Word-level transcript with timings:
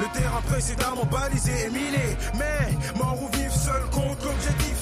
Le 0.00 0.18
terrain 0.18 0.40
précédemment 0.48 1.04
balisé 1.04 1.52
et 1.66 1.70
miné. 1.70 2.16
Mais 2.38 2.96
mort 2.96 3.18
ou 3.20 3.28
vif, 3.36 3.52
seul 3.52 3.82
compte 3.90 4.22
l'objectif. 4.24 4.76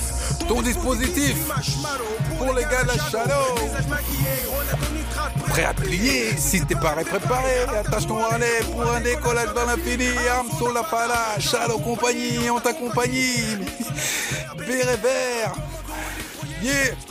Ton 0.46 0.62
dispositif 0.62 1.36
pour 2.38 2.52
les 2.54 2.62
gars 2.62 2.82
de 2.82 2.88
la 2.88 2.98
Shadow. 3.10 3.54
Prêt 5.48 5.64
à 5.64 5.74
plier 5.74 6.36
si 6.36 6.64
t'es 6.66 6.74
paré, 6.74 7.04
préparé. 7.04 7.62
Attache 7.80 8.06
ton 8.06 8.22
harnais 8.22 8.60
pour 8.70 8.90
un 8.90 9.00
décollage 9.00 9.54
dans 9.54 9.64
l'infini. 9.64 10.10
Arme 10.30 10.50
sur 10.56 10.72
la 10.72 10.82
pala. 10.82 11.38
Shadow 11.38 11.78
compagnie, 11.78 12.50
on 12.50 12.60
t'accompagne. 12.60 13.64
Béret 14.58 14.96
vert. 14.96 15.54
Yeah. 16.62 17.05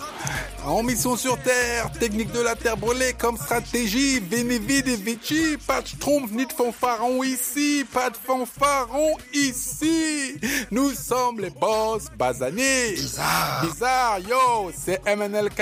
En 0.65 0.81
mission 0.81 1.15
sur 1.15 1.37
Terre, 1.43 1.91
technique 1.91 2.31
de 2.31 2.39
la 2.41 2.55
Terre 2.55 2.75
brûlée 2.75 3.13
comme 3.13 3.37
stratégie, 3.37 4.19
Vénévide 4.19 4.87
et 4.87 4.95
Vici, 4.95 5.57
pas 5.67 5.81
de 5.81 5.89
trompe 5.99 6.31
ni 6.31 6.47
de 6.47 6.51
fanfaron 6.51 7.23
ici, 7.23 7.85
pas 7.93 8.09
de 8.09 8.17
fanfaron 8.17 9.15
ici. 9.31 10.39
Nous 10.71 10.91
sommes 10.91 11.39
les 11.39 11.51
boss 11.51 12.05
basanés. 12.17 12.93
Bizarre. 12.93 13.63
Bizarre, 13.63 14.19
yo, 14.21 14.71
c'est 14.75 15.01
MNLK. 15.05 15.61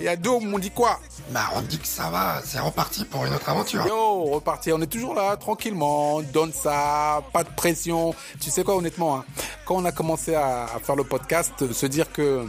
Et 0.00 0.08
à 0.08 0.16
Doom, 0.16 0.52
on 0.52 0.58
dit 0.58 0.72
quoi? 0.72 0.98
Bah, 1.30 1.50
on 1.54 1.60
dit 1.62 1.78
que 1.78 1.86
ça 1.86 2.10
va, 2.10 2.42
c'est 2.44 2.58
reparti 2.58 3.04
pour 3.04 3.24
une 3.24 3.34
autre 3.34 3.48
aventure. 3.48 3.86
Yo, 3.86 4.24
reparti, 4.24 4.72
on 4.72 4.80
est 4.80 4.86
toujours 4.86 5.14
là, 5.14 5.36
tranquillement, 5.36 6.20
donne 6.20 6.52
ça, 6.52 7.22
pas 7.32 7.44
de 7.44 7.50
pression. 7.50 8.12
Tu 8.40 8.50
sais 8.50 8.64
quoi, 8.64 8.74
honnêtement, 8.74 9.18
hein, 9.18 9.24
quand 9.64 9.76
on 9.76 9.84
a 9.84 9.92
commencé 9.92 10.34
à, 10.34 10.64
à 10.64 10.80
faire 10.82 10.96
le 10.96 11.04
podcast, 11.04 11.72
se 11.72 11.86
dire 11.86 12.10
que 12.12 12.44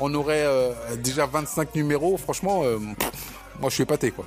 on 0.00 0.14
aurait 0.14 0.44
euh, 0.44 0.72
déjà 0.96 1.26
25 1.26 1.74
numéros, 1.74 2.16
franchement, 2.16 2.62
euh, 2.64 2.78
moi 2.78 3.68
je 3.70 3.74
suis 3.74 3.82
épaté 3.82 4.10
quoi. 4.10 4.24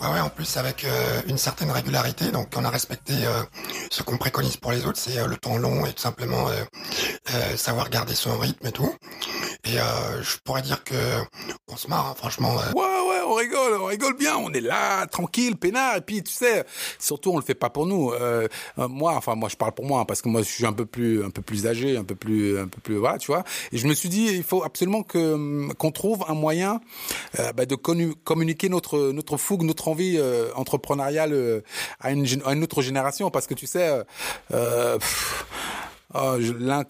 Ouais, 0.00 0.08
ouais, 0.08 0.20
en 0.20 0.30
plus 0.30 0.56
avec 0.56 0.84
euh, 0.84 1.22
une 1.28 1.38
certaine 1.38 1.70
régularité, 1.70 2.32
donc 2.32 2.48
on 2.56 2.64
a 2.64 2.70
respecté 2.70 3.12
euh, 3.24 3.42
ce 3.88 4.02
qu'on 4.02 4.16
préconise 4.16 4.56
pour 4.56 4.72
les 4.72 4.84
autres, 4.84 4.98
c'est 4.98 5.18
euh, 5.18 5.28
le 5.28 5.36
temps 5.36 5.56
long 5.56 5.86
et 5.86 5.92
tout 5.92 6.02
simplement 6.02 6.48
savoir 7.54 7.88
garder 7.88 8.14
son 8.14 8.36
rythme 8.36 8.66
et 8.66 8.72
tout. 8.72 8.92
Et 9.64 9.78
euh, 9.78 10.22
je 10.22 10.38
pourrais 10.44 10.62
dire 10.62 10.82
que 10.82 10.94
on 11.68 11.76
se 11.76 11.86
marre, 11.86 12.08
hein, 12.08 12.14
franchement. 12.16 12.50
euh. 12.58 12.72
Ouais, 12.74 12.82
ouais, 13.10 13.20
on 13.24 13.34
rigole, 13.34 13.80
on 13.80 13.84
rigole 13.84 14.16
bien, 14.16 14.36
on 14.36 14.52
est 14.52 14.60
là, 14.60 15.06
tranquille, 15.06 15.56
peinard, 15.56 15.96
et 15.98 16.00
puis 16.00 16.20
tu 16.24 16.32
sais, 16.32 16.64
surtout 16.98 17.30
on 17.30 17.36
le 17.36 17.44
fait 17.44 17.54
pas 17.54 17.70
pour 17.70 17.86
nous. 17.86 18.10
Euh, 18.10 18.48
euh, 18.80 18.88
moi, 18.88 19.12
enfin 19.14 19.36
moi 19.36 19.48
je 19.48 19.54
parle 19.56 19.70
pour 19.72 19.84
moi, 19.86 20.00
hein, 20.00 20.04
parce 20.04 20.20
que 20.20 20.28
moi 20.28 20.42
je 20.42 20.48
suis 20.48 20.66
un 20.66 20.72
peu 20.72 20.84
plus, 20.84 21.24
un 21.24 21.30
peu 21.30 21.42
plus 21.42 21.68
âgé, 21.68 21.96
un 21.96 22.02
peu 22.02 22.16
plus, 22.16 22.58
un 22.58 22.66
peu 22.66 22.80
plus, 22.80 22.96
voilà, 22.96 23.18
tu 23.18 23.28
vois. 23.28 23.44
Et 23.70 23.78
je 23.78 23.86
me 23.86 23.94
suis 23.94 24.08
dit, 24.08 24.26
il 24.34 24.42
faut 24.42 24.64
absolument 24.64 25.04
que 25.04 25.34
hum, 25.34 25.72
qu'on 25.78 25.92
trouve 25.92 26.24
un 26.28 26.34
moyen 26.34 26.80
euh, 27.38 27.52
bah, 27.52 27.64
de 27.64 27.76
communiquer 27.76 28.68
notre 28.68 29.12
notre 29.12 29.36
fougue, 29.36 29.62
notre 29.62 29.86
envie 29.86 30.20
entrepreneuriale 30.56 31.62
à, 32.00 32.10
une, 32.10 32.26
à 32.44 32.52
une 32.52 32.64
autre 32.64 32.82
génération, 32.82 33.30
parce 33.30 33.46
que 33.46 33.54
tu 33.54 33.68
sais. 33.68 34.02
pff, 34.50 35.46
ah, 36.14 36.36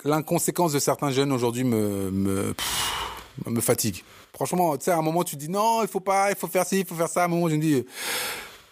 L'inconséquence 0.04 0.72
de 0.72 0.78
certains 0.78 1.10
jeunes 1.10 1.32
aujourd'hui 1.32 1.64
me, 1.64 2.10
me, 2.10 2.54
pff, 2.54 3.46
me 3.46 3.60
fatigue. 3.60 4.02
Franchement, 4.34 4.76
tu 4.76 4.84
sais, 4.84 4.90
à 4.90 4.98
un 4.98 5.02
moment, 5.02 5.24
tu 5.24 5.36
dis 5.36 5.48
non, 5.48 5.82
il 5.82 5.88
faut 5.88 6.00
pas, 6.00 6.30
il 6.30 6.36
faut 6.36 6.48
faire 6.48 6.66
ci, 6.66 6.80
il 6.80 6.86
faut 6.86 6.94
faire 6.94 7.08
ça. 7.08 7.22
À 7.22 7.24
un 7.26 7.28
moment, 7.28 7.48
je 7.48 7.56
me 7.56 7.60
dis, 7.60 7.84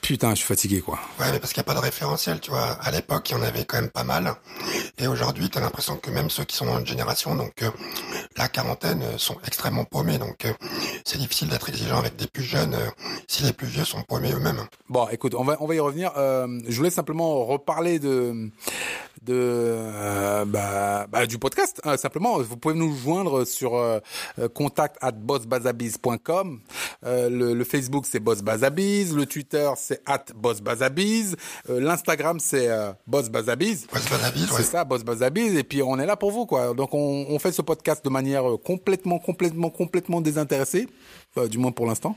putain, 0.01 0.31
je 0.31 0.37
suis 0.37 0.47
fatigué, 0.47 0.81
quoi. 0.81 0.99
Ouais, 1.19 1.31
mais 1.31 1.39
parce 1.39 1.53
qu'il 1.53 1.61
n'y 1.61 1.67
a 1.67 1.73
pas 1.73 1.79
de 1.79 1.85
référentiel, 1.85 2.41
tu 2.41 2.51
vois. 2.51 2.73
À 2.83 2.91
l'époque, 2.91 3.31
il 3.31 3.37
y 3.37 3.37
en 3.37 3.43
avait 3.43 3.65
quand 3.65 3.81
même 3.81 3.91
pas 3.91 4.05
mal. 4.05 4.35
Et 4.99 5.07
aujourd'hui, 5.07 5.51
t'as 5.51 5.61
l'impression 5.61 5.97
que 5.97 6.11
même 6.11 6.31
ceux 6.31 6.45
qui 6.45 6.57
sont 6.57 6.67
dans 6.67 6.75
notre 6.75 6.87
génération, 6.87 7.37
donc 7.37 7.63
euh, 7.63 7.71
la 8.37 8.49
quarantaine, 8.49 9.03
euh, 9.03 9.19
sont 9.19 9.37
extrêmement 9.47 9.85
paumés. 9.85 10.19
Donc 10.19 10.47
euh, 10.47 10.53
c'est 11.05 11.19
difficile 11.19 11.49
d'être 11.49 11.69
exigeant 11.69 11.99
avec 11.99 12.17
des 12.17 12.27
plus 12.27 12.43
jeunes 12.43 12.77
si 13.29 13.45
les 13.45 13.53
plus 13.53 13.69
vieux 13.69 13.85
sont 13.85 14.03
paumés 14.03 14.33
eux-mêmes. 14.33 14.67
Bon, 14.89 15.07
écoute, 15.11 15.35
on 15.35 15.45
va 15.45 15.57
on 15.61 15.67
va 15.67 15.75
y 15.75 15.81
revenir. 15.81 16.13
Je 16.17 16.77
voulais 16.77 16.91
simplement 16.91 17.45
reparler 17.45 17.99
de 17.99 18.51
de 19.23 19.77
euh, 20.41 20.45
bah, 20.45 21.07
bah, 21.11 21.27
du 21.27 21.39
podcast. 21.39 21.81
hein, 21.85 21.97
simplement, 21.97 22.39
vous 22.41 22.57
pouvez 22.57 22.75
nous 22.75 22.95
joindre 22.97 23.45
sur 23.45 23.77
euh, 23.77 23.99
euh, 24.39 24.49
contact 24.49 24.97
at 25.01 25.13
bossbazabiz.com. 25.13 26.61
Euh, 27.05 27.31
le, 27.31 27.55
le 27.55 27.65
Facebook 27.65 28.07
c'est 28.09 28.21
bossbazabiz, 28.21 29.15
le 29.15 29.27
Twitter 29.27 29.71
c'est 29.77 30.01
at 30.07 30.25
bossbazabiz, 30.35 31.37
euh, 31.69 31.81
l'Instagram 31.81 32.39
c'est 32.41 32.69
euh, 32.69 32.93
bossbazabiz. 33.07 33.87
Ouais, 33.93 34.01
c'est 34.03 34.53
ouais. 34.57 34.63
ça, 34.63 34.85
Boss 34.85 35.05
Bazabiz, 35.05 35.57
et 35.57 35.65
puis 35.65 35.83
on 35.83 35.99
est 35.99 36.07
là 36.07 36.17
pour 36.17 36.31
vous, 36.31 36.47
quoi. 36.47 36.75
Donc 36.75 36.95
on, 36.95 37.27
on 37.29 37.39
fait 37.39 37.53
ce 37.53 37.63
podcast 37.63 38.05
de 38.05 38.11
manière 38.11 38.49
euh, 38.49 38.57
complètement, 38.57 39.19
complètement, 39.19 39.71
complètement 39.71 40.21
désintéressée, 40.21 40.89
du 41.49 41.59
moins 41.59 41.73
pour 41.73 41.87
l'instant. 41.87 42.17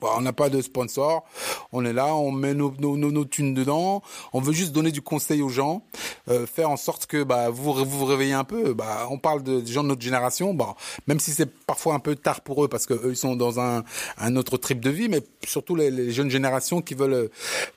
Bon, 0.00 0.08
on 0.16 0.20
n'a 0.20 0.32
pas 0.32 0.48
de 0.50 0.60
sponsor, 0.60 1.24
on 1.72 1.84
est 1.84 1.92
là, 1.92 2.14
on 2.14 2.30
met 2.30 2.54
nos, 2.54 2.72
nos, 2.78 2.96
nos, 2.96 3.10
nos 3.10 3.24
thunes 3.24 3.54
dedans, 3.54 4.02
on 4.32 4.40
veut 4.40 4.52
juste 4.52 4.72
donner 4.72 4.90
du 4.90 5.02
conseil 5.02 5.42
aux 5.42 5.48
gens, 5.48 5.82
euh, 6.28 6.46
faire 6.46 6.70
en 6.70 6.76
sorte 6.76 7.06
que 7.06 7.22
bah, 7.22 7.50
vous 7.50 7.72
vous 7.72 8.04
réveillez 8.04 8.32
un 8.32 8.44
peu. 8.44 8.74
Bah, 8.74 9.06
on 9.10 9.18
parle 9.18 9.42
de, 9.42 9.60
des 9.60 9.72
gens 9.72 9.82
de 9.82 9.88
notre 9.88 10.02
génération, 10.02 10.54
bah, 10.54 10.76
même 11.06 11.20
si 11.20 11.32
c'est 11.32 11.46
parfois 11.46 11.94
un 11.94 11.98
peu 11.98 12.14
tard 12.14 12.40
pour 12.42 12.64
eux 12.64 12.68
parce 12.68 12.86
que 12.86 12.94
eux 12.94 13.10
ils 13.10 13.16
sont 13.16 13.36
dans 13.36 13.60
un, 13.60 13.84
un 14.18 14.36
autre 14.36 14.56
trip 14.56 14.80
de 14.80 14.90
vie, 14.90 15.08
mais 15.08 15.22
surtout 15.44 15.76
les, 15.76 15.90
les 15.90 16.12
jeunes 16.12 16.30
générations 16.30 16.82
qui 16.82 16.94
veulent 16.94 17.12
euh, 17.14 17.28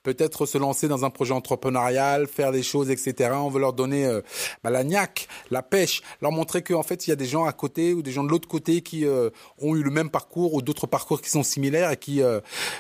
peut-être 0.04 0.46
se 0.46 0.58
lancer 0.58 0.88
dans 0.88 1.06
un 1.06 1.10
projet 1.10 1.34
entrepreneurial, 1.34 2.28
faire 2.28 2.52
des 2.52 2.64
choses, 2.64 2.90
etc. 2.90 3.32
On 3.34 3.50
veut 3.50 3.60
leur 3.60 3.74
donner 3.74 4.06
euh, 4.06 4.22
bah, 4.64 4.70
la 4.70 4.84
niaque, 4.84 5.28
la 5.50 5.62
pêche, 5.62 6.02
leur 6.22 6.32
montrer 6.32 6.64
qu'en 6.64 6.84
fait 6.84 7.08
il 7.08 7.12
y 7.12 7.14
a 7.14 7.16
des 7.16 7.26
gens 7.26 7.46
à 7.46 7.54
côté 7.54 7.94
ou 7.94 8.02
des 8.02 8.12
gens 8.12 8.24
de 8.24 8.30
l'autre 8.30 8.48
côté 8.48 8.82
qui 8.82 9.06
euh, 9.06 9.30
ont 9.60 9.76
eu 9.76 9.84
le 9.84 9.92
même 9.92 10.10
parcours 10.10 10.54
ou 10.54 10.62
d'autres 10.62 10.88
parcours 10.88 11.22
qui 11.22 11.30
sont 11.30 11.44
similaires 11.44 11.61
et 11.64 11.98
qui 11.98 12.22
euh, 12.22 12.40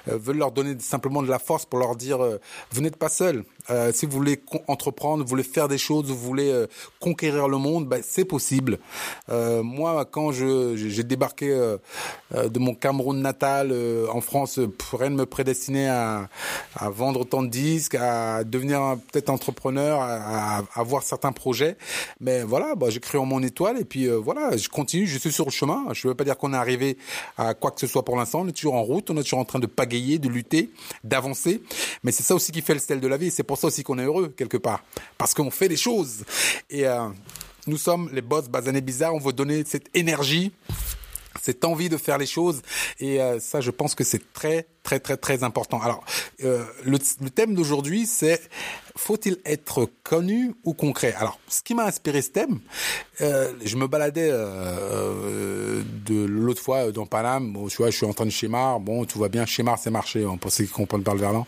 euh, 0.10 0.18
veulent 0.18 0.38
leur 0.38 0.52
donner 0.52 0.76
simplement 0.80 1.22
de 1.22 1.30
la 1.30 1.40
force 1.40 1.66
pour 1.66 1.80
leur 1.80 1.96
dire 1.96 2.22
euh, 2.22 2.38
vous 2.72 2.82
n'êtes 2.82 2.96
pas 2.96 3.10
seul. 3.10 3.44
Euh, 3.70 3.92
si 3.94 4.06
vous 4.06 4.14
voulez 4.14 4.42
entreprendre, 4.68 5.24
vous 5.24 5.30
voulez 5.30 5.44
faire 5.44 5.68
des 5.68 5.78
choses, 5.78 6.06
vous 6.06 6.18
voulez 6.18 6.66
conquérir 7.00 7.48
le 7.48 7.58
monde, 7.58 7.88
bah, 7.88 7.98
c'est 8.02 8.26
possible. 8.26 8.80
Moi, 9.30 10.06
quand 10.06 10.32
je 10.32 10.76
j'ai 10.76 11.04
débarqué 11.04 11.48
de 12.34 12.60
mon 12.60 12.74
Cameroun 12.74 13.22
natal 13.22 13.74
en 14.12 14.20
France, 14.22 14.60
rien 14.94 15.10
ne 15.10 15.16
me 15.16 15.26
prédestinait 15.26 15.90
à, 15.90 16.28
vendre 16.82 17.22
autant 17.22 17.44
de 17.44 17.50
disques, 17.50 17.96
à 17.96 18.44
devenir 18.44 18.98
peut-être 19.12 19.30
entrepreneur, 19.30 20.02
à, 20.02 20.64
avoir 20.74 21.04
certains 21.04 21.32
projets. 21.32 21.78
Mais 22.20 22.44
voilà, 22.44 22.76
bah, 22.76 22.90
j'ai 22.90 23.00
cru 23.00 23.20
en 23.20 23.26
mon 23.26 23.44
étoile 23.44 23.80
et 23.80 23.86
puis 23.86 24.08
voilà, 24.08 24.58
je 24.58 24.70
continue, 24.70 25.06
je 25.06 25.20
suis 25.20 25.32
sur 25.32 25.46
le 25.46 25.52
chemin. 25.52 25.86
Je 25.94 26.08
ne 26.08 26.12
veux 26.12 26.18
pas 26.18 26.24
dire 26.24 26.38
qu'on 26.38 26.54
est 26.54 26.58
arrivé 26.58 26.98
à 27.38 27.54
quoi 27.54 27.72
que 27.72 27.80
ce 27.80 27.88
soit 27.88 28.04
pour 28.04 28.18
l'instant. 28.18 28.42
On 28.42 28.48
est 28.48 28.54
toujours 28.54 28.71
en 28.74 28.84
route, 28.84 29.10
on 29.10 29.18
est 29.18 29.24
toujours 29.24 29.40
en 29.40 29.46
train 29.46 29.60
de 29.60 29.68
pagayer, 29.68 30.20
de 30.20 30.30
lutter, 30.30 30.72
d'avancer. 31.04 31.62
Mais 32.04 32.12
c'est 32.12 32.24
ça 32.24 32.36
aussi 32.36 32.52
qui 32.52 32.62
fait 32.62 32.74
le 32.74 32.80
sel 32.80 33.00
de 33.00 33.08
la 33.08 33.18
vie. 33.18 33.32
C'est 33.32 33.44
pour 33.44 33.58
ça 33.58 33.68
aussi 33.68 33.84
qu'on 33.84 34.00
est 34.00 34.06
heureux 34.06 34.34
quelque 34.36 34.58
part, 34.58 34.84
parce 35.18 35.34
qu'on 35.34 35.52
fait 35.52 35.70
des 35.70 35.78
choses. 35.78 36.24
Et 36.70 36.88
euh, 36.88 37.08
nous 37.68 37.78
sommes 37.78 38.10
les 38.14 38.22
boss 38.22 38.48
basanés 38.48 38.82
bizarres. 38.82 39.16
On 39.16 39.20
veut 39.20 39.34
donner 39.34 39.64
cette 39.66 39.90
énergie 39.96 40.52
cette 41.40 41.66
envie 41.66 41.90
de 41.90 41.98
faire 41.98 42.18
les 42.18 42.26
choses. 42.26 42.62
Et 43.00 43.22
euh, 43.22 43.40
ça 43.40 43.62
je 43.62 43.72
pense 43.72 43.96
que 43.96 44.04
c'est 44.04 44.34
très 44.34 44.68
très 44.84 45.00
très 45.00 45.18
très 45.18 45.44
important. 45.44 45.80
Alors 45.82 46.04
euh, 46.44 46.66
le, 46.84 46.98
le 47.22 47.30
thème 47.30 47.54
d'aujourd'hui 47.56 48.06
c'est 48.06 48.42
faut-il 48.98 49.38
être 49.46 49.90
connu 50.04 50.54
ou 50.64 50.74
concret? 50.74 51.14
Alors 51.18 51.40
ce 51.48 51.62
qui 51.62 51.74
m'a 51.76 51.86
inspiré 51.86 52.22
ce 52.22 52.30
thème 52.32 52.60
euh, 53.22 53.54
je 53.64 53.78
me 53.78 53.88
baladais 53.88 54.30
euh, 54.32 55.84
de 56.06 56.26
l'autre 56.26 56.62
fois 56.62 56.88
euh, 56.88 56.92
dans 56.92 57.06
Paname. 57.06 57.54
Bon, 57.54 57.68
tu 57.68 57.78
vois 57.78 57.90
je 57.90 57.98
suis 57.98 58.06
en 58.06 58.14
train 58.14 58.26
de 58.26 58.32
schémar 58.32 58.80
bon 58.80 59.06
tout 59.06 59.20
va 59.20 59.30
bien. 59.30 59.46
Schémar 59.46 59.78
c'est 59.80 59.92
marché 59.92 60.26
on 60.26 60.38
pensait 60.38 60.66
qu'on 60.66 60.86
peut 60.86 61.02
parler 61.02 61.22
verlan. 61.22 61.46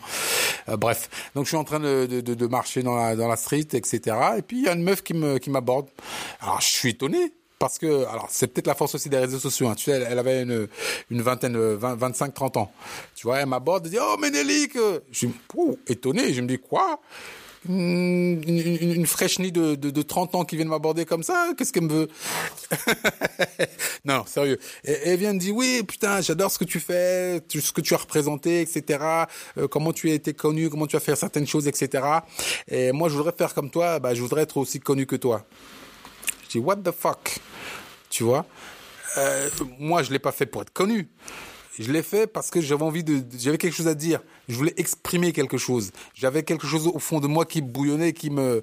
Euh, 0.68 0.76
bref. 0.76 1.10
Donc 1.34 1.44
je 1.44 1.48
suis 1.48 1.56
en 1.56 1.64
train 1.64 1.80
de, 1.80 2.06
de, 2.06 2.20
de, 2.20 2.46
marcher 2.46 2.82
dans 2.82 2.94
la 2.96 3.16
dans 3.16 3.28
la 3.28 3.36
street 3.36 3.68
etc 3.72 4.16
et 4.38 4.42
puis 4.42 4.58
il 4.58 4.64
y 4.64 4.68
a 4.68 4.72
une 4.72 4.82
meuf 4.82 5.02
qui 5.02 5.14
qui 5.40 5.50
m'aborde. 5.50 5.88
Alors 6.40 6.60
je 6.60 6.68
suis 6.68 6.90
étonné 6.90 7.32
parce 7.58 7.78
que 7.78 8.06
alors 8.06 8.28
c'est 8.30 8.48
peut-être 8.48 8.66
la 8.66 8.74
force 8.74 8.94
aussi 8.94 9.08
des 9.08 9.18
réseaux 9.18 9.38
sociaux 9.38 9.68
hein. 9.68 9.74
tu 9.74 9.84
sais 9.84 9.92
elle, 9.92 10.18
avait 10.18 10.42
une 10.42 10.68
une 11.10 11.22
vingtaine 11.22 11.56
20, 11.56 11.94
25 11.94 12.34
30 12.34 12.56
ans 12.56 12.72
tu 13.14 13.26
vois 13.26 13.40
elle 13.40 13.46
m'aborde 13.46 13.86
elle 13.86 13.92
dit 13.92 13.98
oh 14.00 14.16
Ménélique 14.18 14.76
je 15.10 15.18
suis 15.18 15.30
ouh, 15.54 15.78
étonné 15.86 16.32
je 16.32 16.40
me 16.40 16.48
dis 16.48 16.58
quoi? 16.58 17.00
Une, 17.66 18.42
une, 18.46 18.92
une 18.92 19.06
fraîche 19.06 19.38
nid 19.38 19.50
de, 19.50 19.74
de, 19.74 19.88
de 19.88 20.02
30 20.02 20.34
ans 20.34 20.44
qui 20.44 20.56
vient 20.56 20.66
de 20.66 20.70
m'aborder 20.70 21.06
comme 21.06 21.22
ça, 21.22 21.52
qu'est-ce 21.56 21.72
qu'elle 21.72 21.84
me 21.84 21.92
veut? 21.92 22.08
Non, 24.04 24.26
sérieux. 24.26 24.58
Et, 24.84 24.92
et 24.92 25.08
elle 25.10 25.18
vient 25.18 25.32
me 25.32 25.38
dire, 25.38 25.54
oui, 25.54 25.82
putain, 25.82 26.20
j'adore 26.20 26.50
ce 26.50 26.58
que 26.58 26.64
tu 26.64 26.78
fais, 26.78 27.40
ce 27.48 27.72
que 27.72 27.80
tu 27.80 27.94
as 27.94 27.96
représenté, 27.96 28.60
etc. 28.60 28.98
Euh, 29.56 29.66
comment 29.66 29.94
tu 29.94 30.10
as 30.10 30.14
été 30.14 30.34
connu, 30.34 30.68
comment 30.68 30.86
tu 30.86 30.96
as 30.96 31.00
fait 31.00 31.16
certaines 31.16 31.46
choses, 31.46 31.66
etc. 31.66 32.04
Et 32.68 32.92
moi, 32.92 33.08
je 33.08 33.16
voudrais 33.16 33.32
faire 33.32 33.54
comme 33.54 33.70
toi, 33.70 33.98
bah, 33.98 34.14
je 34.14 34.20
voudrais 34.20 34.42
être 34.42 34.58
aussi 34.58 34.78
connu 34.78 35.06
que 35.06 35.16
toi. 35.16 35.46
What 36.58 36.76
the 36.76 36.92
fuck? 36.92 37.38
Tu 38.10 38.24
vois? 38.24 38.46
Euh, 39.18 39.48
Moi, 39.78 40.02
je 40.02 40.12
l'ai 40.12 40.18
pas 40.18 40.32
fait 40.32 40.46
pour 40.46 40.62
être 40.62 40.72
connu. 40.72 41.08
Je 41.76 41.90
l'ai 41.90 42.04
fait 42.04 42.28
parce 42.28 42.50
que 42.50 42.60
j'avais 42.60 42.84
envie 42.84 43.02
de, 43.02 43.18
de- 43.18 43.36
j'avais 43.36 43.58
quelque 43.58 43.74
chose 43.74 43.88
à 43.88 43.94
dire. 43.96 44.20
Je 44.48 44.54
voulais 44.54 44.74
exprimer 44.76 45.32
quelque 45.32 45.58
chose. 45.58 45.90
J'avais 46.14 46.44
quelque 46.44 46.68
chose 46.68 46.86
au 46.86 47.00
fond 47.00 47.18
de 47.18 47.26
moi 47.26 47.44
qui 47.46 47.62
bouillonnait, 47.62 48.12
qui 48.12 48.30
me, 48.30 48.62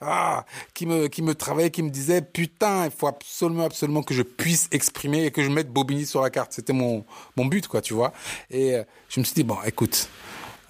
ah, 0.00 0.44
qui 0.72 0.86
me, 0.86 1.08
qui 1.08 1.22
me 1.22 1.34
travaillait, 1.34 1.72
qui 1.72 1.82
me 1.82 1.90
disait, 1.90 2.22
putain, 2.22 2.84
il 2.84 2.92
faut 2.92 3.08
absolument, 3.08 3.64
absolument 3.64 4.04
que 4.04 4.14
je 4.14 4.22
puisse 4.22 4.68
exprimer 4.70 5.24
et 5.26 5.30
que 5.32 5.42
je 5.42 5.48
mette 5.50 5.70
Bobigny 5.72 6.06
sur 6.06 6.22
la 6.22 6.30
carte. 6.30 6.52
C'était 6.52 6.72
mon, 6.72 7.04
mon 7.36 7.46
but, 7.46 7.66
quoi, 7.66 7.80
tu 7.80 7.94
vois. 7.94 8.12
Et 8.48 8.76
euh, 8.76 8.84
je 9.08 9.18
me 9.18 9.24
suis 9.24 9.34
dit, 9.34 9.42
bon, 9.42 9.56
écoute, 9.66 10.08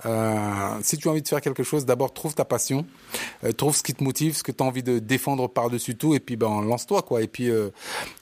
Euh, 0.05 0.79
si 0.83 0.99
tu 0.99 1.09
as 1.09 1.11
envie 1.11 1.23
de 1.23 1.29
faire 1.29 1.41
quelque 1.41 1.63
chose, 1.63 1.87
d'abord 1.87 2.13
trouve 2.13 2.35
ta 2.35 2.45
passion, 2.45 2.85
euh, 3.45 3.53
trouve 3.53 3.77
ce 3.77 3.83
qui 3.83 3.95
te 3.95 4.03
motive, 4.03 4.37
ce 4.37 4.43
que 4.43 4.53
tu 4.53 4.63
as 4.63 4.67
envie 4.67 4.83
de 4.83 4.99
défendre 4.99 5.49
par-dessus 5.49 5.97
tout, 5.97 6.15
et 6.15 6.21
puis 6.21 6.37
ben 6.37 6.63
lance-toi 6.63 7.03
quoi. 7.03 7.23
Et 7.23 7.29
puis 7.29 7.51
euh, 7.51 7.71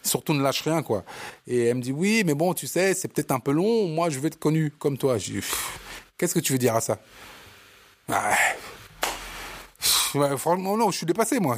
surtout 0.03 0.35
ne 0.35 0.43
lâche 0.43 0.63
rien 0.63 0.83
quoi. 0.83 1.05
Et 1.47 1.65
elle 1.65 1.77
me 1.77 1.83
dit 1.83 1.93
oui, 1.93 2.23
mais 2.27 2.35
bon, 2.35 2.55
tu 2.55 2.67
sais, 2.67 2.95
c'est 2.95 3.09
peut-être 3.09 3.33
un 3.33 3.41
peu 3.41 3.53
long. 3.53 3.89
Moi, 3.89 4.11
je 4.11 4.19
veux 4.19 4.27
être 4.27 4.39
connu 4.39 4.71
comme 4.79 4.99
toi. 4.99 5.17
Qu'est-ce 6.19 6.35
que 6.35 6.41
tu 6.41 6.53
veux 6.53 6.59
dire 6.59 6.77
à 6.77 6.81
ça? 6.81 6.99
Ah, 8.13 8.35
Ouais, 10.15 10.37
franchement, 10.37 10.77
non, 10.77 10.91
je 10.91 10.99
suis 10.99 11.07
dépassé, 11.07 11.39
moi. 11.39 11.57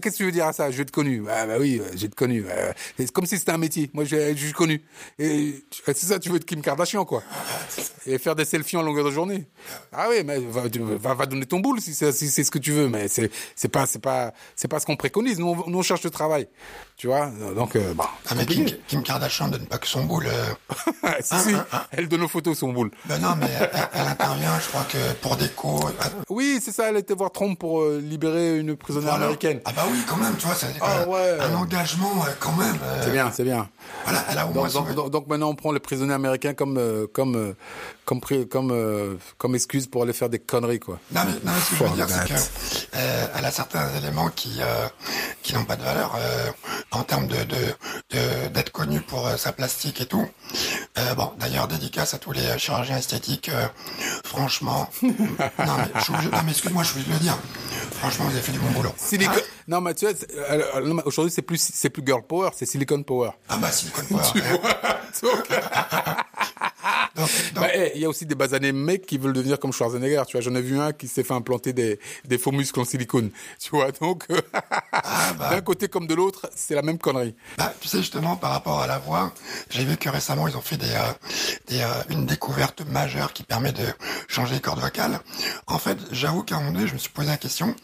Qu'est-ce 0.00 0.14
que 0.14 0.18
tu 0.18 0.24
veux 0.24 0.32
dire 0.32 0.46
à 0.46 0.52
ça? 0.52 0.70
Je 0.70 0.76
vais 0.76 0.82
être 0.82 0.90
connu. 0.90 1.22
Ah, 1.28 1.46
bah 1.46 1.54
oui, 1.58 1.80
euh, 1.80 1.88
j'ai 1.94 2.06
être 2.06 2.14
connu. 2.14 2.44
Euh, 2.48 2.72
C'est 2.98 3.10
comme 3.12 3.26
si 3.26 3.38
c'était 3.38 3.52
un 3.52 3.58
métier. 3.58 3.90
Moi, 3.94 4.04
je, 4.04 4.34
suis 4.34 4.52
connu. 4.52 4.82
Et 5.18 5.64
c'est 5.86 5.96
ça, 5.96 6.18
tu 6.18 6.28
veux 6.30 6.36
être 6.36 6.44
Kim 6.44 6.60
Kardashian, 6.62 7.04
quoi. 7.04 7.22
Et 8.06 8.18
faire 8.18 8.34
des 8.34 8.44
selfies 8.44 8.76
en 8.76 8.82
longueur 8.82 9.04
de 9.04 9.10
journée. 9.10 9.46
Ah 9.92 10.06
oui, 10.10 10.22
mais 10.24 10.38
va, 10.38 10.62
va, 10.98 11.14
va 11.14 11.26
donner 11.26 11.46
ton 11.46 11.60
boule 11.60 11.80
si 11.80 11.94
c'est 11.94 12.10
si 12.12 12.28
c'est 12.30 12.42
ce 12.42 12.50
que 12.50 12.58
tu 12.58 12.72
veux. 12.72 12.88
Mais 12.88 13.06
c'est 13.08 13.30
c'est 13.54 13.68
pas 13.68 13.86
c'est 13.86 14.00
pas 14.00 14.32
c'est 14.56 14.66
pas 14.68 14.80
ce 14.80 14.86
qu'on 14.86 14.96
préconise. 14.96 15.38
Nous, 15.38 15.46
on, 15.46 15.70
nous, 15.70 15.78
on 15.78 15.82
cherche 15.82 16.02
le 16.02 16.10
travail. 16.10 16.48
Tu 16.96 17.06
vois? 17.06 17.30
Donc, 17.56 17.76
euh, 17.76 17.94
bon, 17.94 18.04
Ah, 18.28 18.34
mais 18.36 18.44
Kim. 18.46 18.66
Kim 18.88 19.02
Kardashian 19.02 19.48
donne 19.48 19.66
pas 19.66 19.78
que 19.78 19.86
son 19.86 20.04
boule. 20.04 20.26
euh. 20.26 21.10
si, 21.20 21.34
si, 21.38 21.54
elle 21.92 22.08
donne 22.08 22.22
aux 22.22 22.28
photos 22.28 22.58
son 22.58 22.72
boule. 22.72 22.90
Ben 23.06 23.18
non, 23.18 23.34
mais 23.38 23.46
elle, 23.60 23.70
elle 23.94 24.06
intervient, 24.08 24.58
je 24.60 24.68
crois 24.68 24.84
que 24.84 25.12
pour 25.20 25.36
déco. 25.36 25.80
euh, 25.86 26.08
Oui, 26.28 26.60
c'est 26.62 26.72
ça. 26.72 26.88
Elle 26.88 26.96
était 26.96 27.14
voir 27.14 27.30
Trump 27.32 27.58
pour 27.58 27.80
euh, 27.82 28.00
libérer 28.00 28.58
une 28.58 28.76
prisonnière 28.76 29.10
voilà. 29.10 29.24
américaine. 29.26 29.60
Ah 29.64 29.72
bah 29.74 29.81
oui, 29.90 29.98
quand 30.08 30.16
même, 30.16 30.36
tu 30.36 30.46
vois, 30.46 30.54
c'est 30.54 30.66
Ah 30.80 31.06
ouais. 31.08 31.38
un 31.40 31.54
engagement 31.54 32.24
quand 32.40 32.52
même. 32.52 32.76
euh, 32.82 33.00
C'est 33.04 33.10
bien, 33.12 33.30
c'est 33.34 33.44
bien. 33.44 33.68
Voilà, 34.04 34.24
elle 34.30 34.38
a 34.38 34.46
au 34.46 34.52
moins 34.52 34.68
Donc, 34.68 34.86
donc, 34.88 34.94
donc, 34.96 35.10
donc 35.10 35.26
maintenant 35.28 35.48
on 35.50 35.54
prend 35.54 35.72
les 35.72 35.80
prisonniers 35.80 36.14
américains 36.14 36.54
comme 36.54 36.76
euh, 36.78 37.06
comme 37.12 37.36
euh, 37.36 37.52
comme 38.04 38.20
comme 38.50 39.18
comme 39.38 39.54
excuse 39.54 39.86
pour 39.86 40.02
aller 40.02 40.12
faire 40.12 40.28
des 40.28 40.38
conneries 40.38 40.80
quoi. 40.80 40.98
Non 41.12 41.22
mais, 41.24 41.32
non, 41.32 41.52
mais 41.54 41.60
ce 41.60 41.70
que 41.70 41.76
je 41.76 41.84
veux 41.84 41.90
dire, 41.96 42.06
c'est 42.08 42.14
that. 42.14 42.26
que 42.26 42.96
euh, 42.96 43.26
elle 43.38 43.44
a 43.44 43.50
certains 43.50 43.88
éléments 43.98 44.28
qui 44.30 44.58
euh, 44.60 44.86
qui 45.42 45.54
n'ont 45.54 45.64
pas 45.64 45.76
de 45.76 45.82
valeur 45.82 46.14
euh, 46.16 46.50
en 46.90 47.02
termes 47.04 47.26
de 47.28 47.36
de 47.44 47.56
de- 48.10 48.48
d'être 48.48 48.70
connue 48.72 49.00
pour 49.00 49.26
euh, 49.26 49.36
sa 49.36 49.52
plastique 49.52 50.00
et 50.00 50.06
tout. 50.06 50.26
Euh, 50.98 51.14
bon, 51.14 51.32
d'ailleurs, 51.38 51.68
dédicace 51.68 52.14
à 52.14 52.18
tous 52.18 52.32
les 52.32 52.58
chirurgiens 52.58 52.96
esthétiques. 52.98 53.48
euh, 53.48 53.66
franchement, 54.24 54.88
non 55.02 55.12
mais, 55.58 55.90
je 55.96 56.00
suis 56.02 56.12
obligé- 56.12 56.30
non, 56.30 56.38
mais 56.44 56.50
excuse-moi, 56.52 56.82
je 56.82 56.94
de 57.02 57.12
le 57.12 57.18
dire. 57.18 57.36
Franchement, 58.02 58.24
vous 58.24 58.32
avez 58.32 58.42
fait 58.42 58.50
du 58.50 58.58
bon 58.58 58.70
boulot. 58.72 58.90
Silicon. 58.96 59.30
Non 59.68 59.76
euh, 59.76 60.80
non, 60.84 60.94
mais 60.94 61.02
aujourd'hui 61.04 61.30
c'est 61.32 61.42
plus 61.42 61.70
c'est 61.72 61.88
plus 61.88 62.02
girl 62.04 62.20
power, 62.26 62.50
c'est 62.52 62.66
silicon 62.66 63.00
power. 63.04 63.30
Ah 63.48 63.58
bah 63.58 63.70
Silicon 63.70 64.02
Power. 64.08 64.22
Tu 64.32 64.40
vois 64.40 65.32
Donc, 65.32 65.48
Donc, 67.16 67.28
donc, 67.54 67.64
bah, 67.64 67.74
hey, 67.74 67.92
il 67.94 68.00
y 68.00 68.04
a 68.04 68.08
aussi 68.08 68.26
des 68.26 68.34
basanés 68.34 68.72
mecs 68.72 69.06
qui 69.06 69.18
veulent 69.18 69.32
devenir 69.32 69.58
comme 69.58 69.72
Schwarzenegger. 69.72 70.22
Tu 70.26 70.36
vois, 70.36 70.40
j'en 70.40 70.54
ai 70.54 70.62
vu 70.62 70.78
un 70.78 70.92
qui 70.92 71.08
s'est 71.08 71.24
fait 71.24 71.34
implanter 71.34 71.72
des 71.72 71.98
des 72.24 72.38
faux 72.38 72.52
muscles 72.52 72.80
en 72.80 72.84
silicone. 72.84 73.30
Tu 73.58 73.70
vois, 73.70 73.90
donc 73.92 74.24
euh, 74.30 74.40
Ah, 74.92 75.32
bah. 75.38 75.50
d'un 75.50 75.60
côté 75.60 75.88
comme 75.88 76.06
de 76.06 76.14
l'autre, 76.14 76.48
c'est 76.54 76.74
la 76.74 76.82
même 76.82 76.98
connerie. 76.98 77.34
Bah, 77.58 77.72
tu 77.80 77.88
sais 77.88 77.98
justement 77.98 78.36
par 78.36 78.52
rapport 78.52 78.80
à 78.80 78.86
la 78.86 78.98
voix, 78.98 79.32
j'ai 79.70 79.84
vu 79.84 79.96
que 79.96 80.08
récemment 80.08 80.48
ils 80.48 80.56
ont 80.56 80.60
fait 80.62 80.76
des, 80.76 80.90
euh, 80.90 81.12
des 81.68 81.80
euh, 81.80 81.86
une 82.10 82.26
découverte 82.26 82.82
majeure 82.88 83.32
qui 83.32 83.42
permet 83.42 83.72
de 83.72 83.84
changer 84.28 84.54
les 84.54 84.60
cordes 84.60 84.80
vocales. 84.80 85.20
En 85.66 85.78
fait, 85.78 85.98
j'avoue 86.10 86.42
qu'à 86.42 86.56
un 86.56 86.60
moment 86.60 86.72
donné, 86.72 86.86
je 86.86 86.94
me 86.94 86.98
suis 86.98 87.10
posé 87.10 87.28
la 87.28 87.36
question, 87.36 87.74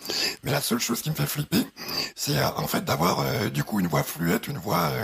mais 0.43 0.53
la 0.53 0.61
seule 0.61 0.81
chose 0.81 1.03
qui 1.03 1.11
me 1.11 1.15
fait 1.15 1.27
flipper, 1.27 1.67
c'est 2.15 2.37
euh, 2.37 2.49
en 2.57 2.67
fait 2.67 2.85
d'avoir 2.85 3.25
du 3.51 3.65
coup 3.65 3.81
une 3.81 3.89
voix 3.89 4.03
fluette, 4.03 4.49
une 4.49 4.59
voix. 4.59 4.89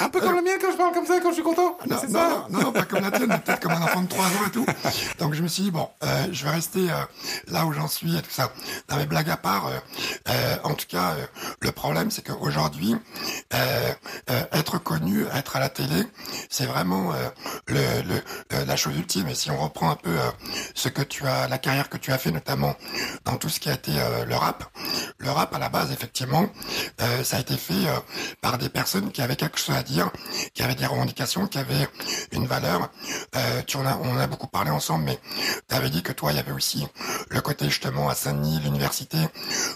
Un 0.00 0.08
peu 0.08 0.20
comme 0.20 0.34
la 0.34 0.42
mienne 0.42 0.58
quand 0.60 0.72
je 0.72 0.76
parle 0.76 0.94
comme 0.94 1.06
ça 1.06 1.18
quand 1.20 1.30
je 1.30 1.34
suis 1.34 1.42
content. 1.42 1.75
Non, 1.88 1.96
c'est 2.00 2.08
non, 2.10 2.18
ça. 2.20 2.46
non, 2.50 2.60
non, 2.60 2.72
pas 2.72 2.82
comme 2.84 3.02
la 3.02 3.10
tienne, 3.10 3.28
mais 3.28 3.38
peut-être 3.38 3.60
comme 3.60 3.72
un 3.72 3.82
enfant 3.82 4.02
de 4.02 4.08
3 4.08 4.24
ans 4.26 4.46
et 4.46 4.50
tout. 4.50 4.66
Donc 5.18 5.34
je 5.34 5.42
me 5.42 5.48
suis 5.48 5.64
dit, 5.64 5.70
bon, 5.70 5.88
euh, 6.02 6.26
je 6.32 6.44
vais 6.44 6.50
rester 6.50 6.90
euh, 6.90 6.94
là 7.48 7.66
où 7.66 7.72
j'en 7.72 7.88
suis 7.88 8.16
et 8.16 8.22
tout 8.22 8.30
ça. 8.30 8.52
Non 8.90 8.96
mais 8.96 9.06
blague 9.06 9.30
à 9.30 9.36
part, 9.36 9.66
euh, 9.66 9.78
euh, 10.28 10.56
en 10.64 10.74
tout 10.74 10.86
cas, 10.88 11.12
euh, 11.12 11.26
le 11.60 11.72
problème 11.72 12.10
c'est 12.10 12.22
qu'aujourd'hui, 12.26 12.94
euh, 13.54 13.92
euh, 14.30 14.42
être 14.52 14.78
connu, 14.78 15.24
être 15.34 15.56
à 15.56 15.60
la 15.60 15.68
télé, 15.68 16.04
c'est 16.50 16.66
vraiment 16.66 17.12
euh, 17.12 17.28
le, 17.66 18.02
le, 18.02 18.22
euh, 18.52 18.64
la 18.64 18.76
chose 18.76 18.96
ultime. 18.96 19.28
Et 19.28 19.34
si 19.34 19.50
on 19.50 19.58
reprend 19.58 19.90
un 19.90 19.96
peu 19.96 20.10
euh, 20.10 20.30
ce 20.74 20.88
que 20.88 21.02
tu 21.02 21.26
as, 21.26 21.48
la 21.48 21.58
carrière 21.58 21.88
que 21.88 21.96
tu 21.96 22.12
as 22.12 22.18
fait 22.18 22.30
notamment 22.30 22.74
dans 23.24 23.36
tout 23.36 23.48
ce 23.48 23.60
qui 23.60 23.68
a 23.68 23.74
été 23.74 23.92
euh, 23.96 24.24
le 24.24 24.34
rap, 24.36 24.64
le 25.18 25.30
rap 25.30 25.54
à 25.54 25.58
la 25.58 25.68
base 25.68 25.92
effectivement, 25.92 26.48
euh, 27.00 27.24
ça 27.24 27.36
a 27.36 27.40
été 27.40 27.56
fait 27.56 27.86
euh, 27.86 27.98
par 28.40 28.58
des 28.58 28.68
personnes 28.68 29.10
qui 29.12 29.22
avaient 29.22 29.36
quelque 29.36 29.58
chose 29.58 29.74
à 29.74 29.82
dire, 29.82 30.10
qui 30.54 30.62
avaient 30.62 30.74
des 30.74 30.86
revendications, 30.86 31.46
qui 31.46 31.58
avaient 31.58 31.88
une 32.32 32.46
valeur. 32.46 32.90
Euh, 33.34 33.62
tu 33.66 33.76
en 33.76 33.86
as, 33.86 33.96
on 34.02 34.10
en 34.10 34.18
a 34.18 34.26
beaucoup 34.26 34.46
parlé 34.46 34.70
ensemble, 34.70 35.04
mais 35.04 35.18
tu 35.68 35.74
avais 35.74 35.90
dit 35.90 36.02
que 36.02 36.12
toi, 36.12 36.32
il 36.32 36.36
y 36.36 36.40
avait 36.40 36.52
aussi 36.52 36.86
le 37.30 37.40
côté 37.40 37.66
justement 37.66 38.08
à 38.08 38.14
Saint-Denis, 38.14 38.60
l'université, 38.64 39.18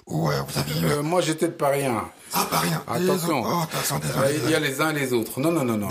où 0.06 0.30
euh, 0.30 0.40
vous 0.46 0.58
aviez... 0.58 0.84
Euh, 0.84 1.02
moi 1.02 1.20
j'étais 1.20 1.48
de 1.48 1.52
Paris 1.52 1.86
1. 1.86 2.10
Ah, 2.32 2.46
pas 2.50 2.58
rien. 2.58 2.82
Attention. 2.86 3.42
Oh, 3.44 3.62
attention, 3.62 4.00
Euh. 4.18 4.38
Il 4.44 4.50
y 4.50 4.54
a 4.54 4.60
les 4.60 4.80
uns 4.80 4.90
et 4.90 4.98
les 4.98 5.12
autres. 5.12 5.40
Non, 5.40 5.50
non, 5.50 5.64
non, 5.64 5.76
non. 5.76 5.88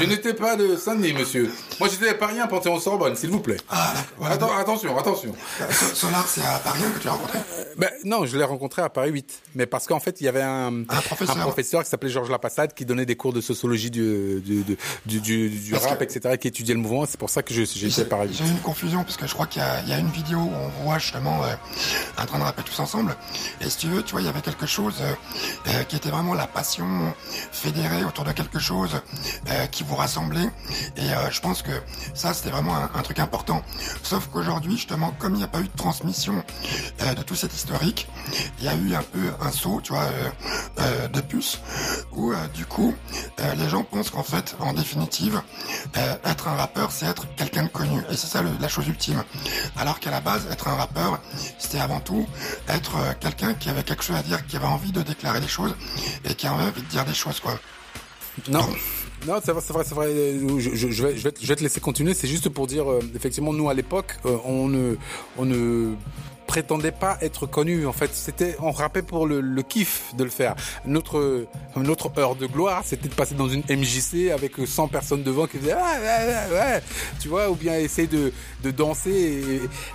Je, 0.00 0.04
n'étais 0.04 0.34
pas 0.34 0.56
de 0.56 0.76
Saint-Denis, 0.76 1.12
monsieur. 1.12 1.52
Moi, 1.80 1.88
j'étais 1.88 2.08
à 2.10 2.14
Paris, 2.14 2.38
un 2.40 2.46
Panthéon-Sorbonne, 2.46 3.16
s'il 3.16 3.30
vous 3.30 3.40
plaît. 3.40 3.58
Ah, 3.68 3.92
voilà. 4.16 4.34
Attends, 4.36 4.56
attention, 4.56 4.96
attention. 4.98 5.34
So- 5.70 5.94
Solar, 5.94 6.26
c'est 6.26 6.42
à 6.42 6.58
Paris 6.58 6.80
que 6.94 7.00
tu 7.00 7.08
as 7.08 7.12
rencontré? 7.12 7.38
Ben, 7.76 7.90
non, 8.04 8.24
je 8.26 8.36
l'ai 8.38 8.44
rencontré 8.44 8.82
à 8.82 8.88
Paris 8.88 9.10
8. 9.10 9.42
Mais 9.54 9.66
parce 9.66 9.86
qu'en 9.86 10.00
fait, 10.00 10.20
il 10.20 10.24
y 10.24 10.28
avait 10.28 10.42
un, 10.42 10.84
professeur. 11.04 11.36
professeur 11.38 11.82
qui 11.84 11.90
s'appelait 11.90 12.10
Georges 12.10 12.30
Lapassade 12.30 12.72
qui 12.74 12.84
donnait 12.86 13.06
des 13.06 13.16
cours 13.16 13.32
de 13.32 13.40
sociologie 13.40 13.90
du, 13.90 14.40
du, 14.40 15.20
du, 15.20 15.74
rap, 15.74 15.98
que- 15.98 16.04
etc., 16.04 16.36
qui 16.38 16.48
étudiait 16.48 16.74
le 16.74 16.80
mouvement. 16.80 17.04
C'est 17.06 17.18
pour 17.18 17.30
ça 17.30 17.42
que 17.42 17.52
été 17.66 18.02
à 18.02 18.04
Paris 18.04 18.28
8. 18.28 18.36
J'ai 18.38 18.46
une 18.50 18.60
confusion 18.60 19.02
parce 19.04 19.16
que 19.16 19.26
je 19.26 19.34
crois 19.34 19.46
qu'il 19.46 19.62
y, 19.86 19.90
y 19.90 19.92
a 19.92 19.98
une 19.98 20.10
vidéo 20.10 20.38
où 20.38 20.50
on 20.54 20.84
voit 20.84 20.98
justement 20.98 21.42
euh, 21.44 21.54
en 22.20 22.26
train 22.26 22.38
de 22.38 22.44
rapper 22.44 22.62
tous 22.62 22.78
ensemble. 22.80 23.16
Et 23.60 23.68
si 23.68 23.78
tu 23.78 23.86
veux, 23.88 24.02
tu 24.02 24.12
vois, 24.12 24.20
il 24.20 24.26
y 24.26 24.28
avait 24.28 24.40
quelque 24.40 24.66
chose 24.66 24.96
euh, 25.00 25.12
euh, 25.68 25.82
qui 25.84 25.96
était 25.96 26.10
vraiment 26.10 26.34
la 26.34 26.46
passion 26.46 26.86
fédérée 27.50 28.04
autour 28.04 28.24
de 28.24 28.30
quelque 28.30 28.58
chose 28.58 29.00
euh, 29.48 29.66
qui 29.66 29.82
vous 29.82 29.96
rassemblait. 29.96 30.48
Et 30.96 31.12
euh, 31.12 31.30
je 31.30 31.40
pense 31.40 31.62
que 31.62 31.72
ça, 32.14 32.34
c'était 32.34 32.50
vraiment 32.50 32.76
un, 32.76 33.02
truc 33.02 33.18
important. 33.18 33.62
Sauf 34.02 34.28
qu'aujourd'hui, 34.28 34.76
justement, 34.76 35.12
comme 35.18 35.34
il 35.34 35.38
n'y 35.38 35.44
a 35.44 35.48
pas 35.48 35.60
eu 35.60 35.68
de 35.68 35.76
transmission 35.76 36.44
de 36.98 37.22
tout 37.22 37.36
cet 37.36 37.54
historique, 37.54 38.08
il 38.58 38.64
y 38.64 38.68
a 38.68 38.74
eu 38.74 38.94
un 38.94 39.02
peu 39.02 39.32
un 39.40 39.50
saut, 39.52 39.80
tu 39.80 39.92
vois, 39.92 40.08
de 41.12 41.20
puce, 41.20 41.60
où 42.12 42.32
du 42.52 42.66
coup, 42.66 42.94
les 43.56 43.68
gens 43.68 43.84
pensent 43.84 44.10
qu'en 44.10 44.24
fait, 44.24 44.56
en 44.58 44.72
définitive, 44.72 45.40
être 46.24 46.48
un 46.48 46.56
rappeur, 46.56 46.90
c'est 46.90 47.06
être 47.06 47.26
quelqu'un 47.36 47.64
de 47.64 47.68
connu. 47.68 48.00
Et 48.10 48.16
c'est 48.16 48.26
ça 48.26 48.42
la 48.42 48.68
chose 48.68 48.88
ultime. 48.88 49.22
Alors 49.76 50.00
qu'à 50.00 50.10
la 50.10 50.20
base, 50.20 50.48
être 50.50 50.66
un 50.66 50.74
rappeur, 50.74 51.20
c'était 51.58 51.80
avant 51.80 52.00
tout 52.00 52.26
être 52.68 52.96
quelqu'un 53.20 53.54
qui 53.54 53.68
avait 53.68 53.84
quelque 53.84 54.02
chose 54.02 54.16
à 54.16 54.22
dire, 54.22 54.44
qui 54.46 54.56
avait 54.56 54.66
envie 54.66 54.92
de 54.92 55.02
déclarer 55.02 55.40
des 55.40 55.48
choses 55.48 55.55
et 56.28 56.34
qui 56.34 56.46
avait 56.46 56.62
envie 56.64 56.82
de 56.82 56.86
dire 56.88 57.04
des 57.04 57.14
choses, 57.14 57.40
quoi. 57.40 57.58
Non. 58.48 58.66
Non, 59.26 59.40
c'est 59.42 59.52
vrai, 59.52 59.62
c'est 59.66 59.72
vrai, 59.72 59.84
c'est 59.84 59.94
vrai. 59.94 60.08
Je, 60.58 60.74
je- 60.74 60.90
je 60.90 61.06
vais, 61.06 61.16
je, 61.16 61.22
vais, 61.24 61.56
te- 61.56 61.62
laisser 61.62 61.80
continuer. 61.80 62.12
C'est 62.14 62.28
juste 62.28 62.48
pour 62.50 62.66
dire, 62.66 62.90
euh, 62.90 63.00
effectivement, 63.14 63.52
nous 63.52 63.68
à 63.70 63.74
l'époque, 63.74 64.14
euh, 64.26 64.36
on 64.44 64.68
ne, 64.68 64.96
on 65.38 65.46
ne 65.46 65.94
prétendait 66.46 66.92
pas 66.92 67.16
être 67.22 67.46
connu. 67.46 67.86
En 67.86 67.92
fait, 67.94 68.10
c'était, 68.14 68.56
on 68.60 68.70
rappait 68.72 69.00
pour 69.02 69.26
le, 69.26 69.40
le 69.40 69.62
kiff 69.62 70.14
de 70.16 70.22
le 70.22 70.30
faire. 70.30 70.54
Notre, 70.84 71.46
notre 71.76 72.12
heure 72.18 72.36
de 72.36 72.46
gloire, 72.46 72.82
c'était 72.84 73.08
de 73.08 73.14
passer 73.14 73.34
dans 73.34 73.48
une 73.48 73.62
MJC 73.68 74.30
avec 74.32 74.52
100 74.64 74.88
personnes 74.88 75.22
devant 75.22 75.46
qui 75.46 75.58
disaient, 75.58 75.72
ah, 75.76 75.94
ouais, 75.98 76.50
ouais, 76.52 76.58
ouais, 76.58 76.82
tu 77.18 77.28
vois, 77.28 77.50
ou 77.50 77.54
bien 77.56 77.74
essayer 77.78 78.06
de, 78.06 78.32
de 78.62 78.70
danser. 78.70 79.10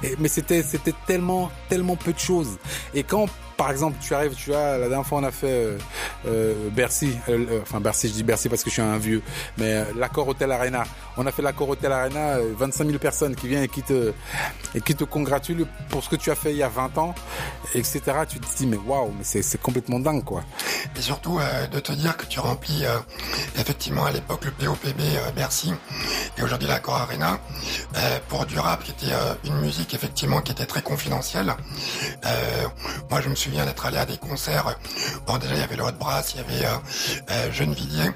et- 0.04 0.08
et- 0.08 0.16
mais 0.20 0.28
c'était, 0.28 0.64
c'était 0.64 0.96
tellement, 1.06 1.52
tellement 1.70 1.96
peu 1.96 2.12
de 2.12 2.20
choses. 2.20 2.58
Et 2.96 3.04
quand 3.04 3.28
par 3.62 3.70
exemple, 3.70 3.96
tu 4.02 4.16
arrives, 4.16 4.34
tu 4.34 4.50
vois, 4.50 4.76
la 4.80 4.88
dernière 4.90 5.06
fois 5.06 5.20
on 5.20 5.24
a 5.24 5.30
fait 5.30 5.46
euh, 5.48 5.78
euh, 6.26 6.70
Bercy, 6.70 7.16
euh, 7.30 7.62
enfin 7.62 7.80
Bercy, 7.80 8.08
je 8.08 8.14
dis 8.14 8.24
Bercy 8.24 8.50
parce 8.50 8.64
que 8.64 8.70
je 8.70 8.74
suis 8.74 8.82
un 8.82 8.98
vieux, 8.98 9.22
mais 9.58 9.86
l'accord 9.96 10.28
Hotel 10.28 10.52
Arena. 10.52 10.84
On 11.18 11.28
a 11.28 11.32
fait 11.32 11.42
l'accord 11.42 11.70
Hotel 11.70 11.92
Arena, 11.92 12.38
euh, 12.38 12.54
25 12.58 12.86
000 12.86 12.98
personnes 12.98 13.36
qui 13.36 13.48
viennent 13.48 13.64
et 13.64 13.68
qui 13.68 13.84
te 13.84 14.14
et 14.74 14.82
qui 14.82 14.96
te 14.96 15.04
congratulent 15.04 15.68
pour 15.90 16.04
ce 16.04 16.10
que 16.10 16.16
tu 16.16 16.32
as 16.32 16.36
fait 16.36 16.52
il 16.52 16.58
y 16.58 16.64
a 16.64 16.70
20 16.70 16.98
ans, 16.98 17.14
etc. 17.76 18.02
Tu 18.28 18.40
te 18.40 18.58
dis 18.58 18.66
mais 18.66 18.78
waouh, 18.78 19.14
mais 19.18 19.24
c'est 19.24 19.62
complètement 19.62 20.00
dingue 20.00 20.24
quoi. 20.24 20.44
Et 20.96 21.02
surtout 21.02 21.40
de 21.72 21.80
te 21.80 21.92
dire 21.92 22.18
que 22.18 22.26
tu 22.26 22.40
remplis 22.40 22.84
effectivement 23.60 24.06
à 24.06 24.12
l'époque 24.12 24.46
le 24.46 24.52
POPB 24.52 25.02
Bercy 25.36 25.74
et 26.38 26.44
aujourd'hui 26.44 26.68
l'Accor 26.68 26.96
Arena 26.96 27.40
pour 28.28 28.46
du 28.46 28.58
rap 28.58 28.84
qui 28.84 28.92
était 28.92 29.14
une 29.44 29.60
musique 29.60 29.94
effectivement 29.94 30.42
qui 30.42 30.52
était 30.52 30.66
très 30.66 30.82
confidentielle. 30.82 31.54
Moi 33.10 33.22
je 33.22 33.30
me 33.30 33.36
souviens 33.52 33.66
d'être 33.66 33.86
allé 33.86 33.98
à 33.98 34.06
des 34.06 34.18
concerts. 34.18 34.78
Bon 35.28 35.38
déjà 35.38 35.56
il 35.56 35.60
y 35.60 35.64
avait 35.64 35.76
le 35.76 35.84
Hot 35.84 35.92
Brass, 36.00 36.34
il 36.34 36.38
y 36.38 36.40
avait 36.40 36.66
euh, 36.66 36.78
euh, 37.32 37.52
Gennevilliers 37.52 38.12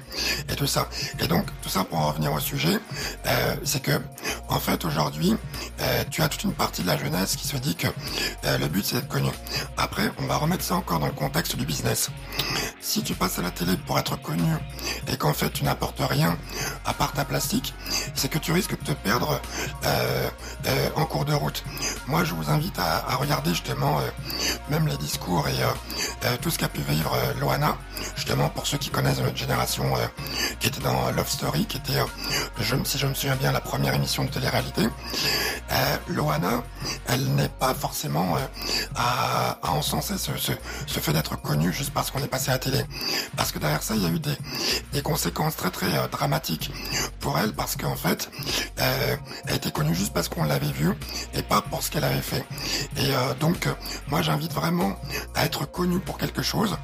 et 0.48 0.56
tout 0.56 0.66
ça. 0.66 0.88
Et 1.18 1.26
donc 1.26 1.44
tout 1.60 1.68
ça 1.68 1.84
pour 1.84 1.98
en 1.98 2.08
revenir 2.08 2.32
au 2.32 2.40
sujet, 2.40 2.78
euh, 3.26 3.56
c'est 3.62 3.82
que 3.82 4.00
en 4.48 4.60
fait, 4.60 4.84
aujourd'hui, 4.84 5.36
euh, 5.80 6.04
tu 6.10 6.22
as 6.22 6.28
toute 6.28 6.44
une 6.44 6.54
partie 6.54 6.82
de 6.82 6.86
la 6.86 6.96
jeunesse 6.96 7.36
qui 7.36 7.46
se 7.46 7.56
dit 7.56 7.74
que 7.74 7.88
le 8.44 8.66
but 8.68 8.84
c'est 8.84 8.94
d'être 8.96 9.08
connu. 9.08 9.28
Après, 9.76 10.10
on 10.18 10.26
va 10.26 10.36
remettre 10.36 10.62
ça 10.62 10.76
encore 10.76 11.00
dans 11.00 11.06
le 11.06 11.12
contexte 11.12 11.56
du 11.56 11.66
business. 11.66 12.10
Si 12.80 13.02
tu 13.02 13.14
passes 13.14 13.38
à 13.38 13.42
la 13.42 13.50
télé 13.50 13.76
pour 13.76 13.98
être 13.98 14.16
connu 14.22 14.50
et 15.08 15.16
qu'en 15.16 15.34
fait 15.34 15.50
tu 15.50 15.64
n'apportes 15.64 16.00
rien 16.00 16.38
à 16.84 16.94
part 16.94 17.12
ta 17.12 17.24
plastique, 17.24 17.74
c'est 18.14 18.28
que 18.28 18.38
tu 18.38 18.52
risques 18.52 18.78
de 18.78 18.84
te 18.84 18.92
perdre 18.92 19.40
en 20.94 21.04
cours 21.04 21.24
de 21.24 21.34
route. 21.34 21.64
Moi, 22.06 22.24
je 22.24 22.34
vous 22.34 22.50
invite 22.50 22.78
à 22.78 23.16
regarder 23.16 23.50
justement 23.50 24.00
même 24.70 24.86
les 24.86 24.96
discours 24.96 25.25
et 25.26 26.38
tout 26.40 26.50
ce 26.50 26.58
qu'a 26.58 26.68
pu 26.68 26.80
vivre 26.82 27.16
Loana, 27.40 27.76
justement 28.14 28.48
pour 28.48 28.66
ceux 28.66 28.78
qui 28.78 28.90
connaissent 28.90 29.20
notre 29.20 29.36
génération 29.36 29.84
qui 30.60 30.68
était 30.68 30.80
dans 30.80 31.10
Love 31.12 31.28
Story, 31.28 31.66
qui 31.66 31.78
était, 31.78 32.00
je, 32.60 32.76
si 32.84 32.98
je 32.98 33.06
me 33.06 33.14
souviens 33.14 33.36
bien, 33.36 33.52
la 33.52 33.60
première 33.60 33.94
émission 33.94 34.24
de 34.24 34.30
télé-réalité. 34.30 34.82
Euh, 35.72 35.96
Loana, 36.08 36.62
elle 37.08 37.34
n'est 37.34 37.48
pas 37.48 37.74
forcément 37.74 38.36
euh, 38.36 38.40
à, 38.94 39.58
encenser 39.70 40.14
ce, 40.18 40.30
fait 41.00 41.12
d'être 41.12 41.40
connue 41.40 41.72
juste 41.72 41.92
parce 41.92 42.10
qu'on 42.10 42.20
est 42.20 42.28
passé 42.28 42.50
à 42.50 42.54
la 42.54 42.58
télé. 42.58 42.84
Parce 43.36 43.52
que 43.52 43.58
derrière 43.58 43.82
ça, 43.82 43.94
il 43.94 44.02
y 44.02 44.06
a 44.06 44.10
eu 44.10 44.20
des, 44.20 45.02
conséquences 45.02 45.56
très 45.56 45.70
très 45.70 45.94
euh, 45.96 46.08
dramatiques 46.08 46.70
pour 47.20 47.38
elle, 47.38 47.52
parce 47.52 47.76
qu'en 47.76 47.96
fait, 47.96 48.30
euh, 48.80 49.16
elle 49.46 49.56
était 49.56 49.70
connue 49.70 49.94
juste 49.94 50.12
parce 50.12 50.28
qu'on 50.28 50.44
l'avait 50.44 50.72
vue 50.72 50.92
et 51.34 51.42
pas 51.42 51.60
pour 51.60 51.82
ce 51.82 51.90
qu'elle 51.90 52.04
avait 52.04 52.20
fait. 52.20 52.44
Et 52.96 53.14
euh, 53.14 53.34
donc, 53.40 53.68
moi, 54.08 54.22
j'invite 54.22 54.52
vraiment 54.52 54.96
à 55.34 55.44
être 55.44 55.70
connue 55.70 56.00
pour 56.00 56.18
quelque 56.18 56.42
chose, 56.42 56.76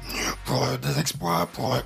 pour 0.45 0.65
des 0.79 0.99
exploits, 0.99 1.47
pour 1.53 1.77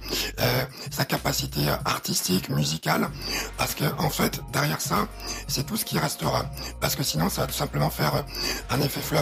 sa 0.92 1.06
capacité 1.06 1.68
artistique, 1.86 2.50
musicale, 2.50 3.10
parce 3.58 3.76
que 3.76 3.86
en 3.98 4.10
fait, 4.10 4.42
derrière 4.52 4.82
ça, 4.82 5.08
c'est 5.48 5.66
tout 5.66 5.78
ce 5.78 5.86
qui 5.86 5.98
restera. 6.00 6.46
Parce 6.80 6.96
que 6.96 7.04
sinon, 7.04 7.30
ça 7.30 7.42
va 7.42 7.48
tout 7.48 7.54
simplement 7.54 7.90
faire 7.90 8.16
euh, 8.16 8.22
un 8.70 8.82
effet 8.82 9.02
flop. 9.02 9.22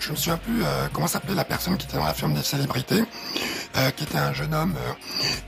Je 0.00 0.10
me 0.10 0.16
souviens 0.16 0.36
plus 0.36 0.62
euh, 0.62 0.88
comment 0.92 1.06
s'appelait 1.06 1.34
la 1.34 1.44
personne 1.44 1.76
qui 1.76 1.86
était 1.86 1.96
dans 1.96 2.04
la 2.04 2.14
firme 2.14 2.34
des 2.34 2.42
célébrités, 2.42 3.04
euh, 3.76 3.90
qui 3.90 4.04
était 4.04 4.18
un 4.18 4.32
jeune 4.32 4.54
homme 4.54 4.74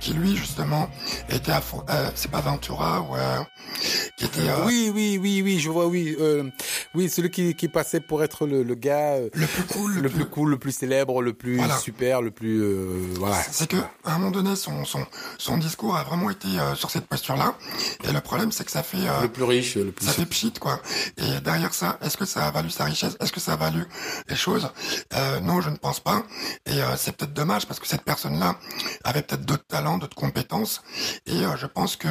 qui 0.00 0.12
lui 0.12 0.37
justement 0.37 0.88
était 1.28 1.52
à 1.52 1.62
c'est 2.14 2.30
pas 2.30 2.40
Ventura 2.40 3.00
ou 3.00 3.16
était 4.25 4.40
oui 4.64 4.90
oui 4.94 5.18
oui 5.20 5.42
oui 5.42 5.58
je 5.61 5.70
vois 5.70 5.87
oui 5.87 6.16
oui 6.94 7.08
celui 7.11 7.30
qui, 7.30 7.54
qui 7.54 7.68
passait 7.68 8.00
pour 8.00 8.23
être 8.25 8.46
le, 8.46 8.62
le 8.62 8.75
gars 8.75 9.18
le 9.18 9.46
plus 9.46 9.62
cool 9.64 9.94
le, 9.99 10.08
plus, 10.08 10.25
cool 10.25 10.50
le 10.50 10.58
plus 10.58 10.73
célèbre 10.73 11.20
le 11.23 11.32
plus 11.32 11.61
super 11.82 12.23
le 12.23 12.30
plus 12.30 12.62
voilà. 13.14 13.37
C'est 13.50 13.68
que 13.68 13.76
à 14.04 14.14
un 14.14 14.18
moment 14.18 14.30
donné 14.30 14.56
son 14.56 14.85
son 14.85 15.04
son 15.38 15.58
discours 15.58 15.96
a 15.96 16.04
vraiment 16.04 16.30
été 16.30 16.49
sur 16.75 16.90
cette 16.90 17.06
posture 17.06 17.37
là 17.37 17.54
et 18.08 18.12
le 18.12 18.20
problème 18.20 18.52
c'est 18.52 18.64
que 18.64 18.70
ça 18.70 18.82
fait 18.82 18.99
le 19.23 19.28
plus 19.28 19.44
riche 19.44 19.76
le 19.76 19.92
plus 19.92 20.06
ça 20.06 20.12
fait 20.12 20.26
pchit 20.26 20.52
quoi. 20.52 20.80
Et 21.16 21.40
derrière 21.40 21.75
ça, 21.75 21.99
est-ce 22.02 22.16
que 22.16 22.25
ça 22.25 22.46
a 22.46 22.50
valu 22.50 22.70
sa 22.70 22.85
richesse? 22.85 23.16
Est-ce 23.20 23.32
que 23.32 23.40
ça 23.40 23.54
a 23.54 23.56
valu 23.56 23.85
les 24.28 24.37
choses? 24.37 24.68
Euh, 25.14 25.40
Non, 25.40 25.61
je 25.61 25.70
ne 25.70 25.76
pense 25.76 26.00
pas. 26.00 26.23
Et 26.66 26.80
euh, 26.82 26.96
c'est 26.96 27.16
peut-être 27.16 27.32
dommage 27.32 27.66
parce 27.66 27.80
que 27.80 27.87
cette 27.87 28.02
personne-là 28.02 28.56
avait 29.04 29.23
peut-être 29.23 29.44
d'autres 29.44 29.66
talents, 29.66 29.99
d'autres 29.99 30.16
compétences. 30.16 30.82
Et 31.26 31.44
euh, 31.44 31.56
je 31.56 31.66
pense 31.66 31.96
que 31.96 32.08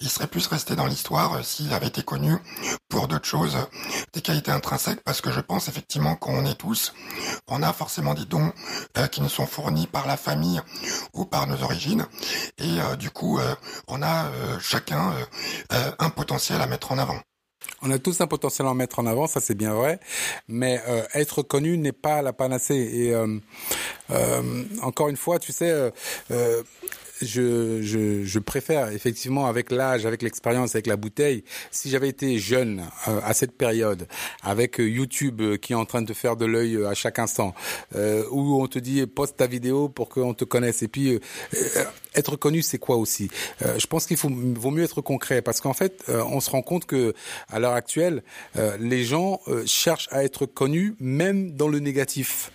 il 0.00 0.08
serait 0.08 0.26
plus 0.26 0.46
resté 0.46 0.76
dans 0.76 0.86
l'histoire 0.86 1.41
s'il 1.42 1.72
avait 1.72 1.88
été 1.88 2.02
connu 2.02 2.36
pour 2.88 3.08
d'autres 3.08 3.26
choses, 3.26 3.56
des 4.12 4.20
qualités 4.20 4.50
intrinsèques. 4.50 5.02
Parce 5.04 5.20
que 5.20 5.30
je 5.30 5.40
pense 5.40 5.68
effectivement 5.68 6.16
qu'on 6.16 6.44
est 6.44 6.54
tous, 6.54 6.94
on 7.48 7.62
a 7.62 7.72
forcément 7.72 8.14
des 8.14 8.24
dons 8.24 8.52
qui 9.10 9.20
nous 9.20 9.28
sont 9.28 9.46
fournis 9.46 9.86
par 9.86 10.06
la 10.06 10.16
famille 10.16 10.60
ou 11.14 11.24
par 11.24 11.46
nos 11.46 11.62
origines. 11.62 12.06
Et 12.58 12.96
du 12.96 13.10
coup, 13.10 13.40
on 13.88 14.02
a 14.02 14.30
chacun 14.60 15.12
un 15.70 16.10
potentiel 16.10 16.60
à 16.60 16.66
mettre 16.66 16.92
en 16.92 16.98
avant. 16.98 17.20
On 17.82 17.90
a 17.90 17.98
tous 17.98 18.20
un 18.20 18.26
potentiel 18.26 18.68
à 18.68 18.74
mettre 18.74 18.98
en 18.98 19.06
avant, 19.06 19.26
ça 19.26 19.40
c'est 19.40 19.54
bien 19.54 19.74
vrai, 19.74 19.98
mais 20.48 20.80
euh, 20.88 21.02
être 21.14 21.42
connu 21.42 21.76
n'est 21.78 21.92
pas 21.92 22.22
la 22.22 22.32
panacée. 22.32 22.76
Et 22.76 23.14
euh, 23.14 23.38
euh, 24.10 24.64
encore 24.82 25.08
une 25.08 25.16
fois, 25.16 25.38
tu 25.38 25.52
sais, 25.52 25.92
je, 27.20 27.82
je, 27.82 28.24
je, 28.24 28.38
préfère 28.38 28.88
effectivement 28.88 29.46
avec 29.46 29.70
l'âge, 29.70 30.06
avec 30.06 30.22
l'expérience, 30.22 30.74
avec 30.74 30.86
la 30.86 30.96
bouteille. 30.96 31.44
Si 31.70 31.90
j'avais 31.90 32.08
été 32.08 32.38
jeune 32.38 32.84
euh, 33.08 33.20
à 33.22 33.34
cette 33.34 33.52
période, 33.52 34.06
avec 34.42 34.80
euh, 34.80 34.88
YouTube 34.88 35.40
euh, 35.40 35.56
qui 35.56 35.72
est 35.72 35.76
en 35.76 35.84
train 35.84 36.02
de 36.02 36.12
faire 36.12 36.36
de 36.36 36.46
l'œil 36.46 36.84
à 36.84 36.94
chaque 36.94 37.18
instant, 37.18 37.54
où 38.30 38.62
on 38.62 38.66
te 38.66 38.78
dit 38.78 39.06
poste 39.06 39.36
ta 39.36 39.46
vidéo 39.46 39.88
pour 39.88 40.08
qu'on 40.08 40.34
te 40.34 40.44
connaisse, 40.44 40.82
et 40.82 40.88
puis 40.88 41.18
être 42.14 42.36
connu, 42.36 42.62
c'est 42.62 42.78
quoi 42.78 42.96
aussi? 42.96 43.30
Je 43.60 43.86
pense 43.86 44.06
qu'il 44.06 44.16
faut 44.16 44.30
vaut 44.30 44.70
mieux 44.70 44.84
être 44.84 45.00
concret 45.00 45.42
parce 45.42 45.60
qu'en 45.60 45.74
fait, 45.74 46.04
on 46.08 46.40
se 46.40 46.50
rend 46.50 46.62
compte 46.62 46.86
que 46.86 47.14
à 47.48 47.58
l'heure 47.58 47.74
actuelle, 47.74 48.22
les 48.80 49.04
gens 49.04 49.40
cherchent 49.66 50.08
à 50.10 50.24
être 50.24 50.46
connus 50.46 50.94
même 51.00 51.52
dans 51.52 51.68
le 51.68 51.78
négatif. 51.78 52.50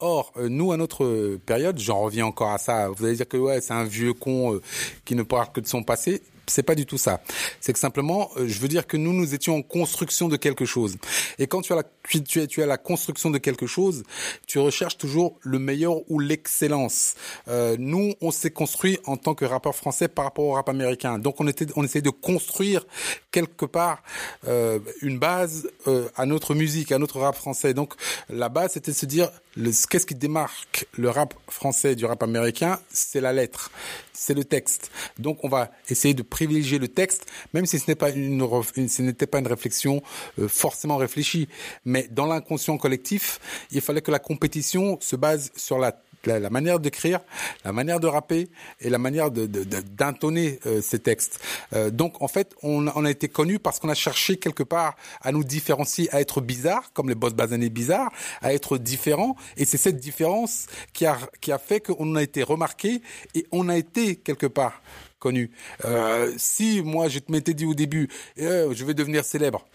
Or, 0.00 0.32
nous 0.36 0.72
à 0.72 0.76
notre 0.76 1.36
période, 1.44 1.78
j'en 1.78 2.00
reviens 2.00 2.26
encore 2.26 2.50
à 2.50 2.58
ça. 2.58 2.88
Vous 2.88 3.04
allez 3.04 3.16
dire 3.16 3.28
que 3.28 3.36
ouais, 3.36 3.60
c'est 3.60 3.74
un 3.74 3.84
vieux 3.84 4.14
con 4.14 4.54
euh, 4.54 4.62
qui 5.04 5.14
ne 5.14 5.22
parle 5.22 5.52
que 5.52 5.60
de 5.60 5.66
son 5.66 5.82
passé 5.82 6.22
c'est 6.50 6.62
pas 6.62 6.74
du 6.74 6.84
tout 6.84 6.98
ça. 6.98 7.20
C'est 7.60 7.72
que 7.72 7.78
simplement, 7.78 8.30
euh, 8.36 8.46
je 8.46 8.60
veux 8.60 8.68
dire 8.68 8.86
que 8.86 8.96
nous, 8.96 9.12
nous 9.12 9.34
étions 9.34 9.56
en 9.56 9.62
construction 9.62 10.28
de 10.28 10.36
quelque 10.36 10.64
chose. 10.64 10.96
Et 11.38 11.46
quand 11.46 11.62
tu 11.62 11.72
as 11.72 11.76
la, 11.76 11.84
tu, 12.08 12.22
tu 12.22 12.62
as 12.62 12.66
la 12.66 12.76
construction 12.76 13.30
de 13.30 13.38
quelque 13.38 13.66
chose, 13.66 14.02
tu 14.46 14.58
recherches 14.58 14.98
toujours 14.98 15.38
le 15.40 15.58
meilleur 15.58 15.98
ou 16.10 16.18
l'excellence. 16.18 17.14
Euh, 17.48 17.76
nous, 17.78 18.14
on 18.20 18.30
s'est 18.30 18.50
construit 18.50 18.98
en 19.06 19.16
tant 19.16 19.34
que 19.34 19.44
rappeur 19.44 19.74
français 19.74 20.08
par 20.08 20.24
rapport 20.24 20.44
au 20.44 20.52
rap 20.52 20.68
américain. 20.68 21.18
Donc, 21.18 21.40
on 21.40 21.46
était, 21.46 21.66
on 21.76 21.84
essayait 21.84 22.02
de 22.02 22.10
construire 22.10 22.86
quelque 23.30 23.64
part 23.64 24.02
euh, 24.48 24.80
une 25.02 25.18
base 25.18 25.70
euh, 25.86 26.08
à 26.16 26.26
notre 26.26 26.54
musique, 26.54 26.92
à 26.92 26.98
notre 26.98 27.20
rap 27.20 27.36
français. 27.36 27.74
Donc, 27.74 27.94
la 28.28 28.48
base, 28.48 28.72
c'était 28.72 28.92
de 28.92 28.96
se 28.96 29.06
dire, 29.06 29.30
qu'est-ce 29.56 30.06
qui 30.06 30.14
démarque 30.14 30.86
le 30.96 31.10
rap 31.10 31.34
français 31.48 31.94
du 31.94 32.04
rap 32.04 32.22
américain? 32.22 32.78
C'est 32.90 33.20
la 33.20 33.32
lettre, 33.32 33.70
c'est 34.12 34.34
le 34.34 34.44
texte. 34.44 34.90
Donc, 35.18 35.44
on 35.44 35.48
va 35.48 35.70
essayer 35.88 36.14
de 36.14 36.22
privilégier 36.22 36.78
le 36.78 36.88
texte, 36.88 37.26
même 37.52 37.66
si 37.66 37.78
ce 37.78 37.92
pas 37.92 38.10
une, 38.10 38.40
ce 38.88 39.02
n'était 39.02 39.26
pas 39.26 39.38
une 39.38 39.48
réflexion 39.48 40.02
euh, 40.38 40.48
forcément 40.48 40.96
réfléchie. 40.96 41.48
Mais 41.84 42.08
dans 42.10 42.26
l'inconscient 42.26 42.78
collectif, 42.78 43.40
il 43.70 43.80
fallait 43.80 44.02
que 44.02 44.10
la 44.10 44.18
compétition 44.18 44.98
se 45.00 45.16
base 45.16 45.50
sur 45.56 45.78
la 45.78 46.00
la, 46.24 46.50
manière 46.50 46.80
d'écrire, 46.80 47.20
la 47.64 47.72
manière 47.72 48.00
de 48.00 48.06
rapper 48.06 48.48
et 48.80 48.90
la 48.90 48.98
manière 48.98 49.30
d'intonner 49.30 50.58
euh, 50.66 50.80
ces 50.82 50.98
textes. 50.98 51.40
Euh, 51.72 51.90
donc 51.90 52.20
en 52.22 52.28
fait, 52.28 52.54
on, 52.62 52.86
a 52.86 53.10
été 53.10 53.28
connu 53.28 53.58
parce 53.58 53.78
qu'on 53.78 53.88
a 53.88 53.94
cherché 53.94 54.36
quelque 54.36 54.62
part 54.62 54.96
à 55.20 55.32
nous 55.32 55.44
différencier, 55.44 56.12
à 56.14 56.20
être 56.20 56.40
bizarre, 56.40 56.92
comme 56.92 57.08
les 57.08 57.14
boss 57.14 57.34
basanés 57.34 57.70
bizarres, 57.70 58.10
à 58.42 58.52
être 58.52 58.78
différents. 58.78 59.36
Et 59.56 59.64
c'est 59.64 59.78
cette 59.78 59.98
différence 59.98 60.66
qui 60.92 61.06
a, 61.06 61.18
fait 61.58 61.80
qu'on 61.80 62.16
a 62.16 62.22
été 62.22 62.42
remarqué 62.42 63.02
et 63.34 63.46
on 63.52 63.68
a 63.68 63.76
été 63.76 64.16
quelque 64.16 64.46
part 64.46 64.82
connu. 65.18 65.50
Euh, 65.84 66.32
si 66.38 66.82
moi 66.82 67.08
je 67.08 67.20
m'étais 67.28 67.54
dit 67.54 67.66
au 67.66 67.74
début, 67.74 68.08
euh, 68.38 68.72
je 68.74 68.84
vais 68.84 68.94
devenir 68.94 69.24
célèbre. 69.24 69.66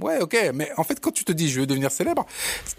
Ouais, 0.00 0.18
ok, 0.20 0.36
mais 0.54 0.70
en 0.76 0.84
fait, 0.84 0.98
quand 1.00 1.12
tu 1.12 1.24
te 1.24 1.32
dis 1.32 1.48
je 1.48 1.60
veux 1.60 1.66
devenir 1.66 1.90
célèbre, 1.90 2.26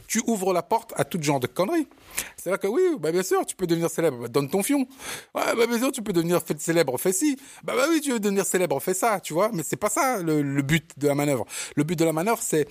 tu 0.08 0.22
ouvres 0.27 0.51
la 0.51 0.63
porte 0.63 0.93
à 0.96 1.05
tout 1.05 1.22
genre 1.22 1.39
de 1.39 1.48
conneries. 1.48 1.88
C'est 2.36 2.50
là 2.50 2.58
que 2.58 2.67
oui, 2.67 2.82
bah 3.00 3.12
bien 3.12 3.24
sûr, 3.24 3.46
tu 3.46 3.55
peux 3.55 3.67
devenir 3.67 3.89
célèbre, 3.89 4.17
bah, 4.17 4.27
donne 4.27 4.50
ton 4.50 4.62
fion. 4.63 4.88
Ouais, 5.34 5.55
bah 5.55 5.67
bien 5.67 5.77
sûr, 5.77 5.91
tu 5.91 6.01
peux 6.01 6.12
devenir 6.12 6.41
célèbre, 6.58 6.98
fais 6.98 7.13
ci. 7.13 7.38
Bah, 7.63 7.74
bah 7.75 7.86
oui, 7.89 8.01
tu 8.01 8.12
veux 8.12 8.20
devenir 8.20 8.46
célèbre, 8.46 8.79
fais 8.82 8.93
ça, 8.93 9.20
tu 9.20 9.34
vois. 9.34 9.51
Mais 9.53 9.63
c'est 9.63 9.77
pas 9.77 9.89
ça 9.89 10.22
le, 10.22 10.62
but 10.62 10.91
de 10.98 11.08
la 11.08 11.15
manœuvre. 11.15 11.46
Le 11.75 11.84
but 11.84 11.98
de 11.98 12.03
la 12.03 12.13
manœuvre, 12.13 12.41
c'est 12.41 12.67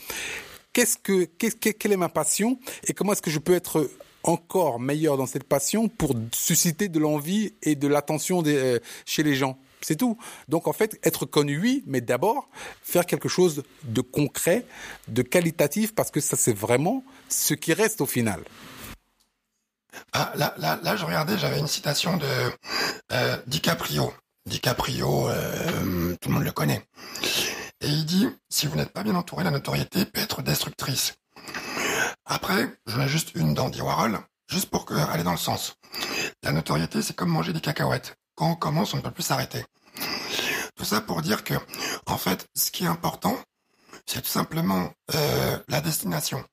qu'est-ce 0.73 0.99
que, 0.99 1.25
qu'est-ce, 1.25 1.57
quelle 1.57 1.93
est 1.93 1.97
ma 1.97 2.09
passion 2.11 2.59
et 2.87 2.93
comment 2.93 3.13
est-ce 3.13 3.23
que 3.23 3.31
je 3.31 3.39
peux 3.39 3.55
être 3.55 3.89
encore 4.23 4.81
meilleur 4.81 5.17
dans 5.17 5.27
cette 5.27 5.45
passion 5.45 5.89
pour 5.89 6.15
susciter 6.33 6.89
de 6.89 6.99
l'envie 6.99 7.55
et 7.63 7.75
de 7.75 7.89
l'attention 7.89 8.43
euh, 8.45 8.79
chez 9.07 9.23
les 9.23 9.35
gens? 9.35 9.59
C'est 9.83 9.97
tout. 9.97 10.19
Donc 10.49 10.69
en 10.69 10.73
fait, 10.73 10.99
être 11.03 11.27
connu, 11.27 11.59
oui, 11.59 11.83
mais 11.87 12.01
d'abord 12.01 12.49
faire 12.83 13.07
quelque 13.07 13.29
chose 13.29 13.63
de 13.85 14.01
concret, 14.01 14.65
de 15.09 15.23
qualitatif, 15.23 15.95
parce 15.95 16.11
que 16.11 16.21
ça 16.21 16.37
c'est 16.37 16.57
vraiment 16.57 17.05
ce 17.29 17.55
qui 17.55 17.75
reste 17.75 18.01
au 18.01 18.07
final. 18.07 18.43
Ah, 20.13 20.33
là, 20.37 20.55
là, 20.57 20.79
là, 20.83 20.97
je 20.97 21.05
regardais, 21.05 21.39
j'avais 21.39 21.59
une 21.59 21.69
citation 21.69 22.17
de 22.17 22.27
euh, 23.13 23.37
DiCaprio. 23.47 24.13
DiCaprio, 24.47 25.29
euh, 25.29 26.17
tout 26.21 26.29
le 26.29 26.35
monde 26.35 26.45
le 26.45 26.53
connaît. 26.53 26.83
Et 27.81 27.89
il 27.89 28.05
dit, 28.05 28.29
si 28.49 28.67
vous 28.67 28.77
n'êtes 28.77 28.93
pas 28.93 29.03
bien 29.03 29.15
entouré, 29.15 29.45
la 29.45 29.51
notoriété 29.51 30.05
peut 30.05 30.21
être 30.21 30.43
destructrice. 30.43 31.15
Après, 32.25 32.69
j'en 32.87 33.03
ai 33.03 33.09
juste 33.09 33.35
une 33.35 33.55
d'Andy 33.55 33.83
Warhol, 33.83 34.19
juste 34.49 34.71
pour 34.71 34.87
aller 34.93 35.25
dans 35.25 35.33
le 35.33 35.37
sens. 35.37 35.75
La 36.43 36.53
notoriété, 36.53 37.03
c'est 37.03 37.15
comme 37.15 37.31
manger 37.31 37.53
des 37.53 37.61
cacahuètes. 37.61 38.17
Quand 38.35 38.51
on 38.51 38.55
commence, 38.55 38.95
on 38.95 38.99
ne 38.99 39.03
peut 39.03 39.11
plus 39.11 39.23
s'arrêter. 39.23 39.65
Tout 40.77 40.85
ça 40.85 41.01
pour 41.01 41.23
dire 41.23 41.45
que, 41.45 41.55
en 42.07 42.17
fait, 42.17 42.47
ce 42.55 42.71
qui 42.71 42.85
est 42.85 42.89
important, 42.89 43.37
c'est 44.07 44.23
tout 44.23 44.29
simplement 44.29 44.91
euh, 45.15 45.59
la 45.69 45.81
destination. 45.81 46.45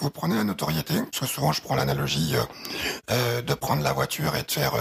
Vous 0.00 0.10
prenez 0.10 0.36
la 0.36 0.44
notoriété, 0.44 0.94
parce 0.94 1.20
que 1.20 1.26
souvent 1.26 1.52
je 1.52 1.62
prends 1.62 1.74
l'analogie 1.74 2.36
euh, 2.36 2.42
euh, 3.10 3.42
de 3.42 3.54
prendre 3.54 3.82
la 3.82 3.92
voiture 3.92 4.36
et 4.36 4.42
de 4.42 4.50
faire 4.50 4.72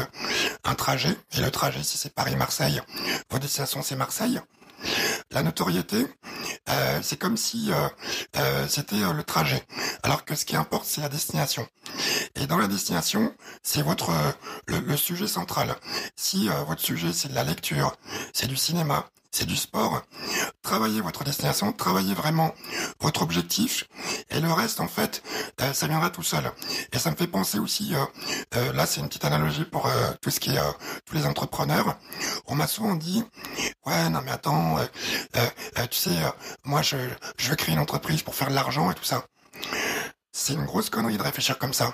un 0.64 0.76
trajet. 0.76 1.16
Et 1.34 1.40
le 1.40 1.52
trajet, 1.52 1.84
si 1.84 1.98
c'est 1.98 2.14
Paris-Marseille, 2.14 2.82
votre 3.30 3.42
destination 3.42 3.82
c'est 3.82 3.96
Marseille. 3.96 4.40
La 5.32 5.42
notoriété, 5.42 6.06
c'est 7.02 7.18
comme 7.18 7.38
si 7.38 7.72
c'était 8.68 8.98
le 8.98 9.24
trajet, 9.24 9.64
alors 10.04 10.26
que 10.26 10.36
ce 10.36 10.46
qui 10.46 10.56
importe, 10.56 10.86
c'est 10.86 11.02
la 11.02 11.10
destination. 11.10 11.68
Et 12.36 12.48
dans 12.48 12.58
la 12.58 12.68
destination, 12.68 13.34
c'est 13.64 13.82
votre 13.82 14.12
le, 14.68 14.80
le, 14.80 14.98
sujet 14.98 15.28
central. 15.28 15.76
Si 16.16 16.50
votre 16.68 16.82
sujet 16.82 17.14
c'est 17.14 17.30
de 17.30 17.36
la 17.36 17.44
lecture, 17.44 17.96
c'est 18.34 18.48
du 18.48 18.58
cinéma, 18.58 19.08
c'est 19.36 19.46
du 19.46 19.58
sport. 19.58 20.02
Travaillez 20.62 21.02
votre 21.02 21.26
destination, 21.26 21.74
travaillez 21.74 22.14
vraiment 22.14 22.56
votre 23.02 23.22
objectif, 23.22 23.86
et 24.30 24.40
le 24.40 24.52
reste, 24.52 24.80
en 24.80 24.88
fait, 24.88 25.22
euh, 25.62 25.74
ça 25.74 25.88
viendra 25.88 26.10
tout 26.10 26.24
seul. 26.24 26.50
Et 26.94 27.00
ça 27.00 27.12
me 27.12 27.18
fait 27.18 27.28
penser 27.28 27.60
aussi, 27.60 27.94
euh, 27.94 28.06
euh, 28.56 28.74
là 28.74 28.86
c'est 28.86 29.02
une 29.02 29.08
petite 29.08 29.26
analogie 29.26 29.66
pour 29.66 29.90
tout 30.22 30.30
ce 30.30 30.40
qui 30.40 30.52
est 30.52 30.60
tous 31.06 31.16
les 31.16 31.26
entrepreneurs. 31.26 31.98
On 32.48 32.56
m'a 32.56 32.68
souvent 32.68 32.96
dit, 32.96 33.24
ouais, 33.86 34.10
non 34.10 34.22
mais 34.24 34.32
attends, 34.32 34.78
tu 35.92 35.98
sais, 35.98 36.16
moi 36.64 36.82
je, 36.82 36.98
je 37.38 37.50
veux 37.50 37.56
créer 37.56 37.76
une 37.76 37.82
entreprise 37.82 38.22
pour 38.24 38.36
faire 38.36 38.50
de 38.50 38.56
l'argent 38.56 38.90
et 38.90 38.96
tout 38.96 39.04
ça. 39.04 39.26
C'est 40.32 40.54
une 40.54 40.66
grosse 40.66 40.90
connerie 40.90 41.18
de 41.18 41.24
réfléchir 41.24 41.58
comme 41.58 41.74
ça. 41.74 41.94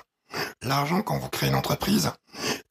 L'argent, 0.62 1.02
quand 1.02 1.18
vous 1.18 1.28
créez 1.28 1.48
une 1.48 1.54
entreprise, 1.54 2.12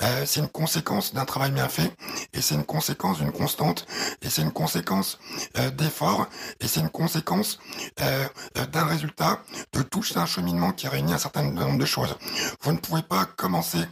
euh, 0.01 0.23
c'est 0.25 0.39
une 0.39 0.47
conséquence 0.47 1.13
d'un 1.13 1.25
travail 1.25 1.51
bien 1.51 1.67
fait, 1.67 1.91
et 2.33 2.41
c'est 2.41 2.55
une 2.55 2.65
conséquence 2.65 3.19
d'une 3.19 3.31
constante, 3.31 3.85
et 4.21 4.29
c'est 4.29 4.41
une 4.41 4.51
conséquence 4.51 5.19
euh, 5.57 5.69
d'effort, 5.71 6.27
et 6.59 6.67
c'est 6.67 6.79
une 6.79 6.89
conséquence 6.89 7.59
euh, 8.01 8.27
d'un 8.71 8.85
résultat 8.85 9.41
de 9.73 9.81
tout 9.81 10.01
un 10.15 10.25
cheminement 10.25 10.71
qui 10.71 10.87
réunit 10.87 11.13
un 11.13 11.17
certain 11.17 11.43
nombre 11.43 11.77
de 11.77 11.85
choses. 11.85 12.15
Vous 12.61 12.71
ne 12.71 12.77
pouvez 12.77 13.03
pas 13.03 13.25
commencer 13.25 13.85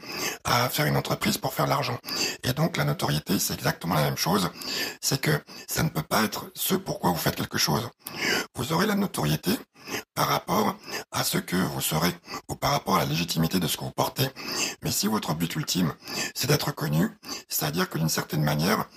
à 0.43 0.69
faire 0.69 0.85
une 0.87 0.97
entreprise 0.97 1.37
pour 1.37 1.53
faire 1.53 1.67
l'argent. 1.67 1.97
Et 2.43 2.53
donc 2.53 2.77
la 2.77 2.83
notoriété, 2.83 3.37
c'est 3.37 3.53
exactement 3.53 3.95
la 3.95 4.03
même 4.03 4.17
chose. 4.17 4.49
C'est 5.01 5.21
que 5.21 5.43
ça 5.67 5.83
ne 5.83 5.89
peut 5.89 6.03
pas 6.03 6.23
être 6.23 6.49
ce 6.55 6.75
pourquoi 6.75 7.11
vous 7.11 7.17
faites 7.17 7.35
quelque 7.35 7.57
chose. 7.57 7.89
Vous 8.55 8.73
aurez 8.73 8.87
la 8.87 8.95
notoriété 8.95 9.51
par 10.15 10.27
rapport 10.27 10.75
à 11.11 11.23
ce 11.23 11.37
que 11.37 11.55
vous 11.55 11.81
serez 11.81 12.11
ou 12.47 12.55
par 12.55 12.71
rapport 12.71 12.95
à 12.95 12.99
la 12.99 13.05
légitimité 13.05 13.59
de 13.59 13.67
ce 13.67 13.77
que 13.77 13.83
vous 13.83 13.91
portez. 13.91 14.27
Mais 14.83 14.91
si 14.91 15.07
votre 15.07 15.33
but 15.33 15.55
ultime, 15.55 15.93
c'est 16.33 16.47
d'être 16.47 16.71
connu, 16.71 17.09
c'est-à-dire 17.47 17.89
que 17.89 17.97
d'une 17.97 18.09
certaine 18.09 18.43
manière, 18.43 18.87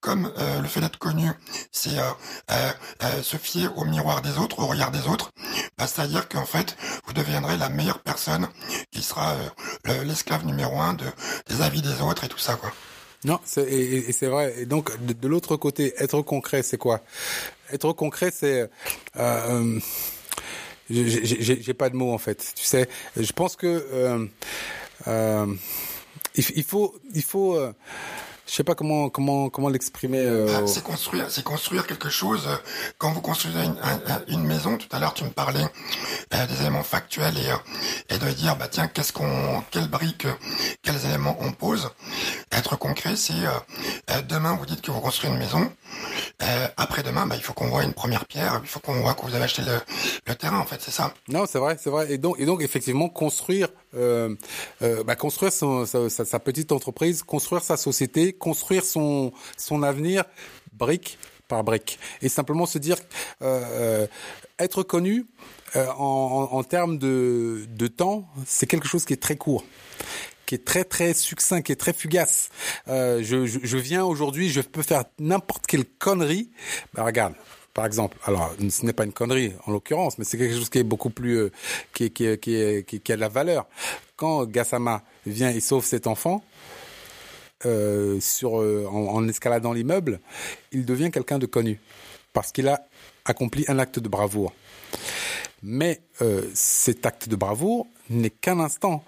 comme 0.00 0.32
euh, 0.38 0.60
le 0.60 0.68
fait 0.68 0.80
d'être 0.80 0.98
connu, 0.98 1.30
c'est 1.72 1.98
euh, 1.98 2.10
euh, 2.50 3.22
se 3.22 3.36
fier 3.36 3.76
au 3.78 3.84
miroir 3.84 4.22
des 4.22 4.38
autres, 4.38 4.60
au 4.60 4.66
regard 4.66 4.90
des 4.90 5.06
autres, 5.06 5.30
bah, 5.78 5.86
c'est-à-dire 5.86 6.28
qu'en 6.28 6.46
fait, 6.46 6.76
vous 7.06 7.12
deviendrez 7.12 7.56
la 7.56 7.68
meilleure 7.68 8.00
personne 8.00 8.48
qui 8.90 9.02
sera 9.02 9.36
l'esclave 9.84 10.44
numéro 10.44 10.80
un 10.80 10.94
de, 10.94 11.04
des 11.48 11.62
avis 11.62 11.82
des 11.82 12.00
autres 12.00 12.24
et 12.24 12.28
tout 12.28 12.38
ça, 12.38 12.54
quoi. 12.54 12.72
Non, 13.24 13.38
et, 13.58 14.12
c'est 14.12 14.28
vrai. 14.28 14.54
Et 14.60 14.66
donc, 14.66 14.90
de, 15.04 15.28
l'autre 15.28 15.56
côté, 15.56 15.92
être 15.98 16.22
concret, 16.22 16.62
c'est 16.62 16.78
quoi? 16.78 17.00
Être 17.70 17.92
concret, 17.92 18.32
c'est... 18.34 18.70
Euh, 19.16 19.78
j'ai 20.90 21.74
pas 21.74 21.90
de 21.90 21.96
mots 21.96 22.12
en 22.12 22.18
fait. 22.18 22.52
Tu 22.56 22.64
sais, 22.64 22.88
je 23.16 23.32
pense 23.32 23.56
que 23.56 23.66
euh, 23.92 24.26
euh, 25.06 25.46
il, 26.34 26.64
faut, 26.64 26.94
il 27.14 27.22
faut. 27.22 27.54
Euh, 27.54 27.72
je 28.50 28.56
sais 28.56 28.64
pas 28.64 28.74
comment 28.74 29.10
comment 29.10 29.48
comment 29.48 29.68
l'exprimer. 29.68 30.18
Euh... 30.18 30.48
Ah, 30.52 30.66
c'est 30.66 30.82
construire, 30.82 31.30
c'est 31.30 31.44
construire 31.44 31.86
quelque 31.86 32.08
chose. 32.08 32.48
Quand 32.98 33.12
vous 33.12 33.20
construisez 33.20 33.60
une, 33.64 33.76
une 34.26 34.42
maison, 34.42 34.76
tout 34.76 34.88
à 34.90 34.98
l'heure 34.98 35.14
tu 35.14 35.22
me 35.22 35.30
parlais 35.30 35.64
euh, 36.34 36.46
des 36.48 36.60
éléments 36.62 36.82
factuels 36.82 37.38
et 37.38 38.14
et 38.14 38.18
de 38.18 38.26
dire 38.32 38.56
bah 38.56 38.66
tiens 38.68 38.88
qu'est-ce 38.88 39.12
qu'on, 39.12 39.62
quelles 39.70 39.88
briques, 39.88 40.26
quels 40.82 41.06
éléments 41.06 41.36
on 41.40 41.52
pose. 41.52 41.90
Être 42.50 42.76
concret, 42.76 43.14
c'est 43.14 43.34
euh, 43.34 44.20
demain 44.28 44.56
vous 44.56 44.66
dites 44.66 44.82
que 44.82 44.90
vous 44.90 45.00
construisez 45.00 45.32
une 45.32 45.38
maison. 45.38 45.70
Euh, 46.42 46.68
après-demain, 46.76 47.26
bah, 47.26 47.34
il 47.36 47.42
faut 47.42 47.52
qu'on 47.52 47.68
voit 47.68 47.84
une 47.84 47.92
première 47.92 48.24
pierre, 48.24 48.60
il 48.62 48.68
faut 48.68 48.80
qu'on 48.80 49.00
voit 49.00 49.14
que 49.14 49.22
vous 49.26 49.34
avez 49.34 49.44
acheté 49.44 49.62
le, 49.62 49.78
le 50.26 50.34
terrain, 50.34 50.58
en 50.58 50.64
fait, 50.64 50.80
c'est 50.80 50.90
ça. 50.90 51.12
Non, 51.28 51.44
c'est 51.46 51.58
vrai, 51.58 51.76
c'est 51.78 51.90
vrai. 51.90 52.10
Et 52.12 52.18
donc, 52.18 52.36
et 52.38 52.46
donc, 52.46 52.62
effectivement, 52.62 53.08
construire, 53.08 53.68
euh, 53.94 54.34
euh, 54.82 55.04
bah, 55.04 55.16
construire 55.16 55.52
son, 55.52 55.84
sa, 55.84 56.08
sa, 56.08 56.38
petite 56.38 56.72
entreprise, 56.72 57.22
construire 57.22 57.62
sa 57.62 57.76
société, 57.76 58.32
construire 58.40 58.84
son, 58.84 59.32
son 59.56 59.84
avenir, 59.84 60.24
brique 60.72 61.18
par 61.46 61.62
brique, 61.62 61.98
et 62.22 62.28
simplement 62.28 62.66
se 62.66 62.78
dire, 62.78 62.96
euh, 63.42 64.04
euh 64.04 64.06
être 64.58 64.82
connu 64.82 65.24
en, 65.74 65.80
en, 65.88 66.54
en 66.54 66.62
termes 66.64 66.98
de, 66.98 67.64
de 67.66 67.86
temps, 67.86 68.28
c'est 68.44 68.66
quelque 68.66 68.86
chose 68.86 69.06
qui 69.06 69.14
est 69.14 69.22
très 69.22 69.36
court 69.36 69.64
qui 70.50 70.56
est 70.56 70.64
très 70.64 70.82
très 70.82 71.14
succinct, 71.14 71.62
qui 71.62 71.70
est 71.70 71.76
très 71.76 71.92
fugace. 71.92 72.48
Euh, 72.88 73.20
je, 73.22 73.46
je, 73.46 73.76
viens 73.76 74.04
aujourd'hui, 74.04 74.48
je 74.48 74.60
peux 74.60 74.82
faire 74.82 75.04
n'importe 75.20 75.64
quelle 75.68 75.84
connerie. 75.84 76.50
Bah 76.92 77.04
regarde, 77.04 77.34
par 77.72 77.86
exemple. 77.86 78.18
Alors, 78.24 78.52
ce 78.68 78.84
n'est 78.84 78.92
pas 78.92 79.04
une 79.04 79.12
connerie 79.12 79.52
en 79.66 79.70
l'occurrence, 79.70 80.18
mais 80.18 80.24
c'est 80.24 80.38
quelque 80.38 80.56
chose 80.56 80.68
qui 80.68 80.78
est 80.78 80.82
beaucoup 80.82 81.10
plus, 81.10 81.36
euh, 81.36 81.52
qui, 81.94 82.10
qui, 82.10 82.36
qui, 82.36 83.12
a 83.12 83.14
de 83.14 83.20
la 83.20 83.28
valeur. 83.28 83.68
Quand 84.16 84.44
Gassama 84.44 85.04
vient 85.24 85.50
et 85.50 85.60
sauve 85.60 85.84
cet 85.84 86.08
enfant. 86.08 86.42
Euh, 87.66 88.18
euh, 88.42 88.86
en, 88.86 89.28
escaladant 89.28 89.74
l'immeuble, 89.74 90.20
il 90.72 90.86
devient 90.86 91.10
quelqu'un 91.10 91.38
de 91.38 91.44
connu 91.44 91.78
parce 92.32 92.52
qu'il 92.52 92.68
a 92.68 92.86
accompli 93.26 93.66
un 93.68 93.78
acte 93.78 93.98
de 93.98 94.08
bravoure. 94.08 94.54
Mais 95.62 96.00
euh, 96.22 96.42
cet 96.54 97.04
acte 97.04 97.28
de 97.28 97.36
bravoure 97.36 97.86
n'est 98.08 98.30
qu'un 98.30 98.60
instant 98.60 99.04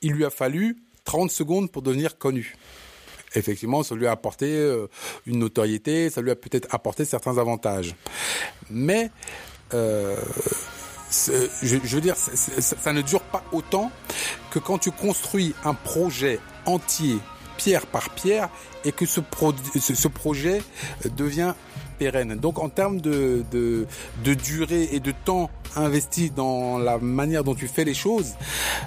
il 0.00 0.12
lui 0.12 0.24
a 0.24 0.30
fallu 0.30 0.78
30 1.04 1.30
secondes 1.30 1.70
pour 1.70 1.82
devenir 1.82 2.16
connu. 2.16 2.56
Effectivement, 3.34 3.82
ça 3.82 3.94
lui 3.94 4.06
a 4.06 4.12
apporté 4.12 4.48
une 5.26 5.38
notoriété, 5.38 6.08
ça 6.08 6.22
lui 6.22 6.30
a 6.30 6.36
peut-être 6.36 6.74
apporté 6.74 7.04
certains 7.04 7.36
avantages. 7.36 7.94
Mais 8.70 9.10
je, 9.72 10.16
veux 11.94 12.00
dire, 12.00 12.16
ça 12.16 12.92
ne 12.92 13.02
dure 13.02 13.20
pas 13.20 13.44
autant 13.52 13.92
que 14.50 14.58
quand 14.58 14.78
tu 14.78 14.90
construis 14.90 15.54
un 15.64 15.74
projet 15.74 16.40
entier, 16.64 17.18
pierre 17.60 17.86
par 17.86 18.10
pierre, 18.10 18.48
et 18.86 18.92
que 18.92 19.04
ce, 19.04 19.20
ce 19.78 20.08
projet 20.08 20.62
devient 21.16 21.54
donc 22.36 22.58
en 22.58 22.68
termes 22.68 23.00
de, 23.00 23.44
de, 23.50 23.86
de 24.24 24.34
durée 24.34 24.88
et 24.92 25.00
de 25.00 25.12
temps 25.12 25.50
investi 25.76 26.30
dans 26.30 26.78
la 26.78 26.98
manière 26.98 27.44
dont 27.44 27.54
tu 27.54 27.68
fais 27.68 27.84
les 27.84 27.94
choses, 27.94 28.34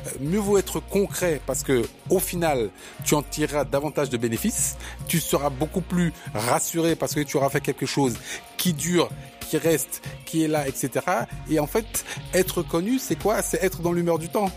euh, 0.07 0.09
mieux 0.19 0.39
vaut 0.39 0.57
être 0.57 0.79
concret 0.79 1.39
parce 1.45 1.63
que 1.63 1.83
au 2.09 2.19
final, 2.19 2.69
tu 3.05 3.13
en 3.13 3.21
tireras 3.21 3.65
davantage 3.65 4.09
de 4.09 4.17
bénéfices, 4.17 4.77
tu 5.07 5.19
seras 5.19 5.49
beaucoup 5.49 5.81
plus 5.81 6.11
rassuré 6.33 6.95
parce 6.95 7.13
que 7.13 7.21
tu 7.21 7.37
auras 7.37 7.49
fait 7.49 7.61
quelque 7.61 7.85
chose 7.85 8.15
qui 8.57 8.73
dure, 8.73 9.09
qui 9.41 9.57
reste, 9.57 10.01
qui 10.25 10.43
est 10.43 10.47
là, 10.47 10.67
etc. 10.67 10.89
Et 11.49 11.59
en 11.59 11.67
fait, 11.67 12.03
être 12.33 12.63
connu, 12.63 12.97
c'est 12.97 13.15
quoi? 13.15 13.41
C'est 13.43 13.63
être 13.63 13.81
dans 13.81 13.93
l'humeur 13.93 14.17
du 14.17 14.29
temps. 14.29 14.51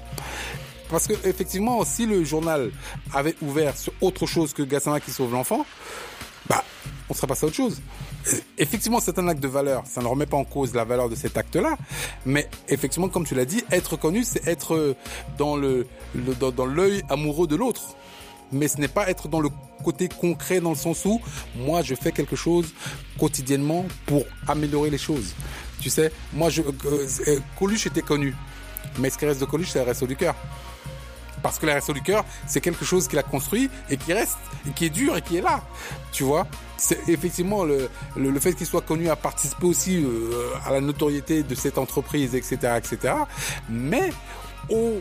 Parce 0.90 1.07
que 1.07 1.14
effectivement, 1.27 1.85
si 1.85 2.07
le 2.07 2.25
journal 2.25 2.70
avait 3.12 3.35
ouvert 3.42 3.77
sur 3.77 3.92
autre 4.01 4.27
chose 4.27 4.53
que 4.53 4.62
Gassama 4.62 5.01
qui 5.01 5.11
sauve 5.11 5.33
l'enfant, 5.33 5.66
bah, 6.49 6.62
on 7.09 7.14
serait 7.14 7.27
passé 7.27 7.44
à 7.44 7.49
autre 7.49 7.57
chose 7.57 7.81
effectivement, 8.59 9.01
c'est 9.01 9.18
un 9.18 9.29
acte 9.29 9.42
de 9.42 9.49
valeur. 9.49 9.85
Ça 9.87 10.01
ne 10.03 10.07
remet 10.07 10.27
pas 10.27 10.37
en 10.37 10.44
cause 10.44 10.75
la 10.75 10.85
valeur 10.85 11.09
de 11.09 11.14
cet 11.14 11.37
acte-là. 11.37 11.77
Mais 12.25 12.49
effectivement, 12.68 13.09
comme 13.09 13.27
tu 13.27 13.35
l'as 13.35 13.44
dit, 13.44 13.62
être 13.70 13.96
connu, 13.96 14.25
c'est 14.25 14.46
être 14.46 14.96
dans 15.38 15.57
le, 15.57 15.87
dans, 16.14 16.66
l'œil 16.66 17.03
amoureux 17.09 17.46
de 17.46 17.57
l'autre. 17.57 17.96
Mais 18.53 18.68
ce 18.68 18.79
n'est 18.79 18.88
pas 18.88 19.09
être 19.11 19.29
dans 19.29 19.40
le 19.40 19.49
côté 19.83 20.09
concret 20.09 20.61
dans 20.61 20.70
le 20.70 20.77
sens 20.77 21.05
où 21.05 21.20
moi 21.57 21.83
je 21.83 21.94
fais 21.96 22.12
quelque 22.12 22.37
chose 22.37 22.72
quotidiennement 23.18 23.85
pour 24.07 24.25
améliorer 24.46 24.90
les 24.90 24.99
choses. 24.99 25.35
Tu 25.81 25.90
sais, 25.90 26.12
moi 26.33 26.49
je 26.49 26.62
euh, 26.62 27.07
euh, 27.27 27.40
Coluche 27.59 27.87
était 27.87 28.03
connu, 28.03 28.35
mais 28.99 29.11
ce 29.11 29.18
qui 29.18 29.27
reste 29.27 29.40
de 29.40 29.46
Coluche 29.46 29.70
c'est 29.72 29.81
le 29.81 29.85
resto 29.85 30.07
du 30.07 30.14
cœur 30.14 30.37
parce 31.47 31.61
que 31.61 31.67
la 31.67 31.75
resto 31.75 31.93
du 31.93 32.03
cœur, 32.03 32.25
c'est 32.49 32.61
quelque 32.61 32.85
chose 32.85 33.07
qu'il 33.07 33.21
a 33.21 33.23
construit 33.23 33.71
et 33.89 33.97
qui 33.97 34.13
reste, 34.13 34.37
et 34.69 34.73
qui 34.73 34.87
est 34.87 34.91
dur 34.91 35.17
et 35.17 35.23
qui 35.23 35.37
est 35.37 35.41
là. 35.41 35.63
Tu 36.11 36.25
vois 36.25 36.45
C'est 36.77 37.09
effectivement 37.09 37.63
le, 37.63 37.89
le, 38.17 38.41
fait 38.41 38.53
qu'il 38.53 38.67
soit 38.67 38.81
connu 38.81 39.09
a 39.09 39.15
participé 39.15 39.65
aussi 39.65 40.03
euh, 40.05 40.53
à 40.67 40.73
la 40.73 40.81
notoriété 40.81 41.45
de 41.45 41.55
cette 41.55 41.79
entreprise, 41.79 42.35
etc., 42.35 42.57
etc. 42.79 43.15
Mais 43.69 44.11
au, 44.69 44.95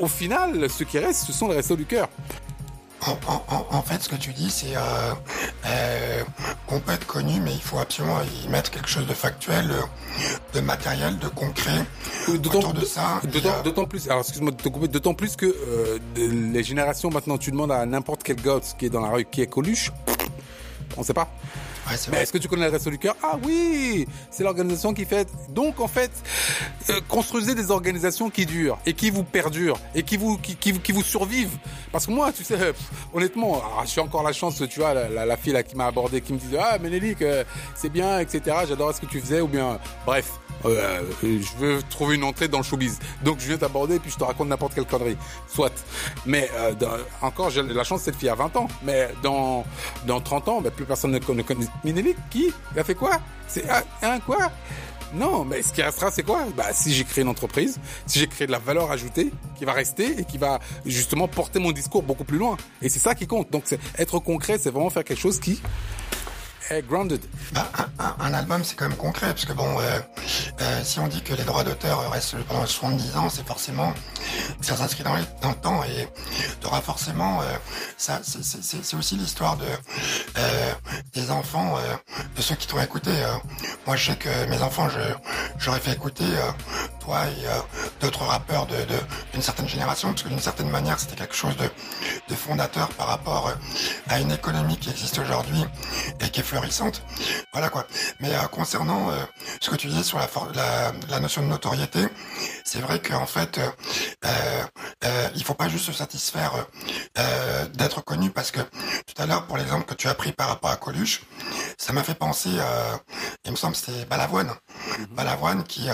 au 0.00 0.08
final, 0.08 0.70
ce 0.70 0.84
qui 0.84 0.98
reste, 0.98 1.26
ce 1.26 1.34
sont 1.34 1.48
les 1.48 1.56
restos 1.56 1.76
du 1.76 1.84
cœur. 1.84 2.08
En, 3.04 3.82
fait, 3.82 4.00
ce 4.02 4.08
que 4.08 4.14
tu 4.14 4.32
dis, 4.32 4.48
c'est 4.48 4.76
euh, 4.76 5.14
euh, 5.66 6.22
qu'on 6.66 6.78
peut 6.78 6.92
être 6.92 7.06
connu, 7.06 7.40
mais 7.40 7.52
il 7.52 7.60
faut 7.60 7.78
absolument 7.78 8.18
y 8.44 8.48
mettre 8.48 8.70
quelque 8.70 8.88
chose 8.88 9.06
de 9.06 9.14
factuel, 9.14 9.72
de 10.54 10.60
matériel, 10.60 11.18
de 11.18 11.26
concret 11.26 11.84
autour 12.28 12.72
de 12.72 12.84
ça. 12.84 13.20
D'autant 13.64 13.86
plus, 13.86 14.06
alors 14.08 14.20
excuse-moi 14.20 14.52
de 14.52 14.56
te 14.56 14.68
couper, 14.68 14.86
d'autant 14.86 15.14
plus 15.14 15.34
que 15.34 15.46
euh, 15.46 15.98
les 16.16 16.62
générations 16.62 17.10
maintenant, 17.10 17.38
tu 17.38 17.50
demandes 17.50 17.72
à 17.72 17.84
n'importe 17.86 18.22
quel 18.22 18.36
gars 18.36 18.60
qui 18.78 18.86
est 18.86 18.90
dans 18.90 19.00
la 19.00 19.10
rue, 19.10 19.24
qui 19.24 19.42
est 19.42 19.48
Coluche, 19.48 19.90
on 20.96 21.02
sait 21.02 21.14
pas. 21.14 21.28
Ouais, 21.90 21.96
c'est 21.96 22.10
Mais 22.12 22.18
est-ce 22.22 22.32
que 22.32 22.38
tu 22.38 22.48
connais 22.48 22.64
les 22.66 22.70
Restos 22.70 22.90
du 22.90 22.98
Cœur? 22.98 23.16
Ah 23.22 23.36
oui 23.44 24.06
C'est 24.30 24.44
l'organisation 24.44 24.94
qui 24.94 25.04
fait. 25.04 25.28
Donc 25.48 25.80
en 25.80 25.88
fait, 25.88 26.10
euh, 26.90 27.00
construisez 27.08 27.54
des 27.54 27.70
organisations 27.70 28.30
qui 28.30 28.46
durent 28.46 28.78
et 28.86 28.94
qui 28.94 29.10
vous 29.10 29.24
perdurent 29.24 29.78
et 29.94 30.02
qui 30.02 30.16
vous 30.16 30.38
qui, 30.38 30.54
qui, 30.56 30.72
qui 30.78 30.92
vous 30.92 31.02
survivent. 31.02 31.56
Parce 31.90 32.06
que 32.06 32.12
moi, 32.12 32.32
tu 32.32 32.44
sais, 32.44 32.56
pff, 32.56 32.76
honnêtement, 33.14 33.54
alors, 33.56 33.84
j'ai 33.86 34.00
encore 34.00 34.22
la 34.22 34.32
chance, 34.32 34.62
tu 34.70 34.80
vois, 34.80 34.94
la, 34.94 35.08
la, 35.08 35.26
la 35.26 35.36
fille 35.36 35.52
là 35.52 35.62
qui 35.62 35.76
m'a 35.76 35.86
abordé, 35.86 36.20
qui 36.20 36.32
me 36.32 36.38
disait 36.38 36.58
ah 36.62 36.78
Ménélique, 36.78 37.22
euh, 37.22 37.44
c'est 37.74 37.90
bien, 37.90 38.20
etc. 38.20 38.56
J'adorais 38.68 38.94
ce 38.94 39.00
que 39.00 39.06
tu 39.06 39.20
faisais 39.20 39.40
ou 39.40 39.48
bien, 39.48 39.78
bref. 40.06 40.30
euh, 40.64 41.02
je 41.22 41.56
veux 41.58 41.82
trouver 41.90 42.14
une 42.14 42.24
entrée 42.24 42.46
dans 42.46 42.58
le 42.58 42.64
showbiz. 42.64 43.00
Donc 43.24 43.40
je 43.40 43.48
viens 43.48 43.58
t'aborder 43.58 43.96
et 43.96 43.98
puis 43.98 44.10
je 44.12 44.16
te 44.16 44.24
raconte 44.24 44.48
n'importe 44.48 44.74
quelle 44.74 44.84
connerie. 44.86 45.16
Soit. 45.52 45.72
Mais 46.26 46.48
euh, 46.54 46.72
dans- 46.74 46.90
encore, 47.20 47.50
j'ai 47.50 47.62
la 47.62 47.82
chance 47.84 48.02
cette 48.02 48.16
fille 48.16 48.28
à 48.28 48.34
20 48.36 48.54
ans. 48.56 48.68
Mais 48.84 49.08
dans, 49.22 49.64
dans 50.06 50.20
30 50.20 50.48
ans, 50.48 50.60
ben, 50.60 50.70
plus 50.70 50.84
personne 50.84 51.10
ne 51.10 51.18
connaît. 51.18 51.42
Ménélique, 51.84 52.16
qui 52.30 52.52
Il 52.74 52.78
a 52.78 52.84
fait 52.84 52.94
quoi 52.94 53.18
C'est 53.48 53.64
un, 54.02 54.20
quoi 54.20 54.50
non, 55.14 55.44
mais 55.44 55.60
ce 55.60 55.74
qui 55.74 55.82
restera, 55.82 56.10
c'est 56.10 56.22
quoi 56.22 56.46
Bah, 56.56 56.72
si 56.72 56.90
j'ai 56.90 57.04
créé 57.04 57.20
une 57.20 57.28
entreprise, 57.28 57.78
si 58.06 58.18
j'ai 58.18 58.26
créé 58.26 58.46
de 58.46 58.52
la 58.52 58.58
valeur 58.58 58.90
ajoutée 58.90 59.30
qui 59.58 59.66
va 59.66 59.74
rester 59.74 60.18
et 60.18 60.24
qui 60.24 60.38
va 60.38 60.58
justement 60.86 61.28
porter 61.28 61.58
mon 61.58 61.70
discours 61.70 62.02
beaucoup 62.02 62.24
plus 62.24 62.38
loin. 62.38 62.56
Et 62.80 62.88
c'est 62.88 62.98
ça 62.98 63.14
qui 63.14 63.26
compte. 63.26 63.50
Donc, 63.50 63.64
être 63.98 64.18
concret, 64.20 64.56
c'est 64.58 64.70
vraiment 64.70 64.88
faire 64.88 65.04
quelque 65.04 65.20
chose 65.20 65.38
qui 65.38 65.60
grounded. 66.80 67.20
Bah, 67.52 67.70
un, 68.20 68.32
album, 68.32 68.64
c'est 68.64 68.74
quand 68.76 68.88
même 68.88 68.96
concret, 68.96 69.28
parce 69.28 69.44
que 69.44 69.52
bon, 69.52 69.78
euh, 69.80 69.98
euh, 70.60 70.80
si 70.84 70.98
on 71.00 71.06
dit 71.08 71.22
que 71.22 71.34
les 71.34 71.44
droits 71.44 71.64
d'auteur 71.64 72.10
restent 72.10 72.36
pendant 72.44 72.64
70 72.64 73.16
ans, 73.16 73.28
c'est 73.28 73.46
forcément 73.46 73.92
ça 74.60 74.76
s'inscrit 74.76 75.02
dans, 75.04 75.14
le 75.14 75.54
temps 75.60 75.82
et 75.84 76.08
tu 76.60 76.66
auras 76.66 76.80
forcément, 76.80 77.40
euh, 77.42 77.44
ça, 77.98 78.20
c'est- 78.22 78.96
aussi 78.96 79.16
l'histoire 79.16 79.56
de 79.56 79.64
des 81.12 81.30
enfants, 81.30 81.76
de 82.36 82.42
ceux 82.42 82.54
qui 82.54 82.66
t'ont 82.66 82.80
écouté. 82.80 83.10
moi, 83.86 83.96
je 83.96 84.10
sais 84.10 84.16
que 84.16 84.46
mes 84.46 84.62
enfants, 84.62 84.88
j'aurais 85.58 85.80
fait 85.80 85.92
écouter 85.92 86.24
toi 87.00 87.26
et 87.26 88.00
d'autres 88.00 88.24
rappeurs 88.24 88.66
de 88.66 88.76
de- 88.76 89.02
d'une 89.32 89.42
certaine 89.42 89.68
génération, 89.68 90.08
parce 90.10 90.22
que 90.22 90.28
d'une 90.28 90.40
certaine 90.40 90.70
manière, 90.70 90.98
c'était 90.98 91.16
quelque 91.16 91.34
chose 91.34 91.56
de, 91.56 91.70
fondateur 92.34 92.88
par 92.90 93.08
rapport 93.08 93.52
à 94.08 94.18
une 94.20 94.32
économie 94.32 94.76
qui 94.78 94.90
existe 94.90 95.18
aujourd'hui 95.18 95.64
et 96.20 96.28
qui 96.30 96.40
est 96.40 96.42
Voilà 97.52 97.68
quoi. 97.68 97.86
Mais 98.20 98.34
euh, 98.34 98.46
concernant 98.50 99.10
euh, 99.10 99.16
ce 99.60 99.70
que 99.70 99.76
tu 99.76 99.88
disais 99.88 100.02
sur 100.02 100.18
la, 100.18 100.28
la, 100.54 100.92
la 101.08 101.20
notion 101.20 101.42
de 101.42 101.48
notoriété, 101.48 102.06
c'est 102.64 102.80
vrai 102.80 103.00
qu'en 103.00 103.26
fait, 103.26 103.58
euh, 103.58 103.68
euh, 105.04 105.28
il 105.34 105.44
faut 105.44 105.54
pas 105.54 105.68
juste 105.68 105.86
se 105.86 105.92
satisfaire 105.92 106.52
d'être 107.74 108.02
connu 108.02 108.30
parce 108.30 108.50
que 108.50 108.60
tout 108.60 109.20
à 109.20 109.26
l'heure, 109.26 109.46
pour 109.46 109.56
l'exemple 109.56 109.84
que 109.86 109.94
tu 109.94 110.08
as 110.08 110.14
pris 110.14 110.32
par 110.32 110.48
rapport 110.48 110.70
à 110.70 110.76
Coluche, 110.76 111.22
ça 111.78 111.92
m'a 111.92 112.02
fait 112.02 112.14
penser, 112.14 112.50
il 113.44 113.50
me 113.50 113.56
semble 113.56 113.74
que 113.74 113.80
c'était 113.80 114.04
Balavoine, 114.06 114.52
Balavoine 115.10 115.64
qui 115.64 115.88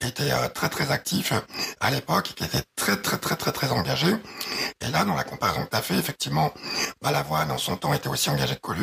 était 0.00 0.32
très 0.54 0.68
très 0.68 0.90
actif 0.90 1.32
à 1.80 1.90
l'époque, 1.90 2.32
qui 2.34 2.44
était 2.44 2.62
très 2.76 2.96
très 2.96 3.18
très 3.18 3.36
très 3.36 3.52
très 3.52 3.70
engagé. 3.70 4.14
Et 4.80 4.88
là, 4.90 5.04
dans 5.04 5.14
la 5.14 5.24
comparaison 5.24 5.64
que 5.64 5.70
tu 5.70 5.76
as 5.76 5.82
fait, 5.82 5.96
effectivement, 5.96 6.52
Balavoine 7.02 7.50
en 7.50 7.58
son 7.58 7.76
temps 7.76 7.92
était 7.94 8.08
aussi 8.08 8.30
engagé 8.30 8.54
que 8.54 8.60
Coluche, 8.60 8.79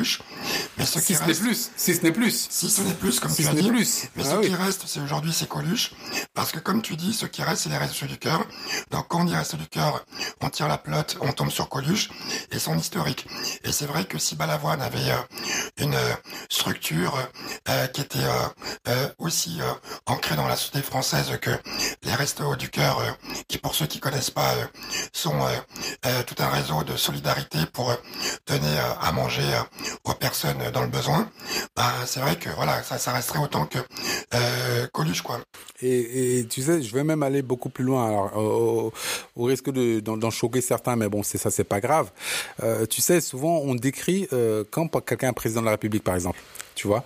mais 0.78 0.86
ce 0.86 1.00
Si 1.00 1.06
qui 1.08 1.16
ce 1.16 1.20
n'est 1.22 1.26
reste, 1.28 1.42
plus, 1.42 1.72
si 1.76 1.96
ce 1.96 2.02
n'est 2.04 2.12
plus. 2.12 2.48
si 2.50 2.70
ce 2.70 2.82
n'est 2.82 2.94
plus, 2.94 3.20
comme 3.20 3.32
Si 3.32 3.44
tu 3.44 3.48
as 3.50 3.54
dit, 3.54 3.68
plus. 3.68 4.04
mais 4.16 4.24
Ah 4.26 4.32
ce 4.32 4.36
oui. 4.38 4.48
qui 4.50 4.56
reste, 4.56 4.84
c'est 4.88 5.00
aujourd'hui, 5.00 5.34
c'est 5.34 5.48
Coluche. 5.48 5.92
Parce 6.34 6.52
que 6.52 6.60
comme 6.60 6.82
tu 6.82 6.96
dis, 6.96 7.14
ce 7.14 7.26
qui 7.26 7.44
reste, 7.44 7.64
c'est 7.64 7.70
les 7.70 7.78
restos 7.78 8.06
du 8.06 8.18
cœur. 8.18 8.46
Donc 8.92 9.08
quand 9.08 9.22
on 9.22 9.24
dit 9.26 9.36
restos 9.36 9.58
du 9.58 9.68
cœur, 9.68 10.06
on 10.42 10.50
tire 10.50 10.68
la 10.68 10.78
pelote, 10.78 11.18
on 11.22 11.32
tombe 11.32 11.50
sur 11.52 11.70
Coluche 11.70 12.10
et 12.52 12.60
son 12.60 12.78
historique. 12.78 13.26
Et 13.64 13.72
c'est 13.72 13.86
vrai 13.86 14.06
que 14.06 14.18
si 14.18 14.36
Balavoine 14.36 14.82
avait 14.82 15.12
euh, 15.12 15.18
une 15.78 15.94
euh, 15.96 16.14
structure 16.50 17.18
euh, 17.70 17.88
qui 17.88 18.02
était 18.02 18.18
aussi 19.20 19.60
ancrée 20.06 20.36
dans 20.36 20.48
la 20.48 20.56
société 20.56 20.82
française 20.82 21.38
que 21.42 21.52
les 22.04 22.14
restos 22.14 22.56
du 22.56 22.70
cœur, 22.70 23.02
qui 23.48 23.58
pour 23.58 23.76
ceux 23.76 23.86
qui 23.88 24.00
connaissent 24.00 24.32
pas, 24.32 24.54
sont 25.14 25.40
tout 26.26 26.36
un 26.40 26.50
réseau 26.50 26.84
de 26.84 26.96
solidarité 26.96 27.60
pour 27.74 27.94
donner 28.48 28.78
à 29.02 29.12
manger 29.12 29.44
aux 30.04 30.14
personnes 30.14 30.58
dans 30.74 30.82
le 30.82 30.88
besoin, 30.88 31.30
bah, 31.76 31.94
c'est 32.06 32.20
vrai 32.20 32.38
que 32.38 32.50
voilà, 32.50 32.82
ça, 32.84 33.12
resterait 33.12 33.40
autant 33.40 33.66
que 33.66 33.80
euh, 34.34 34.88
Coluche, 34.94 35.22
quoi. 35.22 35.40
Et, 35.82 36.46
tu 36.50 36.62
sais, 36.62 36.82
je 36.82 36.94
vais 36.94 37.04
même 37.04 37.24
aller 37.24 37.42
beaucoup 37.42 37.70
plus 37.70 37.84
loin, 37.84 38.08
alors, 38.08 38.94
au, 39.36 39.44
risque 39.44 39.72
de 39.72 40.00
d'en 40.00 40.18
d'en 40.18 40.32
choquer 40.32 40.62
certains, 40.62 40.96
mais 40.96 41.10
bon, 41.10 41.24
c'est 41.24 41.38
ça, 41.38 41.52
c'est 41.52 41.64
pas 41.64 41.80
grave. 41.80 42.12
Euh, 42.64 42.86
tu 42.86 43.02
sais, 43.02 43.22
souvent 43.22 43.58
on 43.64 43.76
décrit 43.76 44.28
euh, 44.34 44.64
quand 44.70 44.88
quelqu'un 45.06 45.30
est 45.30 45.34
président 45.34 45.62
de 45.62 45.66
la 45.66 45.72
République, 45.72 46.04
par 46.04 46.16
exemple. 46.16 46.40
Tu 46.78 46.88
vois, 46.88 47.04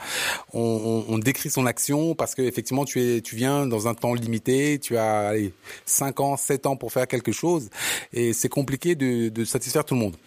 on, 0.53 1.05
on, 1.07 1.13
on 1.13 1.17
décrit 1.17 1.49
son 1.49 1.65
action 1.65 2.13
parce 2.13 2.36
que 2.36 2.41
effectivement 2.41 2.84
tu 2.84 3.01
es, 3.01 3.21
tu 3.21 3.38
viens 3.38 3.65
dans 3.65 3.88
un 3.88 3.93
temps 3.93 4.13
limité, 4.13 4.79
tu 4.79 4.97
as 4.97 5.29
allez, 5.29 5.53
5 5.86 6.19
ans, 6.19 6.36
7 6.36 6.65
ans 6.65 6.75
pour 6.75 6.91
faire 6.91 7.07
quelque 7.07 7.31
chose, 7.31 7.69
et 8.12 8.34
c'est 8.34 8.49
compliqué 8.49 8.95
de, 8.95 9.29
de 9.29 9.45
satisfaire 9.45 9.86
tout 9.86 9.93
le 9.93 10.01
monde 10.01 10.17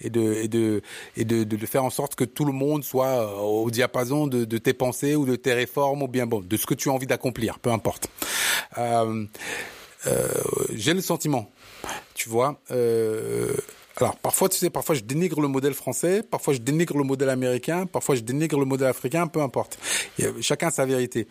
et 0.00 0.08
de 0.08 0.32
et 0.32 0.48
de 0.48 0.80
et 1.18 1.26
de, 1.26 1.44
de, 1.44 1.56
de 1.56 1.66
faire 1.66 1.84
en 1.84 1.90
sorte 1.90 2.14
que 2.14 2.24
tout 2.24 2.46
le 2.46 2.52
monde 2.52 2.82
soit 2.82 3.08
euh, 3.08 3.36
au 3.40 3.70
diapason 3.70 4.26
de, 4.26 4.46
de 4.46 4.58
tes 4.58 4.72
pensées 4.72 5.16
ou 5.16 5.26
de 5.26 5.36
tes 5.36 5.52
réformes 5.52 6.02
ou 6.02 6.08
bien 6.08 6.24
bon 6.26 6.40
de 6.40 6.56
ce 6.56 6.64
que 6.64 6.74
tu 6.74 6.88
as 6.88 6.92
envie 6.92 7.06
d'accomplir, 7.06 7.58
peu 7.58 7.70
importe. 7.70 8.08
Euh, 8.78 9.26
euh, 10.06 10.28
j'ai 10.74 10.94
le 10.94 11.02
sentiment, 11.02 11.50
tu 12.14 12.30
vois. 12.30 12.58
Euh, 12.70 13.54
alors 13.96 14.16
parfois, 14.16 14.48
tu 14.48 14.58
sais, 14.58 14.70
parfois 14.70 14.96
je 14.96 15.02
dénigre 15.02 15.40
le 15.40 15.46
modèle 15.46 15.74
français, 15.74 16.22
parfois 16.22 16.52
je 16.52 16.58
dénigre 16.58 16.98
le 16.98 17.04
modèle 17.04 17.28
américain, 17.28 17.86
parfois 17.86 18.16
je 18.16 18.22
dénigre 18.22 18.58
le 18.58 18.64
modèle 18.64 18.88
africain, 18.88 19.28
peu 19.28 19.40
importe. 19.40 19.78
Chacun 20.40 20.70
sa 20.70 20.84
vérité. 20.84 21.28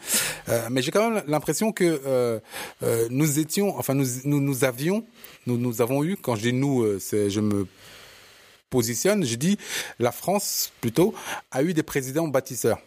Euh, 0.47 0.67
mais 0.71 0.81
j'ai 0.81 0.91
quand 0.91 1.09
même 1.09 1.23
l'impression 1.27 1.73
que 1.73 2.01
euh, 2.05 2.39
euh, 2.83 3.07
nous 3.09 3.39
étions, 3.39 3.77
enfin 3.77 3.93
nous, 3.93 4.05
nous, 4.23 4.39
nous 4.39 4.63
avions, 4.63 5.03
nous, 5.45 5.57
nous 5.57 5.81
avons 5.81 6.05
eu, 6.05 6.15
quand 6.15 6.35
je 6.35 6.41
dis 6.41 6.53
nous, 6.53 6.85
je 6.99 7.39
me 7.41 7.67
positionne, 8.69 9.25
je 9.25 9.35
dis 9.35 9.57
la 9.99 10.13
France 10.13 10.71
plutôt, 10.79 11.13
a 11.51 11.63
eu 11.63 11.73
des 11.73 11.83
présidents 11.83 12.29
bâtisseurs. 12.29 12.79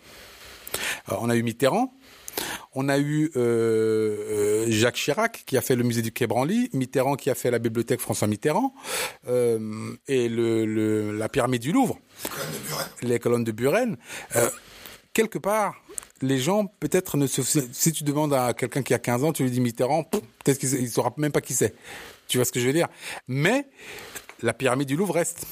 On 1.08 1.28
a 1.28 1.36
eu 1.36 1.42
Mitterrand, 1.42 1.92
on 2.74 2.88
a 2.88 2.98
eu 2.98 3.30
euh, 3.36 4.16
euh, 4.30 4.64
Jacques 4.68 4.96
Chirac 4.96 5.44
qui 5.46 5.56
a 5.56 5.60
fait 5.60 5.76
le 5.76 5.84
musée 5.84 6.02
du 6.02 6.12
Quai 6.12 6.26
Branly, 6.26 6.70
Mitterrand 6.72 7.16
qui 7.16 7.30
a 7.30 7.34
fait 7.34 7.50
la 7.50 7.58
bibliothèque 7.58 8.00
François 8.00 8.28
Mitterrand 8.28 8.74
euh, 9.28 9.94
et 10.08 10.28
la 10.28 11.28
pyramide 11.28 11.62
du 11.62 11.72
Louvre, 11.72 11.98
les 13.02 13.18
colonnes 13.18 13.44
de 13.44 13.52
Buren. 13.52 13.96
Quelque 15.12 15.38
part, 15.38 15.82
les 16.20 16.38
gens 16.38 16.66
peut-être 16.66 17.16
ne 17.16 17.26
se 17.26 17.40
si 17.42 17.92
tu 17.92 18.04
demandes 18.04 18.34
à 18.34 18.52
quelqu'un 18.52 18.82
qui 18.82 18.92
a 18.92 18.98
15 18.98 19.24
ans, 19.24 19.32
tu 19.32 19.42
lui 19.44 19.50
dis 19.50 19.60
Mitterrand, 19.60 20.04
peut-être 20.04 20.58
qu'il 20.58 20.82
ne 20.82 20.86
saura 20.86 21.12
même 21.16 21.32
pas 21.32 21.40
qui 21.40 21.54
c'est. 21.54 21.74
Tu 22.28 22.38
vois 22.38 22.44
ce 22.44 22.52
que 22.52 22.60
je 22.60 22.66
veux 22.66 22.72
dire? 22.72 22.88
Mais 23.28 23.66
la 24.42 24.52
pyramide 24.52 24.88
du 24.88 24.96
Louvre 24.96 25.14
reste. 25.14 25.46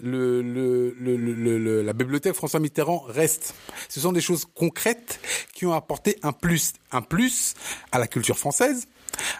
Le, 0.00 0.42
le, 0.42 0.90
le, 0.98 1.16
le- 1.16 1.82
la 1.82 1.92
bibliothèque 1.92 2.34
François 2.34 2.60
Mitterrand 2.60 3.04
reste. 3.06 3.54
Ce 3.88 4.00
sont 4.00 4.12
des 4.12 4.20
choses 4.20 4.44
concrètes 4.54 5.20
qui 5.52 5.66
ont 5.66 5.72
apporté 5.72 6.18
un 6.22 6.32
plus, 6.32 6.72
un 6.90 7.00
plus 7.02 7.54
à 7.92 7.98
la 7.98 8.06
culture 8.08 8.38
française, 8.38 8.86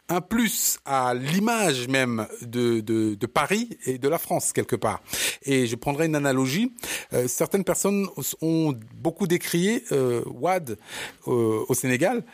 un 0.09 0.21
plus 0.21 0.79
à 0.85 1.13
l'image 1.15 1.89
même 1.89 2.29
de, 2.43 2.79
de, 2.81 3.15
de 3.17 3.27
Paris 3.27 3.77
et 3.87 3.99
de 3.99 4.09
la 4.09 4.19
France 4.19 4.53
quelque 4.53 4.77
part. 4.77 5.03
Et 5.43 5.67
je 5.67 5.75
prendrai 5.75 6.07
une 6.07 6.15
analogie. 6.15 6.73
Euh, 7.13 7.27
certaines 7.27 7.65
personnes 7.65 8.07
ont 8.41 8.73
beaucoup 8.95 9.27
décrié 9.27 9.83
euh, 9.91 10.23
Wad 10.27 10.79
euh, 11.27 11.65
au 11.69 11.75
Sénégal 11.75 12.25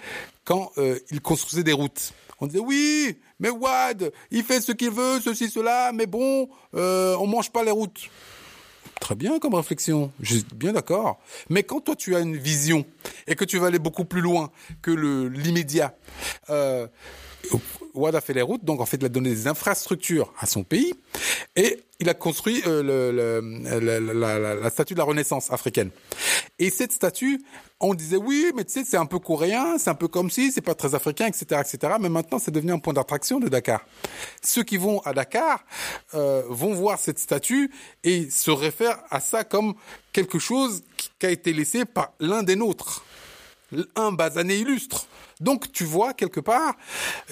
quand 0.45 0.73
euh, 0.77 0.99
il 1.11 1.23
construisait 1.23 1.65
des 1.65 1.73
routes. 1.73 2.13
On 2.41 2.47
disait 2.47 2.61
oui, 2.61 3.17
mais 3.39 3.51
Wad, 3.51 4.13
il 4.31 4.43
fait 4.43 4.61
ce 4.61 4.73
qu'il 4.73 4.91
veut, 4.91 5.21
ceci, 5.21 5.51
cela, 5.51 5.93
mais 5.93 6.07
bon, 6.07 6.49
euh, 6.75 7.17
on 7.17 7.27
mange 7.27 7.51
pas 7.51 7.63
les 7.65 7.71
routes. 7.71 8.09
Très 9.01 9.15
bien 9.15 9.39
comme 9.39 9.55
réflexion, 9.55 10.13
je 10.21 10.37
suis 10.37 10.47
bien 10.55 10.73
d'accord. 10.73 11.19
Mais 11.49 11.63
quand 11.63 11.81
toi 11.81 11.97
tu 11.97 12.15
as 12.15 12.21
une 12.21 12.37
vision 12.37 12.85
et 13.27 13.35
que 13.35 13.45
tu 13.45 13.59
vas 13.59 13.67
aller 13.69 13.79
beaucoup 13.79 14.05
plus 14.05 14.21
loin 14.21 14.51
que 14.83 14.91
l'immédiat, 14.91 15.95
euh, 16.51 16.87
Wad 17.95 18.15
a 18.15 18.21
fait 18.21 18.35
les 18.35 18.43
routes, 18.43 18.65
donc 18.65 18.81
en 18.81 18.87
fait 18.87 18.99
il 18.99 19.05
a 19.05 19.09
donné 19.09 19.31
des 19.31 19.47
infrastructures 19.47 20.33
à 20.39 20.47
son 20.47 20.65
pays 20.65 20.95
et 21.57 21.83
il 22.01 22.09
a 22.09 22.15
construit 22.15 22.63
euh, 22.67 23.43
la, 24.63 24.71
statue 24.71 24.95
de 24.95 24.99
la 24.99 25.05
Renaissance 25.05 25.53
africaine. 25.53 25.91
Et 26.59 26.71
cette 26.71 26.93
statue, 26.93 27.41
on 27.79 27.95
disait 27.95 28.17
oui, 28.17 28.53
mais 28.55 28.65
tu 28.65 28.73
sais 28.73 28.85
c'est 28.85 28.97
un 28.97 29.07
peu 29.07 29.19
coréen, 29.19 29.79
c'est 29.79 29.91
un 29.91 29.95
peu 29.95 30.09
comme 30.09 30.31
si, 30.31 30.51
c'est 30.53 30.61
pas 30.61 30.75
très 30.75 30.95
africain, 30.95 31.27
etc., 31.27 31.61
etc. 31.61 31.95
Mais 32.01 32.09
maintenant 32.09 32.39
c'est 32.39 32.51
devenu 32.51 32.73
un 32.73 32.79
point 32.79 32.93
d'attraction 32.93 33.39
de 33.39 33.49
Dakar. 33.49 33.85
Ceux 34.43 34.63
qui 34.63 34.77
vont 34.77 35.01
à 35.01 35.13
Dakar 35.13 35.65
euh, 36.15 36.43
vont 36.49 36.75
voir 36.75 36.99
cette 36.99 37.19
statue 37.19 37.71
et 38.05 38.29
se 38.31 38.51
réfèrent 38.51 38.99
à 39.11 39.21
ça 39.21 39.45
comme 39.45 39.75
quelque 40.13 40.39
chose 40.39 40.83
qui 40.97 41.11
qui 41.21 41.27
a 41.27 41.31
été 41.31 41.53
laissé 41.53 41.85
par 41.85 42.15
l'un 42.19 42.43
des 42.43 42.57
nôtres 42.57 43.05
un 43.95 44.13
basané 44.13 44.57
illustre. 44.57 45.07
Donc 45.41 45.73
tu 45.73 45.85
vois 45.85 46.13
quelque 46.13 46.41
part 46.41 46.77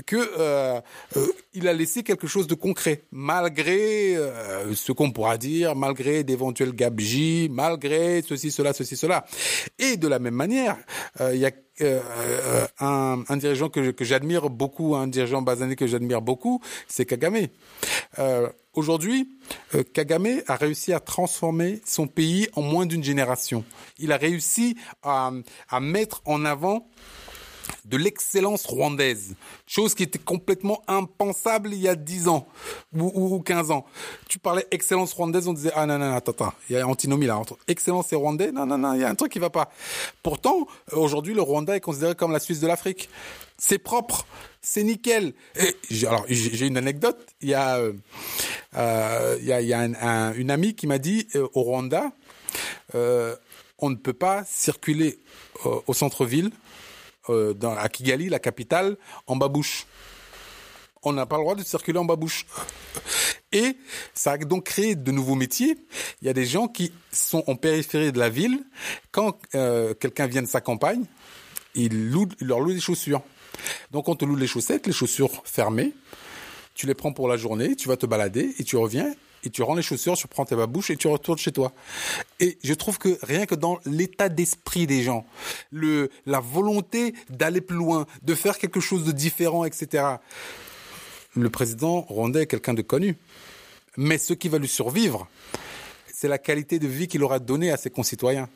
que 0.06 0.16
euh, 0.16 0.80
euh, 1.16 1.26
il 1.52 1.68
a 1.68 1.74
laissé 1.74 2.02
quelque 2.02 2.26
chose 2.26 2.46
de 2.46 2.54
concret, 2.54 3.02
malgré 3.12 4.16
euh, 4.16 4.74
ce 4.74 4.92
qu'on 4.92 5.10
pourra 5.10 5.36
dire, 5.36 5.76
malgré 5.76 6.24
d'éventuels 6.24 6.72
gabegies, 6.72 7.48
malgré 7.50 8.22
ceci, 8.22 8.50
cela, 8.50 8.72
ceci, 8.72 8.96
cela. 8.96 9.26
Et 9.78 9.96
de 9.98 10.08
la 10.08 10.18
même 10.18 10.34
manière, 10.34 10.76
il 11.20 11.38
y 11.38 11.46
a 11.46 11.52
un, 12.80 13.36
dirigeant 13.36 13.68
que, 13.68 13.94
j'admire 14.00 14.50
beaucoup, 14.50 14.96
un 14.96 15.06
dirigeant 15.06 15.42
basané 15.42 15.76
que 15.76 15.86
j'admire 15.86 16.22
beaucoup, 16.22 16.60
c'est 16.88 17.04
Kagame. 17.04 17.46
Aujourd'hui, 18.74 19.28
Kagame 19.92 20.42
a 20.46 20.56
réussi 20.56 20.92
à 20.92 21.00
transformer 21.00 21.80
son 21.84 22.06
pays 22.06 22.48
en 22.54 22.62
moins 22.62 22.86
d'une 22.86 23.04
génération. 23.04 23.64
Il 23.98 24.12
a 24.12 24.16
réussi 24.16 24.76
à 25.02 25.30
mettre 25.80 26.22
en 26.24 26.44
avant 26.44 26.88
de 27.84 27.96
l'excellence 27.96 28.66
rwandaise, 28.66 29.34
chose 29.66 29.94
qui 29.94 30.02
était 30.02 30.18
complètement 30.18 30.82
impensable 30.88 31.72
il 31.72 31.80
y 31.80 31.88
a 31.88 31.94
10 31.94 32.28
ans 32.28 32.46
ou, 32.94 33.34
ou 33.34 33.40
15 33.40 33.70
ans. 33.70 33.86
Tu 34.28 34.38
parlais 34.38 34.66
excellence 34.70 35.12
rwandaise, 35.12 35.48
on 35.48 35.52
disait 35.52 35.72
ah 35.74 35.86
non 35.86 35.98
non 35.98 36.14
attends 36.14 36.32
attends, 36.32 36.52
il 36.68 36.76
y 36.76 36.78
a 36.78 36.86
antinomie 36.86 37.26
là 37.26 37.38
entre 37.38 37.56
excellence 37.68 38.12
et 38.12 38.16
rwandais, 38.16 38.52
non 38.52 38.66
non 38.66 38.78
non, 38.78 38.94
il 38.94 39.00
y 39.00 39.04
a 39.04 39.08
un 39.08 39.14
truc 39.14 39.32
qui 39.32 39.38
va 39.38 39.50
pas. 39.50 39.70
Pourtant, 40.22 40.66
aujourd'hui 40.92 41.34
le 41.34 41.42
Rwanda 41.42 41.76
est 41.76 41.80
considéré 41.80 42.14
comme 42.14 42.32
la 42.32 42.40
Suisse 42.40 42.60
de 42.60 42.66
l'Afrique. 42.66 43.08
C'est 43.56 43.78
propre, 43.78 44.26
c'est 44.60 44.84
nickel. 44.84 45.34
Et 45.56 45.74
alors 46.06 46.24
j'ai 46.28 46.66
une 46.66 46.76
anecdote, 46.76 47.18
il 47.40 47.48
y 47.48 47.54
a 47.54 47.76
euh, 47.76 47.92
euh 48.76 49.36
il 49.40 49.46
y 49.46 49.52
a, 49.52 49.60
y 49.60 49.72
a 49.72 49.80
un, 49.80 49.94
un, 49.94 50.32
une 50.34 50.50
amie 50.50 50.74
qui 50.74 50.86
m'a 50.86 50.98
dit 50.98 51.26
euh, 51.34 51.48
au 51.54 51.62
Rwanda 51.62 52.12
euh, 52.94 53.36
on 53.78 53.90
ne 53.90 53.96
peut 53.96 54.12
pas 54.12 54.44
circuler 54.44 55.18
au 55.86 55.94
centre-ville 55.94 56.50
euh, 57.30 57.54
dans, 57.54 57.76
à 57.76 57.88
Kigali, 57.88 58.28
la 58.28 58.38
capitale, 58.38 58.96
en 59.26 59.36
babouche. 59.36 59.86
On 61.02 61.12
n'a 61.12 61.26
pas 61.26 61.36
le 61.36 61.42
droit 61.42 61.54
de 61.54 61.62
circuler 61.62 61.98
en 61.98 62.04
babouche. 62.04 62.46
Et 63.52 63.76
ça 64.14 64.32
a 64.32 64.38
donc 64.38 64.64
créé 64.64 64.94
de 64.94 65.12
nouveaux 65.12 65.36
métiers. 65.36 65.76
Il 66.20 66.26
y 66.26 66.28
a 66.28 66.32
des 66.32 66.44
gens 66.44 66.68
qui 66.68 66.92
sont 67.12 67.44
en 67.46 67.56
périphérie 67.56 68.12
de 68.12 68.18
la 68.18 68.28
ville. 68.28 68.64
Quand 69.10 69.38
euh, 69.54 69.94
quelqu'un 69.94 70.26
vient 70.26 70.42
de 70.42 70.48
sa 70.48 70.60
campagne, 70.60 71.04
il, 71.74 71.92
il 72.40 72.46
leur 72.46 72.60
loue 72.60 72.72
des 72.72 72.80
chaussures. 72.80 73.22
Donc 73.90 74.08
on 74.08 74.16
te 74.16 74.24
loue 74.24 74.36
les 74.36 74.46
chaussettes, 74.46 74.86
les 74.86 74.92
chaussures 74.92 75.42
fermées. 75.44 75.94
Tu 76.74 76.86
les 76.86 76.94
prends 76.94 77.12
pour 77.12 77.28
la 77.28 77.36
journée, 77.36 77.74
tu 77.74 77.88
vas 77.88 77.96
te 77.96 78.06
balader 78.06 78.54
et 78.58 78.64
tu 78.64 78.76
reviens 78.76 79.12
et 79.44 79.50
tu 79.50 79.62
rends 79.62 79.74
les 79.74 79.82
chaussures, 79.82 80.16
tu 80.16 80.28
prends 80.28 80.44
tes 80.44 80.56
babouches 80.56 80.90
et 80.90 80.96
tu 80.96 81.08
retournes 81.08 81.38
chez 81.38 81.52
toi. 81.52 81.72
Et 82.40 82.58
je 82.62 82.74
trouve 82.74 82.98
que 82.98 83.18
rien 83.22 83.46
que 83.46 83.54
dans 83.54 83.78
l'état 83.84 84.28
d'esprit 84.28 84.86
des 84.86 85.02
gens, 85.02 85.24
le, 85.70 86.10
la 86.26 86.40
volonté 86.40 87.14
d'aller 87.30 87.60
plus 87.60 87.76
loin, 87.76 88.06
de 88.22 88.34
faire 88.34 88.58
quelque 88.58 88.80
chose 88.80 89.04
de 89.04 89.12
différent, 89.12 89.64
etc. 89.64 90.04
Le 91.34 91.50
président 91.50 92.02
rwandais 92.02 92.42
est 92.42 92.46
quelqu'un 92.46 92.74
de 92.74 92.82
connu. 92.82 93.16
Mais 93.96 94.18
ce 94.18 94.32
qui 94.32 94.48
va 94.48 94.58
lui 94.58 94.68
survivre, 94.68 95.28
c'est 96.12 96.28
la 96.28 96.38
qualité 96.38 96.80
de 96.80 96.88
vie 96.88 97.06
qu'il 97.06 97.22
aura 97.22 97.38
donnée 97.38 97.70
à 97.70 97.76
ses 97.76 97.90
concitoyens. 97.90 98.48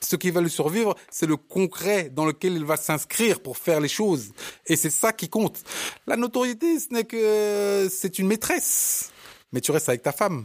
Ce 0.00 0.16
qui 0.16 0.30
va 0.32 0.40
lui 0.40 0.50
survivre, 0.50 0.96
c'est 1.10 1.26
le 1.26 1.36
concret 1.36 2.10
dans 2.12 2.26
lequel 2.26 2.54
il 2.54 2.64
va 2.64 2.76
s'inscrire 2.76 3.40
pour 3.40 3.56
faire 3.56 3.80
les 3.80 3.88
choses. 3.88 4.32
Et 4.66 4.74
c'est 4.74 4.90
ça 4.90 5.12
qui 5.12 5.28
compte. 5.28 5.62
La 6.08 6.16
notoriété, 6.16 6.78
ce 6.80 6.92
n'est 6.92 7.04
que 7.04 7.88
c'est 7.88 8.18
une 8.18 8.26
maîtresse 8.26 9.12
mais 9.54 9.60
tu 9.60 9.70
restes 9.70 9.88
avec 9.88 10.02
ta 10.02 10.12
femme. 10.12 10.44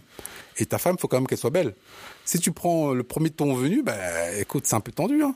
Et 0.58 0.66
ta 0.68 0.78
femme, 0.78 0.98
faut 0.98 1.08
quand 1.08 1.18
même 1.18 1.28
qu'elle 1.28 1.40
soit 1.40 1.50
belle. 1.50 1.74
Si 2.26 2.40
tu 2.40 2.52
prends 2.52 2.94
le 2.94 3.04
premier 3.04 3.32
ton 3.32 3.56
venu, 3.56 3.82
ben, 3.82 3.98
écoute, 4.40 4.68
c'est 4.68 4.76
un 4.76 4.82
peu 4.82 4.92
tendu, 4.92 5.22
hein. 5.24 5.36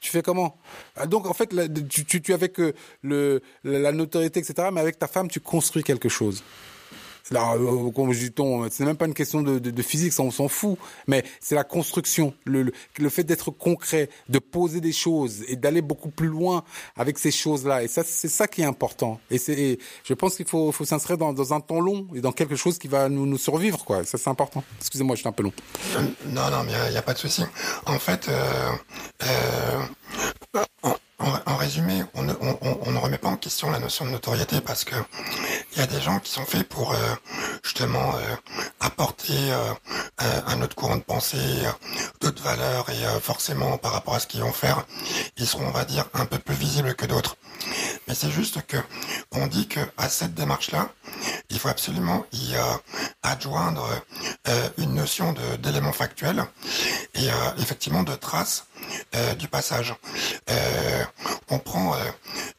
Tu 0.00 0.10
fais 0.12 0.22
comment? 0.22 0.56
Ah, 0.94 1.06
Donc 1.06 1.26
en 1.26 1.34
fait, 1.34 1.48
tu, 1.88 2.04
tu, 2.04 2.22
tu 2.22 2.32
avec 2.32 2.58
le, 3.02 3.42
la 3.64 3.90
notoriété, 3.92 4.38
etc. 4.38 4.68
Mais 4.72 4.80
avec 4.80 4.98
ta 5.00 5.08
femme, 5.08 5.28
tu 5.28 5.40
construis 5.40 5.82
quelque 5.82 6.08
chose. 6.08 6.44
Là, 7.30 7.56
comme 7.94 8.12
je 8.12 8.26
dis, 8.26 8.32
c'est 8.70 8.84
même 8.84 8.96
pas 8.96 9.06
une 9.06 9.14
question 9.14 9.42
de, 9.42 9.58
de, 9.58 9.70
de 9.70 9.82
physique, 9.82 10.12
ça 10.12 10.22
on 10.22 10.30
s'en 10.30 10.48
fout. 10.48 10.78
Mais 11.06 11.24
c'est 11.40 11.54
la 11.54 11.64
construction, 11.64 12.34
le, 12.44 12.62
le, 12.62 12.72
le 12.98 13.08
fait 13.08 13.24
d'être 13.24 13.50
concret, 13.50 14.08
de 14.28 14.38
poser 14.38 14.80
des 14.80 14.92
choses 14.92 15.42
et 15.48 15.56
d'aller 15.56 15.82
beaucoup 15.82 16.10
plus 16.10 16.28
loin 16.28 16.62
avec 16.96 17.18
ces 17.18 17.30
choses-là. 17.30 17.82
Et 17.82 17.88
ça, 17.88 18.02
c'est 18.04 18.28
ça 18.28 18.46
qui 18.46 18.62
est 18.62 18.66
important. 18.66 19.20
Et 19.30 19.38
c'est, 19.38 19.78
je 20.04 20.14
pense 20.14 20.36
qu'il 20.36 20.46
faut, 20.46 20.70
faut 20.72 20.84
s'inscrire 20.84 21.18
dans, 21.18 21.32
dans 21.32 21.52
un 21.52 21.60
temps 21.60 21.80
long 21.80 22.06
et 22.14 22.20
dans 22.20 22.32
quelque 22.32 22.56
chose 22.56 22.78
qui 22.78 22.88
va 22.88 23.08
nous, 23.08 23.26
nous 23.26 23.38
survivre, 23.38 23.84
quoi. 23.84 24.04
ça, 24.04 24.18
c'est 24.18 24.30
important. 24.30 24.62
Excusez-moi, 24.80 25.16
je 25.16 25.20
suis 25.20 25.28
un 25.28 25.32
peu 25.32 25.42
long. 25.42 25.52
Non, 26.26 26.50
non, 26.50 26.62
mais 26.64 26.72
il 26.86 26.90
n'y 26.90 26.96
a, 26.96 27.00
a, 27.00 27.02
pas 27.02 27.14
de 27.14 27.18
souci. 27.18 27.42
En 27.86 27.98
fait, 27.98 28.28
euh, 28.28 28.72
euh, 29.24 30.90
en, 31.18 31.56
résumé, 31.56 32.04
on 32.14 32.22
ne, 32.22 32.98
remet 32.98 33.18
pas 33.18 33.28
en 33.28 33.36
question 33.36 33.70
la 33.70 33.78
notion 33.78 34.04
de 34.04 34.10
notoriété 34.10 34.60
parce 34.60 34.84
que 34.84 34.94
il 35.72 35.78
y 35.78 35.82
a 35.82 35.86
des 35.86 36.00
gens 36.00 36.18
qui 36.20 36.30
sont 36.30 36.44
faits 36.44 36.68
pour 36.68 36.92
euh, 36.92 36.96
justement 37.62 38.14
euh, 38.16 38.36
apporter 38.80 39.50
euh, 39.50 39.72
un 40.46 40.60
autre 40.62 40.76
courant 40.76 40.96
de 40.96 41.02
pensée, 41.02 41.38
d'autres 42.20 42.42
valeurs 42.42 42.88
et 42.90 43.20
forcément 43.20 43.78
par 43.78 43.92
rapport 43.92 44.14
à 44.14 44.20
ce 44.20 44.26
qu'ils 44.26 44.40
vont 44.40 44.52
faire, 44.52 44.86
ils 45.36 45.46
seront, 45.46 45.66
on 45.66 45.70
va 45.70 45.84
dire, 45.84 46.06
un 46.14 46.26
peu 46.26 46.38
plus 46.38 46.54
visibles 46.54 46.94
que 46.94 47.06
d'autres. 47.06 47.36
Mais 48.08 48.14
c'est 48.14 48.30
juste 48.30 48.64
que 48.66 48.76
on 49.32 49.46
dit 49.46 49.66
que 49.68 49.80
à 49.96 50.08
cette 50.08 50.34
démarche-là, 50.34 50.90
il 51.50 51.58
faut 51.58 51.68
absolument 51.68 52.24
y 52.32 52.54
adjoindre 53.22 53.88
une 54.78 54.94
notion 54.94 55.34
d'élément 55.62 55.92
factuel 55.92 56.44
et 57.14 57.28
effectivement 57.58 58.02
de 58.02 58.14
traces 58.14 58.66
euh, 59.14 59.34
du 59.34 59.48
passage. 59.48 59.94
Euh, 60.50 61.04
on 61.48 61.58
prend 61.58 61.94
euh, 61.94 61.98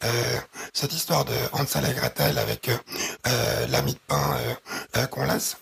euh, 0.04 0.40
cette 0.74 0.94
histoire 0.94 1.26
de 1.26 1.34
Hansel 1.54 1.86
et 1.90 1.94
Gretel 1.94 2.38
avec 2.38 2.70
l'ami 3.70 3.94
de 3.94 4.00
pain 4.08 4.38
qu'on 5.12 5.26
laisse. 5.26 5.58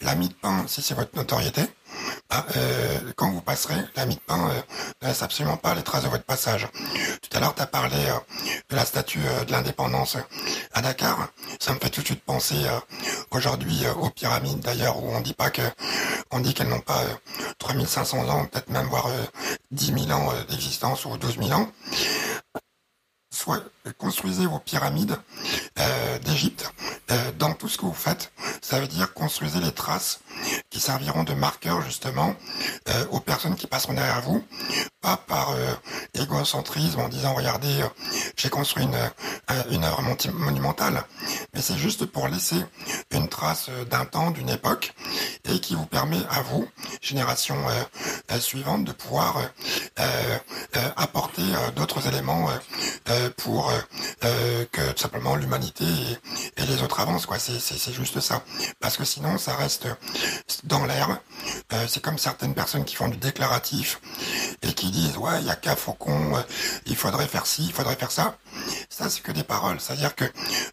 L'ami 0.00 0.28
de 0.28 0.34
pain, 0.34 0.64
si 0.66 0.82
c'est 0.82 0.94
votre 0.94 1.16
notoriété, 1.16 1.62
bah, 2.30 2.46
euh, 2.56 3.12
quand 3.16 3.30
vous 3.30 3.40
passerez, 3.40 3.76
l'ami 3.96 4.16
de 4.16 4.20
pain 4.20 4.48
euh, 4.50 4.60
ne 5.02 5.08
laisse 5.08 5.22
absolument 5.22 5.56
pas 5.56 5.74
les 5.74 5.82
traces 5.82 6.04
de 6.04 6.08
votre 6.08 6.24
passage. 6.24 6.68
Tout 7.22 7.36
à 7.36 7.40
l'heure, 7.40 7.54
tu 7.54 7.62
as 7.62 7.66
parlé 7.66 7.96
euh, 7.96 8.18
de 8.70 8.76
la 8.76 8.84
statue 8.84 9.20
de 9.46 9.52
l'indépendance 9.52 10.16
à 10.72 10.82
Dakar. 10.82 11.28
Ça 11.60 11.72
me 11.72 11.78
fait 11.78 11.90
tout 11.90 12.00
de 12.00 12.06
suite 12.06 12.24
penser 12.24 12.56
aujourd'hui 13.30 13.84
aux 14.00 14.10
pyramides 14.10 14.60
d'ailleurs, 14.60 15.02
où 15.02 15.08
on 15.14 15.20
dit 15.20 15.34
pas 15.34 15.50
que, 15.50 15.62
on 16.30 16.40
dit 16.40 16.54
qu'elles 16.54 16.68
n'ont 16.68 16.80
pas 16.80 17.02
3500 17.58 18.28
ans, 18.28 18.46
peut-être 18.46 18.70
même 18.70 18.86
voire 18.86 19.08
10 19.70 20.06
000 20.06 20.10
ans 20.10 20.32
d'existence 20.48 21.04
ou 21.04 21.16
12 21.16 21.38
000 21.38 21.52
ans 21.52 21.68
soit 23.34 23.62
construisez 23.98 24.46
vos 24.46 24.58
pyramides 24.58 25.16
euh, 25.78 26.18
d'Égypte 26.20 26.72
euh, 27.10 27.32
dans 27.38 27.52
tout 27.52 27.68
ce 27.68 27.76
que 27.76 27.84
vous 27.84 27.92
faites. 27.92 28.32
Ça 28.62 28.80
veut 28.80 28.86
dire 28.86 29.12
construisez 29.12 29.60
les 29.60 29.72
traces 29.72 30.20
qui 30.70 30.80
serviront 30.80 31.24
de 31.24 31.34
marqueurs 31.34 31.82
justement 31.82 32.34
euh, 32.88 33.06
aux 33.10 33.20
personnes 33.20 33.56
qui 33.56 33.66
passeront 33.66 33.94
derrière 33.94 34.22
vous, 34.22 34.42
pas 35.00 35.16
par 35.16 35.54
égocentrisme 36.14 37.00
en 37.00 37.08
disant 37.08 37.34
regardez 37.34 37.84
j'ai 38.36 38.48
construit 38.48 38.84
une, 38.84 38.96
une 39.70 39.84
œuvre 39.84 40.02
monumentale, 40.32 41.04
mais 41.52 41.60
c'est 41.60 41.76
juste 41.76 42.06
pour 42.06 42.28
laisser 42.28 42.56
une 43.10 43.28
trace 43.28 43.68
d'un 43.90 44.06
temps, 44.06 44.30
d'une 44.30 44.48
époque, 44.48 44.94
et 45.44 45.60
qui 45.60 45.74
vous 45.74 45.86
permet 45.86 46.20
à 46.30 46.42
vous, 46.42 46.66
génération 47.02 47.56
suivante, 48.40 48.84
de 48.84 48.92
pouvoir 48.92 49.42
apporter 50.96 51.42
d'autres 51.76 52.08
éléments 52.08 52.48
pour 53.30 53.72
que 54.20 54.92
tout 54.92 55.02
simplement 55.02 55.36
l'humanité 55.36 55.84
et, 55.84 56.62
et, 56.62 56.66
les 56.66 56.82
autres 56.82 57.00
avancent. 57.00 57.26
quoi. 57.26 57.38
C'est 57.38 57.92
juste 57.92 58.20
ça. 58.20 58.42
Parce 58.80 58.96
que 58.96 59.04
sinon, 59.04 59.38
ça 59.38 59.54
reste 59.56 59.86
dans 60.64 60.84
l'air. 60.84 61.18
Euh, 61.72 61.86
c'est 61.88 62.02
comme 62.02 62.18
certaines 62.18 62.54
personnes 62.54 62.84
qui 62.84 62.96
font 62.96 63.08
du 63.08 63.16
déclaratif 63.16 64.00
et 64.64 64.72
qui 64.72 64.90
disent 64.90 65.16
ouais 65.16 65.40
il 65.40 65.46
y 65.46 65.50
a 65.50 65.56
qu'à 65.56 65.76
Faucon, 65.76 66.36
euh, 66.36 66.40
il 66.86 66.96
faudrait 66.96 67.26
faire 67.26 67.46
ci, 67.46 67.66
il 67.66 67.72
faudrait 67.72 67.96
faire 67.96 68.10
ça. 68.10 68.36
Ça 68.88 69.10
c'est 69.10 69.22
que 69.22 69.32
des 69.32 69.42
paroles, 69.42 69.80
c'est-à-dire 69.80 70.14
que 70.14 70.24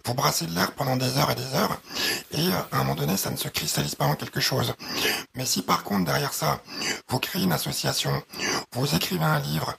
vous 0.05 0.13
brassez 0.13 0.45
de 0.45 0.53
l'air 0.55 0.71
pendant 0.73 0.95
des 0.95 1.17
heures 1.17 1.31
et 1.31 1.35
des 1.35 1.55
heures 1.55 1.81
et 2.31 2.47
euh, 2.47 2.61
à 2.71 2.77
un 2.77 2.79
moment 2.79 2.95
donné 2.95 3.17
ça 3.17 3.31
ne 3.31 3.37
se 3.37 3.47
cristallise 3.47 3.95
pas 3.95 4.05
en 4.05 4.15
quelque 4.15 4.39
chose. 4.39 4.73
Mais 5.35 5.45
si 5.45 5.61
par 5.61 5.83
contre 5.83 6.05
derrière 6.05 6.33
ça 6.33 6.61
vous 7.09 7.19
créez 7.19 7.43
une 7.43 7.51
association, 7.51 8.23
vous 8.73 8.95
écrivez 8.95 9.23
un 9.25 9.39
livre, 9.39 9.73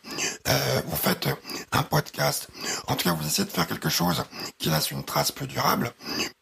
euh, 0.49 0.83
vous 0.87 0.97
faites 0.97 1.29
un 1.73 1.83
podcast, 1.83 2.49
en 2.89 2.97
tout 2.97 3.05
cas 3.05 3.15
vous 3.15 3.27
essayez 3.27 3.47
de 3.47 3.53
faire 3.53 3.67
quelque 3.67 3.89
chose 3.89 4.25
qui 4.59 4.71
laisse 4.71 4.91
une 4.91 5.05
trace 5.05 5.33
plus 5.33 5.47
durable, 5.47 5.93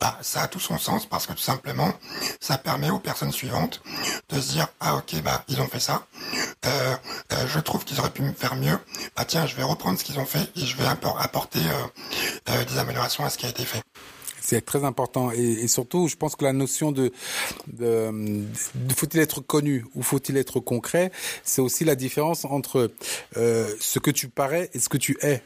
bah 0.01 0.19
ça 0.23 0.43
a 0.43 0.49
tout 0.49 0.61
son 0.61 0.79
sens 0.79 1.07
parce 1.07 1.27
que 1.27 1.33
tout 1.33 1.39
simplement 1.39 1.93
ça 2.41 2.59
permet 2.59 2.91
aux 2.91 2.99
personnes 2.99 3.33
suivantes 3.33 3.83
de 4.31 4.41
se 4.41 4.53
dire 4.53 4.69
ah 4.81 4.97
ok 4.97 5.23
bah 5.23 5.45
ils 5.49 5.61
ont 5.61 5.69
fait 5.69 5.81
ça, 5.81 6.07
euh, 6.67 6.97
je 7.61 7.65
trouve 7.65 7.85
qu'ils 7.85 8.01
auraient 8.01 8.11
pu 8.11 8.23
me 8.23 8.33
faire 8.33 8.57
mieux, 8.57 8.79
bah 9.17 9.25
tiens 9.27 9.47
je 9.47 9.55
vais 9.55 9.63
reprendre 9.63 9.99
ce 9.99 10.05
qu'ils 10.05 10.19
ont 10.19 10.25
fait 10.25 10.51
et 10.57 10.65
je 10.65 10.77
vais 10.77 10.87
apporter 10.87 11.59
euh, 11.61 12.53
euh, 12.53 12.65
des 12.65 12.79
améliorations 12.79 13.25
à 13.25 13.31
ce 13.31 13.37
qui 13.37 13.45
a 13.45 13.51
été 13.51 13.65
fait. 13.65 13.83
C'est 14.51 14.63
très 14.63 14.83
important. 14.83 15.31
Et, 15.31 15.69
surtout, 15.69 16.09
je 16.09 16.17
pense 16.17 16.35
que 16.35 16.45
la 16.45 16.53
notion 16.53 16.91
de, 16.91 17.13
de, 17.69 18.11
faut-il 18.97 19.21
être 19.21 19.41
connu 19.41 19.85
ou 19.95 20.03
faut-il 20.03 20.37
être 20.37 20.59
concret, 20.59 21.13
c'est 21.45 21.63
aussi 21.63 21.85
la 21.85 21.95
différence 21.95 22.45
entre 22.45 22.91
euh, 23.37 23.73
ce 23.79 24.01
que 24.01 24.11
tu 24.11 24.27
parais 24.27 24.69
et 24.75 24.81
ce 24.81 24.89
que 24.89 24.97
tu 24.97 25.17
es. 25.23 25.45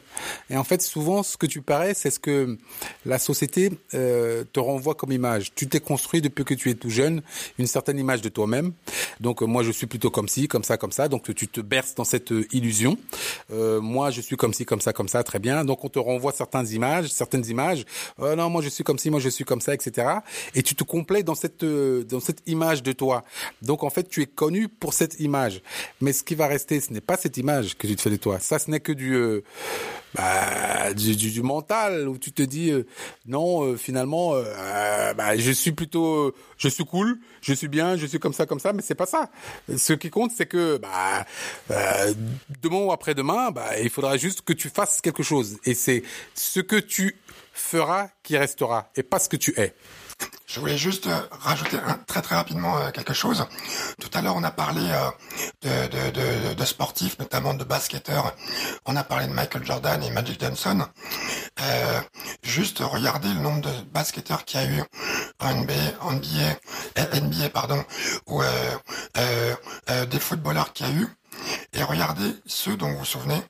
Et 0.49 0.57
en 0.57 0.63
fait, 0.63 0.81
souvent, 0.81 1.21
ce 1.21 1.37
que 1.37 1.45
tu 1.45 1.61
parais, 1.61 1.93
c'est 1.93 2.09
ce 2.09 2.17
que 2.17 2.57
la 3.05 3.19
société 3.19 3.69
euh, 3.93 4.43
te 4.51 4.59
renvoie 4.59 4.95
comme 4.95 5.11
image. 5.11 5.53
Tu 5.53 5.67
t'es 5.67 5.81
construit 5.81 6.21
depuis 6.21 6.43
que 6.43 6.55
tu 6.55 6.71
es 6.71 6.73
tout 6.73 6.89
jeune 6.89 7.21
une 7.59 7.67
certaine 7.67 7.99
image 7.99 8.23
de 8.23 8.29
toi-même. 8.29 8.73
Donc 9.19 9.43
moi, 9.43 9.61
je 9.61 9.69
suis 9.69 9.85
plutôt 9.85 10.09
comme 10.09 10.27
ci, 10.27 10.47
comme 10.47 10.63
ça, 10.63 10.77
comme 10.77 10.91
ça. 10.91 11.09
Donc 11.09 11.31
tu 11.35 11.47
te 11.47 11.61
berces 11.61 11.93
dans 11.93 12.05
cette 12.05 12.33
illusion. 12.51 12.97
Euh, 13.53 13.79
moi, 13.81 14.09
je 14.09 14.21
suis 14.21 14.35
comme 14.35 14.55
ci, 14.55 14.65
comme 14.65 14.81
ça, 14.81 14.93
comme 14.93 15.09
ça, 15.09 15.21
très 15.23 15.37
bien. 15.37 15.63
Donc 15.63 15.85
on 15.85 15.89
te 15.89 15.99
renvoie 15.99 16.31
certaines 16.31 16.69
images, 16.69 17.09
certaines 17.09 17.45
images. 17.45 17.85
Euh, 18.19 18.35
non, 18.35 18.49
moi 18.49 18.63
je 18.63 18.69
suis 18.69 18.83
comme 18.83 18.94
ci, 18.97 19.09
moi 19.09 19.19
je 19.19 19.29
suis 19.29 19.43
comme 19.43 19.61
ça, 19.61 19.73
etc. 19.73 20.07
Et 20.53 20.63
tu 20.63 20.75
te 20.75 20.83
complètes 20.83 21.25
dans 21.25 21.35
cette 21.35 21.63
euh, 21.63 22.03
dans 22.03 22.19
cette 22.19 22.41
image 22.47 22.83
de 22.83 22.91
toi. 22.91 23.23
Donc 23.61 23.83
en 23.83 23.89
fait, 23.89 24.07
tu 24.07 24.21
es 24.21 24.25
connu 24.25 24.67
pour 24.67 24.93
cette 24.93 25.19
image. 25.19 25.61
Mais 26.01 26.13
ce 26.13 26.23
qui 26.23 26.35
va 26.35 26.47
rester, 26.47 26.79
ce 26.79 26.93
n'est 26.93 27.01
pas 27.01 27.17
cette 27.17 27.37
image 27.37 27.77
que 27.77 27.87
tu 27.87 27.95
te 27.95 28.01
fais 28.01 28.09
de 28.09 28.15
toi. 28.15 28.39
Ça, 28.39 28.59
ce 28.59 28.69
n'est 28.69 28.79
que 28.79 28.91
du 28.91 29.15
euh, 29.15 29.43
bah, 30.13 30.93
du, 30.93 31.41
mental 31.41 32.07
où 32.07 32.17
tu 32.17 32.31
te 32.31 32.41
dis 32.41 32.71
euh, 32.71 32.85
non 33.25 33.75
finalement 33.75 34.33
bah, 35.17 35.35
je 35.35 35.51
suis 35.51 35.73
plutôt 35.73 36.33
je 36.57 36.69
suis 36.69 36.85
cool 36.85 37.19
je 37.41 37.53
suis 37.53 37.67
bien 37.67 37.97
je 37.97 38.05
suis 38.05 38.19
comme 38.19 38.33
ça 38.33 38.45
comme 38.45 38.59
ça 38.59 38.71
mais 38.71 38.81
c'est 38.81 38.95
pas 38.95 39.05
ça 39.05 39.29
ce 39.75 39.91
qui 39.91 40.09
compte 40.09 40.31
c'est 40.33 40.45
que 40.45 40.77
bah, 40.77 41.25
demain 42.61 42.85
ou 42.85 42.91
après 42.93 43.13
demain 43.13 43.51
bah, 43.51 43.77
il 43.81 43.89
faudra 43.89 44.15
juste 44.15 44.41
que 44.41 44.53
tu 44.53 44.69
fasses 44.69 45.01
quelque 45.01 45.23
chose 45.23 45.57
et 45.65 45.73
c'est 45.73 46.03
ce 46.33 46.61
que 46.61 46.77
tu 46.77 47.15
feras 47.55 48.09
qui 48.21 48.37
restera 48.37 48.91
et 48.95 49.03
pas 49.03 49.19
ce 49.19 49.29
que 49.29 49.37
tu 49.37 49.59
es 49.59 49.75
je 50.47 50.59
voulais 50.59 50.77
juste 50.77 51.07
euh, 51.07 51.19
rajouter 51.31 51.77
très 52.07 52.21
très 52.21 52.35
rapidement 52.35 52.77
euh, 52.77 52.91
quelque 52.91 53.13
chose. 53.13 53.45
Tout 53.99 54.09
à 54.13 54.21
l'heure, 54.21 54.35
on 54.37 54.43
a 54.43 54.51
parlé 54.51 54.81
euh, 55.65 56.53
de, 56.55 56.65
sportifs, 56.65 57.19
notamment 57.19 57.53
de 57.53 57.63
basketteurs. 57.63 58.33
On 58.85 58.95
a 58.95 59.03
parlé 59.03 59.27
de 59.27 59.33
Michael 59.33 59.65
Jordan 59.65 60.01
et 60.01 60.09
Magic 60.11 60.39
Johnson. 60.39 60.85
juste 62.43 62.79
regardez 62.79 63.27
le 63.29 63.41
nombre 63.41 63.61
de 63.61 63.71
basketteurs 63.91 64.45
qu'il 64.45 64.61
y 64.61 64.63
a 64.63 64.67
eu 64.67 64.83
en 65.39 65.53
NBA, 65.53 65.73
NBA, 66.11 67.19
NBA 67.21 67.49
pardon, 67.49 67.83
ou 68.27 68.41
des 69.15 70.19
footballeurs 70.19 70.73
qu'il 70.73 70.87
y 70.87 70.89
a 70.89 70.93
eu. 70.93 71.07
Et 71.73 71.83
regardez 71.83 72.33
ceux 72.45 72.77
dont 72.77 72.91
vous 72.91 72.99
vous 72.99 73.05
souvenez. 73.05 73.41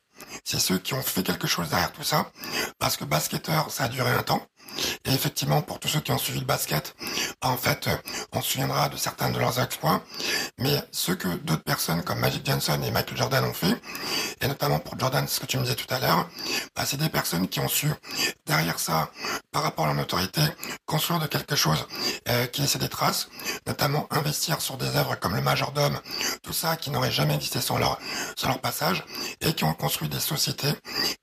C'est 0.43 0.59
ceux 0.59 0.77
qui 0.77 0.93
ont 0.93 1.01
fait 1.01 1.23
quelque 1.23 1.47
chose 1.47 1.69
derrière 1.69 1.91
tout 1.91 2.03
ça. 2.03 2.31
Parce 2.79 2.97
que 2.97 3.05
basketteur, 3.05 3.71
ça 3.71 3.85
a 3.85 3.87
duré 3.87 4.11
un 4.11 4.23
temps. 4.23 4.45
Et 5.05 5.13
effectivement, 5.13 5.61
pour 5.61 5.79
tous 5.79 5.87
ceux 5.87 6.01
qui 6.01 6.11
ont 6.11 6.17
suivi 6.17 6.39
le 6.39 6.45
basket, 6.45 6.95
en 7.45 7.57
fait, 7.57 7.89
on 8.33 8.41
se 8.41 8.51
souviendra 8.51 8.89
de 8.89 8.97
certains 8.97 9.29
de 9.29 9.39
leurs 9.39 9.59
exploits, 9.59 10.01
mais 10.57 10.81
ce 10.91 11.11
que 11.11 11.27
d'autres 11.27 11.63
personnes 11.63 12.01
comme 12.03 12.19
Magic 12.19 12.45
Johnson 12.45 12.79
et 12.83 12.91
Michael 12.91 13.17
Jordan 13.17 13.43
ont 13.45 13.53
fait, 13.53 13.79
et 14.41 14.47
notamment 14.47 14.79
pour 14.79 14.97
Jordan, 14.97 15.27
ce 15.27 15.39
que 15.39 15.45
tu 15.45 15.57
me 15.57 15.63
disais 15.63 15.75
tout 15.75 15.91
à 15.93 15.99
l'heure, 15.99 16.27
bah, 16.75 16.83
c'est 16.85 16.97
des 16.97 17.09
personnes 17.09 17.47
qui 17.47 17.59
ont 17.59 17.67
su, 17.67 17.87
derrière 18.45 18.79
ça, 18.79 19.11
par 19.51 19.63
rapport 19.63 19.85
à 19.85 19.89
leur 19.89 19.97
notoriété, 19.97 20.41
construire 20.85 21.19
de 21.19 21.27
quelque 21.27 21.55
chose 21.55 21.87
euh, 22.29 22.47
qui 22.47 22.61
laissait 22.61 22.79
des 22.79 22.89
traces, 22.89 23.29
notamment 23.67 24.07
investir 24.11 24.59
sur 24.61 24.77
des 24.77 24.95
œuvres 24.95 25.15
comme 25.15 25.35
le 25.35 25.41
Majordome, 25.41 25.99
tout 26.41 26.53
ça 26.53 26.75
qui 26.75 26.89
n'aurait 26.89 27.11
jamais 27.11 27.35
existé 27.35 27.61
sans 27.61 27.77
leur, 27.77 27.99
passage, 28.61 29.03
et 29.41 29.53
qui 29.53 29.63
ont 29.63 29.73
construit 29.73 30.09
des 30.09 30.19
sociétés 30.19 30.73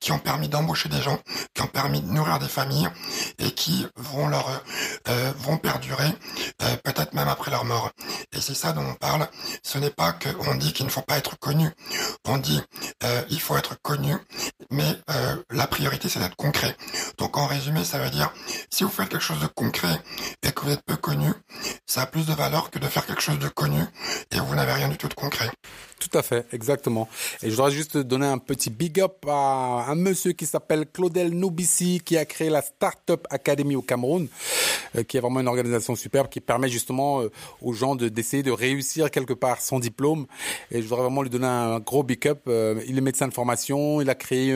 qui 0.01 0.13
ont 0.13 0.19
permis 0.19 0.49
d'embaucher 0.49 0.89
des 0.89 1.01
gens, 1.01 1.19
qui 1.55 1.63
ont 1.63 1.67
permis 1.67 2.01
de 2.01 2.11
nourrir 2.11 2.39
des 2.39 2.49
familles, 2.49 2.89
et 3.39 3.53
qui 3.53 3.87
vont 3.97 4.29
leur 4.29 4.63
euh, 5.09 5.33
vont 5.39 5.57
perdurer 5.57 6.12
euh, 6.63 6.77
peut-être 6.85 7.15
même 7.15 7.29
après 7.29 7.51
leur 7.51 7.65
mort. 7.65 7.91
Et 8.33 8.41
c'est 8.41 8.55
ça 8.55 8.73
dont 8.73 8.85
on 8.85 8.95
parle. 8.95 9.29
Ce 9.63 9.79
n'est 9.79 9.91
pas 9.91 10.13
qu'on 10.13 10.55
dit 10.55 10.73
qu'il 10.73 10.87
ne 10.87 10.91
faut 10.91 11.03
pas 11.03 11.19
être 11.19 11.39
connu. 11.39 11.71
On 12.25 12.39
dit 12.39 12.61
euh, 13.05 13.23
il 13.31 13.41
faut 13.41 13.57
être 13.57 13.77
connu, 13.83 14.17
mais 14.71 14.97
la 15.51 15.67
priorité 15.67 16.09
c'est 16.09 16.21
d'être 16.21 16.37
concret. 16.37 16.77
Donc 17.19 17.37
en 17.37 17.47
résumé, 17.47 17.85
ça 17.85 17.99
veut 17.99 18.11
dire 18.11 18.33
si 18.71 18.85
vous 18.85 18.91
faites 18.91 19.09
quelque 19.09 19.23
chose 19.23 19.41
de 19.41 19.47
concret 19.47 20.01
et 20.43 20.53
que 20.53 20.63
vous 20.63 20.71
êtes 20.71 20.85
peu 20.85 20.97
connu, 20.97 21.33
ça 21.87 22.03
a 22.03 22.07
plus 22.07 22.27
de 22.27 22.33
valeur 22.33 22.71
que 22.71 22.79
de 22.79 22.87
faire 22.87 23.07
quelque 23.07 23.23
chose 23.23 23.39
de 23.39 23.49
connu 23.49 23.83
et 24.31 24.41
vous 24.41 24.55
n'avez 24.55 24.73
rien 24.73 24.89
du 24.89 24.97
tout 24.97 25.09
de 25.09 25.15
concret. 25.15 25.51
Tout 26.03 26.19
à 26.19 26.23
fait, 26.23 26.47
exactement. 26.53 27.09
Et 27.45 27.51
je 27.51 27.55
voudrais 27.55 27.71
juste 27.71 27.97
donner 27.97 28.27
un 28.27 28.39
petit 28.39 28.71
big 28.71 29.01
up 29.01 29.25
à 29.29 29.85
un 29.89 29.95
monsieur 29.95 30.33
qui 30.33 30.47
s'appelle 30.47 30.87
Claudel 30.93 31.31
Noubissi, 31.31 32.03
qui 32.05 32.17
a 32.17 32.25
créé 32.25 32.51
la 32.51 32.61
Startup 32.61 33.25
Academy 33.31 33.77
au 33.77 33.83
Cameroun, 33.83 34.27
euh, 34.97 35.05
qui 35.05 35.17
est 35.17 35.21
vraiment 35.21 35.39
une 35.39 35.47
organisation 35.47 35.95
superbe 35.95 36.29
qui 36.29 36.41
permet 36.41 36.69
justement 36.69 37.21
euh, 37.21 37.31
aux 37.61 37.73
gens 37.73 37.95
de 37.95 38.09
d'essayer 38.09 38.43
de 38.43 38.51
réussir 38.51 39.13
quelque 39.13 39.33
part 39.33 39.61
son 39.61 39.79
diplôme. 39.79 40.27
Et 40.73 40.83
je 40.83 40.89
voudrais 40.89 41.05
vraiment 41.05 41.23
lui 41.23 41.31
donner 41.31 41.47
un 41.47 41.79
gros 41.79 42.03
big 42.03 42.27
up. 42.27 42.41
Euh, 42.49 42.83
il 42.89 42.99
est 42.99 43.01
médecin 43.01 43.29
de 43.29 43.33
formation, 43.33 44.01
il 44.01 44.11
a 44.11 44.17
créé 44.17 44.53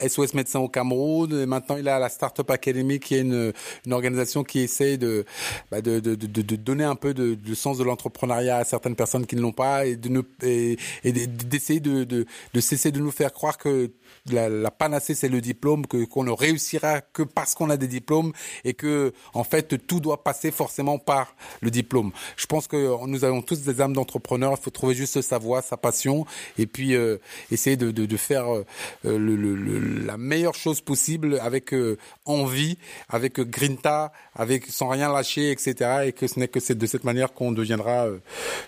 SOS 0.00 0.32
Médecins 0.32 0.60
au 0.60 0.68
Cameroun, 0.68 1.30
et 1.38 1.44
maintenant 1.44 1.76
il 1.76 1.88
a 1.88 1.98
la 1.98 2.08
Startup 2.08 2.50
Academy, 2.50 3.00
qui 3.00 3.16
est 3.16 3.20
une, 3.20 3.52
une 3.84 3.92
organisation 3.92 4.44
qui 4.44 4.60
essaie 4.60 4.96
de, 4.96 5.26
bah 5.70 5.82
de, 5.82 6.00
de, 6.00 6.14
de, 6.14 6.56
donner 6.56 6.84
un 6.84 6.96
peu 6.96 7.12
de, 7.12 7.34
de 7.34 7.54
sens 7.54 7.76
de 7.76 7.84
l'entrepreneuriat 7.84 8.56
à 8.56 8.64
certaines 8.64 8.96
personnes 8.96 9.26
qui 9.26 9.36
ne 9.36 9.42
l'ont 9.42 9.52
pas 9.52 9.84
et 9.84 9.96
de 9.96 10.08
ne 10.08 10.22
et, 10.42 10.78
et 11.04 11.12
d'essayer 11.12 11.80
de, 11.80 12.04
de, 12.04 12.60
cesser 12.60 12.90
de 12.92 13.00
nous 13.00 13.10
faire 13.10 13.32
croire 13.32 13.58
que 13.58 13.90
la, 14.30 14.48
la 14.48 14.70
panacée 14.70 15.14
c'est 15.14 15.28
le 15.28 15.40
diplôme, 15.40 15.86
que 15.86 16.04
qu'on 16.04 16.24
ne 16.24 16.30
réussira 16.30 17.00
que 17.00 17.22
parce 17.22 17.54
qu'on 17.54 17.70
a 17.70 17.76
des 17.76 17.88
diplômes 17.88 18.32
et 18.64 18.74
que 18.74 19.12
en 19.34 19.44
fait 19.44 19.86
tout 19.86 20.00
doit 20.00 20.22
passer 20.24 20.50
forcément 20.50 20.98
par 20.98 21.34
le 21.60 21.70
diplôme. 21.70 22.12
Je 22.36 22.46
pense 22.46 22.66
que 22.66 23.06
nous 23.06 23.24
avons 23.24 23.42
tous 23.42 23.62
des 23.62 23.80
âmes 23.80 23.92
d'entrepreneurs. 23.92 24.54
Il 24.58 24.62
faut 24.62 24.70
trouver 24.70 24.94
juste 24.94 25.20
sa 25.22 25.38
voie, 25.38 25.62
sa 25.62 25.76
passion 25.76 26.26
et 26.58 26.66
puis 26.66 26.94
euh, 26.94 27.18
essayer 27.50 27.76
de, 27.76 27.90
de, 27.90 28.06
de 28.06 28.16
faire 28.16 28.52
euh, 28.52 28.64
le, 29.04 29.36
le, 29.36 30.04
la 30.04 30.16
meilleure 30.16 30.54
chose 30.54 30.80
possible 30.80 31.38
avec 31.40 31.72
euh, 31.72 31.98
envie, 32.24 32.78
avec 33.08 33.40
grinta, 33.40 34.12
avec 34.34 34.66
sans 34.66 34.88
rien 34.88 35.12
lâcher, 35.12 35.50
etc. 35.50 36.02
Et 36.06 36.12
que 36.12 36.26
ce 36.26 36.38
n'est 36.38 36.48
que 36.48 36.60
c'est 36.60 36.76
de 36.76 36.86
cette 36.86 37.04
manière 37.04 37.32
qu'on 37.32 37.52
deviendra 37.52 38.06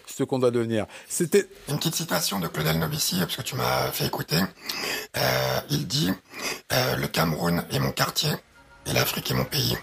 ce 0.07 0.25
qu'on 0.25 0.39
doit 0.39 0.51
devenir. 0.51 0.87
C'était 1.09 1.47
une 1.69 1.77
petite 1.77 1.95
citation 1.95 2.41
de 2.41 2.49
Claudel 2.49 2.79
Novici 2.79 3.19
parce 3.21 3.37
que 3.37 3.43
tu 3.43 3.57
m'as 3.57 3.91
fait 3.93 4.07
écouter. 4.07 4.37
Euh, 5.17 5.21
il 5.71 5.87
dit 5.87 6.13
euh, 6.73 6.97
le 6.97 7.09
Cameroun 7.09 7.65
est 7.71 7.79
mon 7.79 7.93
quartier 7.93 8.31
et 8.87 8.93
l'Afrique 8.93 9.31
est 9.31 9.35
mon 9.35 9.45
pays. 9.45 9.77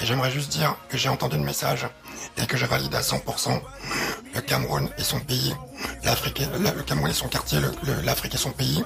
Et 0.00 0.06
j'aimerais 0.06 0.30
juste 0.30 0.50
dire 0.50 0.76
que 0.88 0.98
j'ai 0.98 1.08
entendu 1.08 1.36
le 1.36 1.42
message 1.42 1.86
et 2.36 2.46
que 2.46 2.56
je 2.56 2.66
valide 2.66 2.94
à 2.94 3.00
100%. 3.00 3.60
Le 4.34 4.40
Cameroun 4.40 4.88
est 4.98 5.02
son 5.02 5.20
pays 5.20 5.54
l'Afrique, 6.04 6.42
le 6.58 6.82
Cameroun 6.82 7.10
est 7.10 7.14
son 7.14 7.28
quartier, 7.28 7.58
l'Afrique 8.04 8.34
est 8.34 8.38
son 8.38 8.50
pays. 8.50 8.82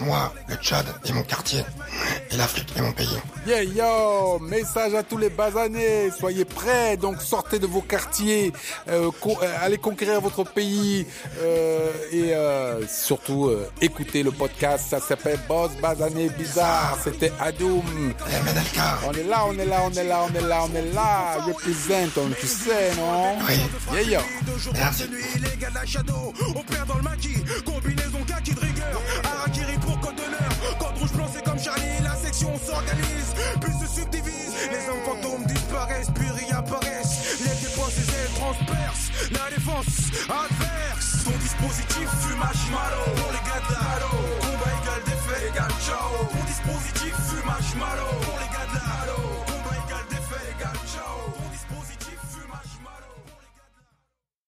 Moi, 0.00 0.32
le 0.48 0.56
Tchad 0.56 0.86
est 1.04 1.12
mon 1.12 1.22
quartier 1.22 1.64
et 2.30 2.36
l'Afrique 2.36 2.68
est 2.76 2.80
mon 2.80 2.92
pays. 2.92 3.18
Yeah 3.46 3.62
yo, 3.62 4.38
message 4.40 4.94
à 4.94 5.02
tous 5.02 5.18
les 5.18 5.30
basanés, 5.30 6.10
soyez 6.18 6.44
prêts, 6.44 6.96
donc 6.96 7.22
sortez 7.22 7.58
de 7.58 7.66
vos 7.66 7.80
quartiers, 7.80 8.52
euh, 8.88 9.10
euh, 9.26 9.56
allez 9.62 9.78
conquérir 9.78 10.20
votre 10.20 10.44
pays 10.44 11.06
euh, 11.40 11.90
et 12.12 12.86
surtout 12.88 13.50
écoutez 13.80 14.22
le 14.22 14.32
podcast, 14.32 14.86
ça 14.90 15.00
s'appelle 15.00 15.38
Boss 15.48 15.70
Basané 15.80 16.28
Bizarre, 16.30 16.98
c'était 17.02 17.32
Adoum. 17.40 18.14
On 19.06 19.12
est 19.12 19.24
là, 19.24 19.44
on 19.46 19.58
est 19.58 19.64
là, 19.64 19.82
on 19.84 19.92
est 19.92 20.04
là, 20.04 20.26
on 20.28 20.34
est 20.34 20.40
là, 20.40 20.64
on 20.70 20.74
est 20.74 20.92
là, 20.92 21.36
représente, 21.46 22.18
tu 22.40 22.46
sais, 22.46 22.94
non? 22.96 23.36
Oui. 23.48 23.54
Yeah 23.92 24.02
yo. 24.02 24.20
Merci. 24.74 25.04
On 26.54 26.62
perd 26.62 26.88
dans 26.88 26.96
le 26.96 27.02
maquis, 27.02 27.42
combinaison 27.64 28.22
kaki 28.26 28.54
de 28.54 28.60
rigueur. 28.60 29.00
Arakiri 29.24 29.78
pour 29.78 29.98
code 30.00 30.16
d'honneur. 30.16 30.50
Code 30.78 30.98
rouge 30.98 31.12
blanc, 31.12 31.26
c'est 31.32 31.44
comme 31.44 31.58
Charlie, 31.58 32.02
la 32.02 32.16
section 32.16 32.52
s'organise, 32.58 33.34
puis 33.60 33.72
se 33.80 34.00
subdivise. 34.00 34.52
Les 34.70 34.88
hommes 34.88 35.04
fantômes 35.04 35.44
disparaissent, 35.46 36.10
puis 36.14 36.28
réapparaissent. 36.28 37.40
Les 37.40 37.54
dépenses, 37.62 37.96
les 37.96 38.14
ailes 38.14 38.34
transpercent. 38.34 39.10
La 39.32 39.50
défense 39.54 39.86
adverse. 40.28 41.24
Ton 41.24 41.36
dispositif 41.38 42.08
fumage 42.20 42.70
malo. 42.70 43.02
Pour 43.16 43.32
les 43.32 43.42
gars 43.46 43.62
de 43.66 43.72
la. 43.74 43.86
Combat 44.40 44.72
égal 44.82 45.02
défait 45.04 45.48
égal 45.48 45.70
ciao. 45.84 46.26
Ton 46.30 46.44
dispositif 46.46 47.14
fumage 47.28 47.74
malo. 47.78 48.06
Pour 48.22 48.38
les 48.38 48.50
gars 48.54 48.66
de 48.70 48.74
la. 48.74 49.45